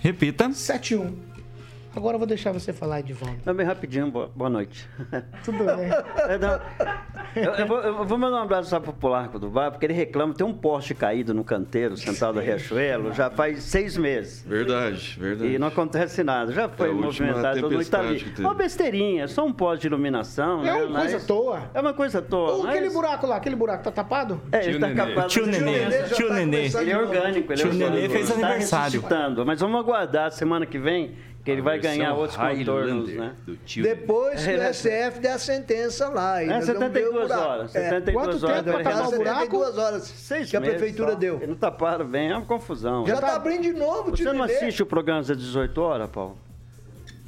Repita. 0.00 0.52
7 0.52 0.94
e 0.94 0.96
1. 0.96 1.33
Agora 1.96 2.16
eu 2.16 2.18
vou 2.18 2.26
deixar 2.26 2.52
você 2.52 2.72
falar, 2.72 3.00
Edivaldo. 3.00 3.38
Não, 3.44 3.54
bem 3.54 3.64
rapidinho, 3.64 4.10
boa, 4.10 4.30
boa 4.34 4.50
noite. 4.50 4.88
Tudo 5.44 5.58
bem. 5.64 5.74
É, 6.24 6.38
não, 6.38 6.58
eu, 7.36 7.52
eu 7.52 7.66
vou, 7.66 7.78
eu 7.80 8.04
vou 8.04 8.16
mandar 8.16 8.38
um 8.38 8.42
abraço 8.42 8.70
só 8.70 8.80
pro 8.80 8.92
Polarco 8.94 9.38
do 9.38 9.50
Bar, 9.50 9.70
porque 9.70 9.84
ele 9.84 9.92
reclama, 9.92 10.32
tem 10.32 10.46
um 10.46 10.54
poste 10.54 10.94
caído 10.94 11.34
no 11.34 11.44
canteiro 11.44 11.96
central 11.96 12.32
do 12.32 12.40
Riachuelo, 12.40 13.12
já 13.12 13.28
faz 13.28 13.62
seis 13.62 13.96
meses. 13.96 14.42
Verdade, 14.46 15.16
verdade. 15.20 15.52
E 15.52 15.58
não 15.58 15.66
acontece 15.68 16.24
nada. 16.24 16.50
Já 16.52 16.68
foi 16.68 16.88
É 16.88 16.92
movimentado, 16.92 17.60
todo 17.60 17.72
mundo 17.72 17.90
tá 17.90 18.00
ali. 18.00 18.24
Uma 18.38 18.54
besteirinha, 18.54 19.28
só 19.28 19.44
um 19.44 19.52
poste 19.52 19.82
de 19.82 19.86
iluminação. 19.88 20.62
É 20.62 20.64
né, 20.64 20.72
uma 20.72 20.98
coisa 20.98 21.14
mas- 21.14 21.24
à 21.24 21.26
toa. 21.26 21.70
É 21.74 21.80
uma 21.80 21.92
coisa 21.92 22.18
à 22.20 22.22
toa. 22.22 22.52
Ou 22.52 22.62
mas- 22.62 22.74
aquele 22.76 22.90
buraco 22.90 23.26
lá, 23.26 23.36
aquele 23.36 23.56
buraco 23.56 23.84
tá 23.84 23.90
tapado? 23.90 24.40
É, 24.50 24.64
ele 24.66 24.78
tá 24.78 24.94
capaz 24.94 25.32
Tio 25.32 25.46
Nenê, 25.46 26.02
tio 26.14 26.32
Nenê. 26.32 26.66
Ele 26.66 26.90
é 26.90 26.98
orgânico, 26.98 27.52
ele 27.52 27.60
é 27.60 27.64
Tio 27.64 27.72
orgânico. 27.72 27.96
Nenê 27.96 28.08
fez 28.08 28.30
Ele 28.30 28.40
tá 28.40 28.46
aniversário. 28.46 29.04
Mas 29.44 29.60
vamos 29.60 29.78
aguardar 29.78 30.32
semana 30.32 30.64
que 30.64 30.78
vem, 30.78 31.14
que 31.44 31.50
ele 31.50 31.60
vai 31.60 31.78
ganhar 31.78 32.14
outros 32.14 32.36
contornos, 32.38 33.10
né? 33.12 33.34
Depois 33.82 34.42
que 34.42 34.50
É, 34.50 34.70
o? 34.70 34.72
STF 34.74 35.20
der 35.20 35.32
a 35.32 35.38
sentença 35.38 36.08
lá. 36.08 36.42
e 36.42 36.46
É, 36.46 36.48
nós 36.54 36.66
vamos 36.66 36.80
ver 36.90 37.06
o 37.06 37.12
72 37.12 37.28
buraco. 37.28 37.48
horas. 37.48 37.74
É. 37.76 37.82
72 37.90 38.14
Quanto 38.14 38.46
horas. 38.46 38.64
tempo 38.64 38.76
pra 38.78 38.82
tapar 38.92 39.08
o 39.08 39.10
buraco? 39.16 39.40
72 39.40 39.78
horas 39.78 40.02
Seis 40.04 40.50
que 40.50 40.56
a 40.56 40.60
prefeitura 40.60 41.10
só. 41.12 41.16
deu. 41.18 41.36
Ele 41.36 41.46
não 41.48 41.54
taparam 41.56 42.06
bem, 42.06 42.30
é 42.30 42.36
uma 42.36 42.46
confusão. 42.46 43.06
Já 43.06 43.20
tá 43.20 43.36
abrindo 43.36 43.62
de 43.62 43.72
novo, 43.74 44.10
Você 44.10 44.22
tio 44.24 44.32
não 44.32 44.42
assiste 44.44 44.82
o 44.82 44.86
programa 44.86 45.20
às 45.20 45.26
18 45.26 45.78
horas, 45.82 46.08
Paulo? 46.10 46.38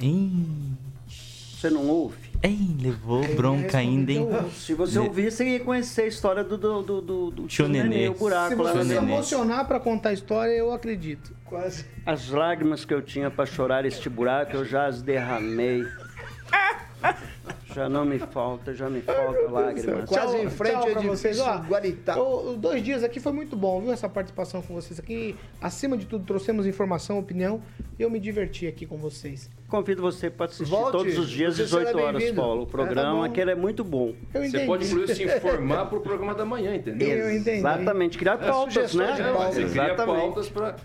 Ih, 0.01 0.73
Você 1.07 1.69
não 1.69 1.87
ouve? 1.87 2.26
Ei, 2.43 2.75
levou 2.81 3.23
bronca 3.35 3.77
ainda, 3.77 4.11
hein? 4.11 4.27
Se 4.53 4.73
você 4.73 4.99
ouvir, 4.99 5.31
você 5.31 5.45
ia 5.45 5.59
conhecer 5.59 6.03
a 6.03 6.07
história 6.07 6.43
do, 6.43 6.57
do, 6.57 6.81
do, 6.81 7.01
do, 7.01 7.31
do 7.31 7.47
Tio 7.47 7.67
Nenê. 7.67 8.09
o 8.09 8.13
buraco 8.13 8.49
Se 8.49 8.61
lá 8.61 8.71
você 8.71 8.77
no 8.77 8.83
se 8.83 8.89
Nenê. 8.95 9.11
emocionar 9.13 9.67
pra 9.67 9.79
contar 9.79 10.09
a 10.09 10.13
história, 10.13 10.51
eu 10.53 10.71
acredito. 10.71 11.33
Quase. 11.45 11.85
As 12.05 12.29
lágrimas 12.29 12.83
que 12.85 12.93
eu 12.93 13.01
tinha 13.01 13.29
para 13.31 13.45
chorar 13.45 13.85
este 13.85 14.09
buraco, 14.09 14.55
eu 14.55 14.65
já 14.65 14.85
as 14.85 15.01
derramei. 15.01 15.83
Já 17.73 17.89
não 17.89 18.05
me 18.05 18.17
falta, 18.17 18.73
já 18.73 18.89
me 18.89 19.01
falta 19.01 19.49
lágrimas. 19.51 20.09
Quase 20.09 20.37
em 20.37 20.49
frente 20.49 20.73
tchau 20.73 20.83
ao 20.87 20.91
pra 20.93 21.01
vocês. 21.01 21.39
Ó, 21.39 21.57
Guaritá. 21.67 22.17
o- 22.19 22.51
os 22.51 22.57
dois 22.57 22.81
dias 22.81 23.03
aqui 23.03 23.19
foi 23.19 23.31
muito 23.33 23.55
bom, 23.55 23.81
viu? 23.81 23.91
Essa 23.91 24.07
participação 24.07 24.61
com 24.61 24.73
vocês 24.73 24.99
aqui. 24.99 25.35
Acima 25.61 25.97
de 25.97 26.05
tudo, 26.05 26.25
trouxemos 26.25 26.65
informação, 26.65 27.19
opinião. 27.19 27.61
E 27.99 28.01
eu 28.03 28.09
me 28.09 28.19
diverti 28.19 28.67
aqui 28.67 28.85
com 28.85 28.97
vocês. 28.97 29.49
Convido 29.67 30.01
você 30.01 30.29
para 30.29 30.45
assistir 30.45 30.69
Volte, 30.71 30.91
todos 30.93 31.17
os 31.17 31.29
dias, 31.29 31.55
você 31.57 31.63
18 31.63 31.87
será 31.91 32.03
horas. 32.03 32.31
Paulo. 32.31 32.61
O 32.61 32.65
tá 32.65 32.71
programa, 32.71 33.27
bom. 33.27 33.33
que 33.33 33.41
ele 33.41 33.51
é 33.51 33.55
muito 33.55 33.83
bom. 33.83 34.13
Eu 34.33 34.49
Você 34.49 34.59
pode, 34.65 34.85
inclusive, 34.87 35.15
se 35.15 35.23
informar 35.37 35.85
pro 35.87 35.99
programa 35.99 36.33
da 36.33 36.45
manhã, 36.45 36.73
entendeu? 36.75 37.07
Eu 37.09 37.31
entendi. 37.35 37.57
Exatamente, 37.59 38.17
criar 38.17 38.37
pautas, 38.37 38.73
sugestões 38.91 39.09
né? 39.09 39.15
de 39.15 39.21
É, 39.23 39.33
pautas. 39.33 39.55
Você 39.55 39.65
cria 39.65 39.83
Exatamente. 39.93 40.19
pautas 40.21 40.49
pra... 40.49 40.75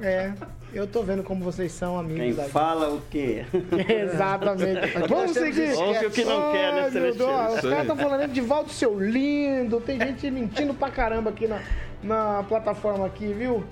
É, 0.00 0.32
eu 0.72 0.86
tô 0.86 1.02
vendo 1.02 1.22
como 1.22 1.44
vocês 1.44 1.72
são 1.72 1.98
amigos. 1.98 2.36
Quem 2.36 2.48
fala 2.48 2.90
o 2.90 3.00
quê? 3.10 3.44
Exatamente. 3.88 4.86
Vamos 5.08 5.32
seguir. 5.32 5.74
Ouve 5.74 6.06
o 6.06 6.10
que 6.10 6.24
não 6.24 6.52
quer, 6.52 6.72
né, 6.74 6.90
Celestino? 6.90 7.26
Os 7.26 7.60
caras 7.60 7.80
estão 7.80 7.96
falando 7.96 8.32
de 8.32 8.40
Valdo 8.40 8.70
Seu 8.70 8.98
Lindo. 8.98 9.80
Tem 9.80 9.98
gente 9.98 10.30
mentindo 10.30 10.74
pra 10.74 10.90
caramba 10.90 11.30
aqui 11.30 11.46
na, 11.46 11.60
na 12.02 12.42
plataforma 12.44 13.06
aqui, 13.06 13.32
viu? 13.32 13.64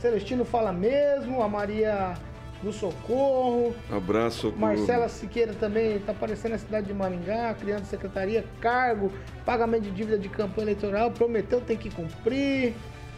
Celestino 0.00 0.44
fala 0.44 0.72
mesmo, 0.72 1.42
a 1.42 1.48
Maria 1.48 2.14
do 2.62 2.72
Socorro. 2.72 3.74
Abraço, 3.90 4.42
Socorro. 4.42 4.60
Marcela 4.60 5.08
Siqueira 5.08 5.54
também 5.54 5.96
está 5.96 6.12
aparecendo 6.12 6.52
na 6.52 6.58
cidade 6.58 6.86
de 6.86 6.94
Maringá, 6.94 7.54
criando 7.54 7.84
secretaria, 7.84 8.44
cargo, 8.60 9.12
pagamento 9.44 9.84
de 9.84 9.90
dívida 9.90 10.18
de 10.18 10.28
campanha 10.28 10.64
eleitoral, 10.64 11.10
prometeu 11.10 11.60
tem 11.60 11.76
que 11.76 11.90
cumprir. 11.90 12.74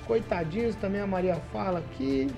Coitadinhos 0.08 0.74
também 0.74 1.00
a 1.02 1.06
Maria 1.06 1.36
fala 1.52 1.78
aqui. 1.80 2.28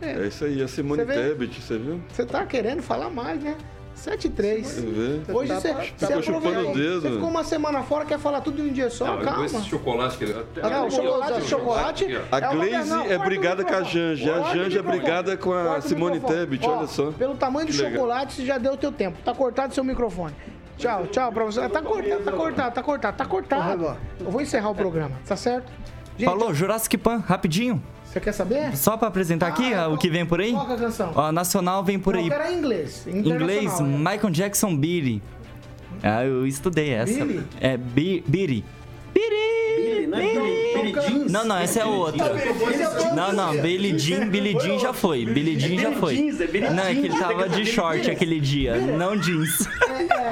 É 0.00 0.26
isso 0.26 0.44
aí, 0.44 0.62
a 0.62 0.68
Simone 0.68 1.04
Você? 1.04 1.12
Tebet, 1.12 1.60
você 1.60 1.76
viu? 1.78 2.00
Você 2.08 2.24
tá 2.24 2.46
querendo 2.46 2.82
falar 2.82 3.10
mais, 3.10 3.42
né? 3.42 3.56
7 3.94 4.26
e 4.26 4.30
3. 4.30 4.66
Você 4.66 4.80
vê? 4.82 5.32
Hoje 5.32 5.48
Tá 5.48 5.58
você, 5.60 5.72
você 5.72 6.06
ficou 6.06 6.22
chupando 6.22 6.68
o 6.68 6.74
dedo. 6.74 7.00
Você 7.00 7.10
ficou 7.12 7.28
uma 7.30 7.42
semana 7.42 7.82
fora, 7.82 8.04
quer 8.04 8.18
falar 8.18 8.42
tudo 8.42 8.60
em 8.62 8.68
um 8.68 8.72
dia 8.72 8.90
só? 8.90 9.06
Não, 9.06 9.24
Calma. 9.24 9.46
esse 9.46 9.64
chocolate 9.64 10.18
que 10.18 10.24
ele... 10.24 10.34
Ah, 10.62 10.68
não, 10.68 10.86
ó. 10.86 10.90
chocolate, 10.90 11.42
chocolate. 11.48 12.04
A 12.30 12.38
É 12.38 12.48
uma- 12.50 12.66
Glaze 12.66 12.90
não, 12.90 13.06
é 13.06 13.16
o 13.16 13.20
brigada 13.20 13.64
com 13.64 13.74
a. 13.74 13.82
Janja. 13.82 14.36
A 14.36 14.40
o 14.42 14.54
Janja 14.54 14.78
é 14.78 14.82
brigada 14.82 15.36
com 15.36 15.52
a 15.52 15.78
o 15.78 15.82
Simone. 15.82 16.20
Tebet, 16.20 16.64
olha 16.68 16.86
só. 16.86 17.10
Pelo 17.10 17.34
tamanho 17.36 17.66
do 17.66 17.72
chocolate, 17.72 18.34
você 18.34 18.44
já 18.44 18.58
deu 18.58 18.74
o 18.74 18.76
teu 18.76 18.92
tempo. 18.92 19.16
Tá 19.24 19.34
cortado 19.34 19.74
seu 19.74 19.82
microfone. 19.82 20.34
Tchau, 20.76 21.06
tchau 21.06 21.32
pra 21.32 21.44
você. 21.44 21.66
Tá 21.70 21.80
cortado, 21.80 22.22
tá 22.22 22.32
cortado, 22.32 22.74
tá 22.74 22.82
cortado, 22.82 23.16
tá 23.16 23.24
cortado. 23.24 23.96
Eu 24.20 24.30
vou 24.30 24.42
encerrar 24.42 24.68
o 24.68 24.74
programa, 24.74 25.16
tá 25.26 25.34
certo? 25.36 25.72
Gente, 26.18 26.24
Falou, 26.28 26.54
Jurassic 26.54 26.96
Pan, 26.96 27.18
rapidinho. 27.18 27.82
Você 28.04 28.20
quer 28.20 28.32
saber? 28.32 28.74
Só 28.76 28.96
pra 28.96 29.08
apresentar 29.08 29.48
aqui 29.48 29.74
Ah, 29.74 29.84
ah, 29.84 29.88
o 29.88 29.98
que 29.98 30.08
vem 30.08 30.24
por 30.24 30.40
aí. 30.40 30.52
Qual 30.52 30.64
que 30.66 30.72
é 30.72 30.74
a 30.76 30.78
canção? 30.78 31.12
Ó, 31.14 31.30
Nacional 31.30 31.84
vem 31.84 31.98
por 31.98 32.14
Não, 32.14 32.22
aí. 32.22 32.28
quero 32.30 32.50
em 32.50 32.56
inglês. 32.58 33.06
Inglês, 33.06 33.78
é. 33.80 33.82
Michael 33.82 34.30
Jackson 34.30 34.74
Billy. 34.76 35.22
Ah, 36.02 36.24
eu 36.24 36.46
estudei 36.46 36.90
essa. 36.90 37.24
Billy? 37.24 37.42
É 37.60 37.76
Bi- 37.76 38.24
Billy. 38.26 38.64
Billy, 40.06 40.34
não 40.34 40.46
é 40.46 40.48
Billy, 40.50 40.92
Billy 40.92 41.06
Jeans? 41.06 41.32
Não, 41.32 41.44
não, 41.44 41.58
essa 41.58 41.80
é 41.80 41.84
outra. 41.84 42.32
Não, 43.14 43.32
não, 43.32 43.56
Billy 43.60 43.98
Jean, 43.98 44.28
Billy 44.28 44.56
Jean 44.60 44.78
já 44.78 44.92
foi. 44.92 45.24
Billy 45.24 45.58
Jean 45.58 45.78
já 45.80 45.92
foi. 45.92 46.28
É 46.28 46.70
Não, 46.70 46.82
é 46.84 46.94
que 46.94 47.00
ele 47.06 47.18
tava 47.18 47.48
de 47.48 47.64
short 47.66 48.10
aquele 48.10 48.40
dia, 48.40 48.76
não 48.76 49.16
jeans. 49.16 49.66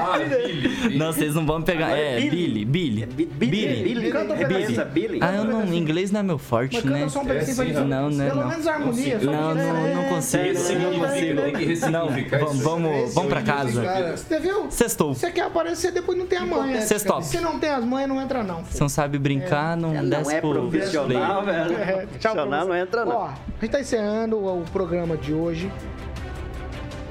Ah, 0.07 0.19
Billy, 0.19 0.69
Billy. 0.69 0.99
Não, 0.99 1.13
vocês 1.13 1.35
não 1.35 1.47
vão 1.47 1.63
pegar. 1.63 1.91
É, 1.97 2.21
Billy, 2.21 2.65
Billy. 2.65 3.07
Bi- 3.07 3.27
Billy, 3.27 3.83
Billy, 3.83 4.11
Canta 4.11 4.35
é. 4.35 4.45
Billy. 4.45 4.85
Billy. 4.93 5.19
Ah, 5.23 5.35
eu 5.37 5.45
não, 5.45 5.73
inglês 5.75 6.11
não 6.11 6.21
é 6.21 6.23
meu 6.23 6.39
forte, 6.39 6.85
né? 6.87 7.03
É, 7.05 7.09
gente. 7.09 7.55
sim, 7.55 7.73
não, 7.73 8.11
não, 8.11 8.27
Pelo 8.27 8.41
não. 8.41 8.49
menos 8.49 8.67
a 8.67 8.73
harmonia. 8.75 9.19
Não, 9.19 9.23
que- 9.57 9.63
não, 9.63 9.95
não 9.95 10.05
consigo. 10.05 10.45
Não 10.55 11.91
Não, 11.91 12.09
vamos, 12.41 12.63
vamos, 12.63 13.15
vamos 13.15 13.31
pra 13.31 13.43
casa. 13.43 14.17
Você 14.17 14.39
viu? 14.41 14.71
Sextou. 14.71 15.15
Você 15.15 15.31
quer 15.31 15.43
aparecer, 15.43 15.93
depois 15.93 16.17
não 16.19 16.27
tem 16.27 16.39
a 16.39 16.47
manha. 16.47 16.81
Sextou. 16.83 17.23
Se 17.23 17.41
não 17.41 17.59
tem 17.59 17.71
as 17.71 17.85
manhas, 17.85 18.09
não 18.09 18.21
entra 18.21 18.43
não. 18.43 18.65
Se 18.67 18.81
não 18.81 18.89
sabe 18.89 19.19
brincar, 19.19 19.64
não 19.77 19.95
Não 19.95 20.09
desce 20.09 20.35
é 20.35 20.41
pro 20.41 20.53
profissional, 20.53 21.43
play. 21.43 21.55
velho. 21.55 21.77
É, 21.77 21.85
tchau 22.19 22.33
pra 22.33 22.43
Profissional 22.43 22.67
não 22.67 22.77
entra, 22.77 23.05
não. 23.05 23.17
Ó, 23.17 23.25
a 23.27 23.35
gente 23.61 23.71
tá 23.71 23.81
encerrando 23.81 24.37
o, 24.37 24.65
programa 24.73 25.17
de 25.17 25.33
hoje. 25.33 25.71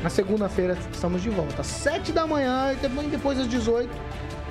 Na 0.02 0.10
segunda-feira 0.10 0.78
estamos 0.92 1.22
de 1.22 1.30
volta. 1.30 1.62
Às 1.62 1.68
7 1.68 2.12
da 2.12 2.28
manhã 2.28 2.74
e 2.74 2.76
também 2.76 3.10
depois 3.10 3.40
às 3.40 3.48
18 3.48 3.90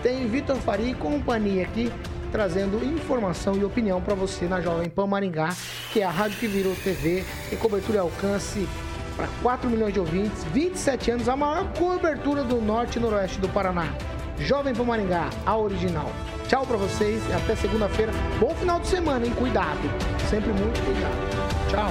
tem 0.03 0.26
Vitor 0.26 0.57
Faria 0.57 0.90
e 0.90 0.94
companhia 0.94 1.62
aqui 1.62 1.92
trazendo 2.32 2.82
informação 2.82 3.55
e 3.55 3.64
opinião 3.64 4.00
para 4.00 4.14
você 4.14 4.46
na 4.46 4.61
Jovem 4.61 4.88
Pan 4.88 5.07
Maringá, 5.07 5.55
que 5.92 6.00
é 6.00 6.05
a 6.05 6.11
rádio 6.11 6.38
que 6.38 6.46
virou 6.46 6.74
TV, 6.82 7.22
tem 7.50 7.59
cobertura 7.59 7.98
e 7.98 8.00
alcance 8.00 8.66
para 9.14 9.28
4 9.42 9.68
milhões 9.68 9.92
de 9.92 10.00
ouvintes, 10.00 10.42
27 10.44 11.11
anos, 11.11 11.28
a 11.28 11.36
maior 11.36 11.70
cobertura 11.74 12.42
do 12.42 12.57
norte 12.62 12.98
e 12.98 13.00
noroeste 13.00 13.38
do 13.38 13.48
Paraná. 13.50 13.94
Jovem 14.38 14.74
Pan 14.74 14.84
Maringá, 14.84 15.28
a 15.44 15.57
original. 15.57 16.11
Tchau 16.49 16.66
para 16.66 16.76
vocês 16.76 17.22
e 17.28 17.32
até 17.32 17.57
segunda-feira. 17.57 18.12
Bom 18.38 18.55
final 18.55 18.80
de 18.80 18.88
semana, 18.88 19.26
hein? 19.26 19.32
Cuidado. 19.34 19.80
Sempre 20.28 20.53
muito 20.53 20.80
cuidado. 20.84 21.70
Tchau. 21.70 21.90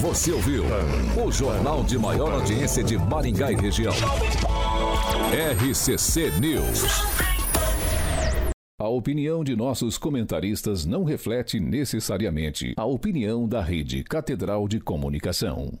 Você 0.00 0.30
ouviu 0.30 0.64
o 1.24 1.32
jornal 1.32 1.82
de 1.82 1.98
maior 1.98 2.32
audiência 2.32 2.84
de 2.84 2.96
Maringá 2.98 3.50
e 3.50 3.56
região. 3.56 3.94
RCC 5.32 6.30
News. 6.38 6.84
A 8.78 8.88
opinião 8.88 9.42
de 9.42 9.56
nossos 9.56 9.96
comentaristas 9.96 10.84
não 10.84 11.02
reflete 11.02 11.58
necessariamente 11.58 12.74
a 12.76 12.84
opinião 12.84 13.48
da 13.48 13.62
Rede 13.62 14.04
Catedral 14.04 14.68
de 14.68 14.78
Comunicação. 14.78 15.72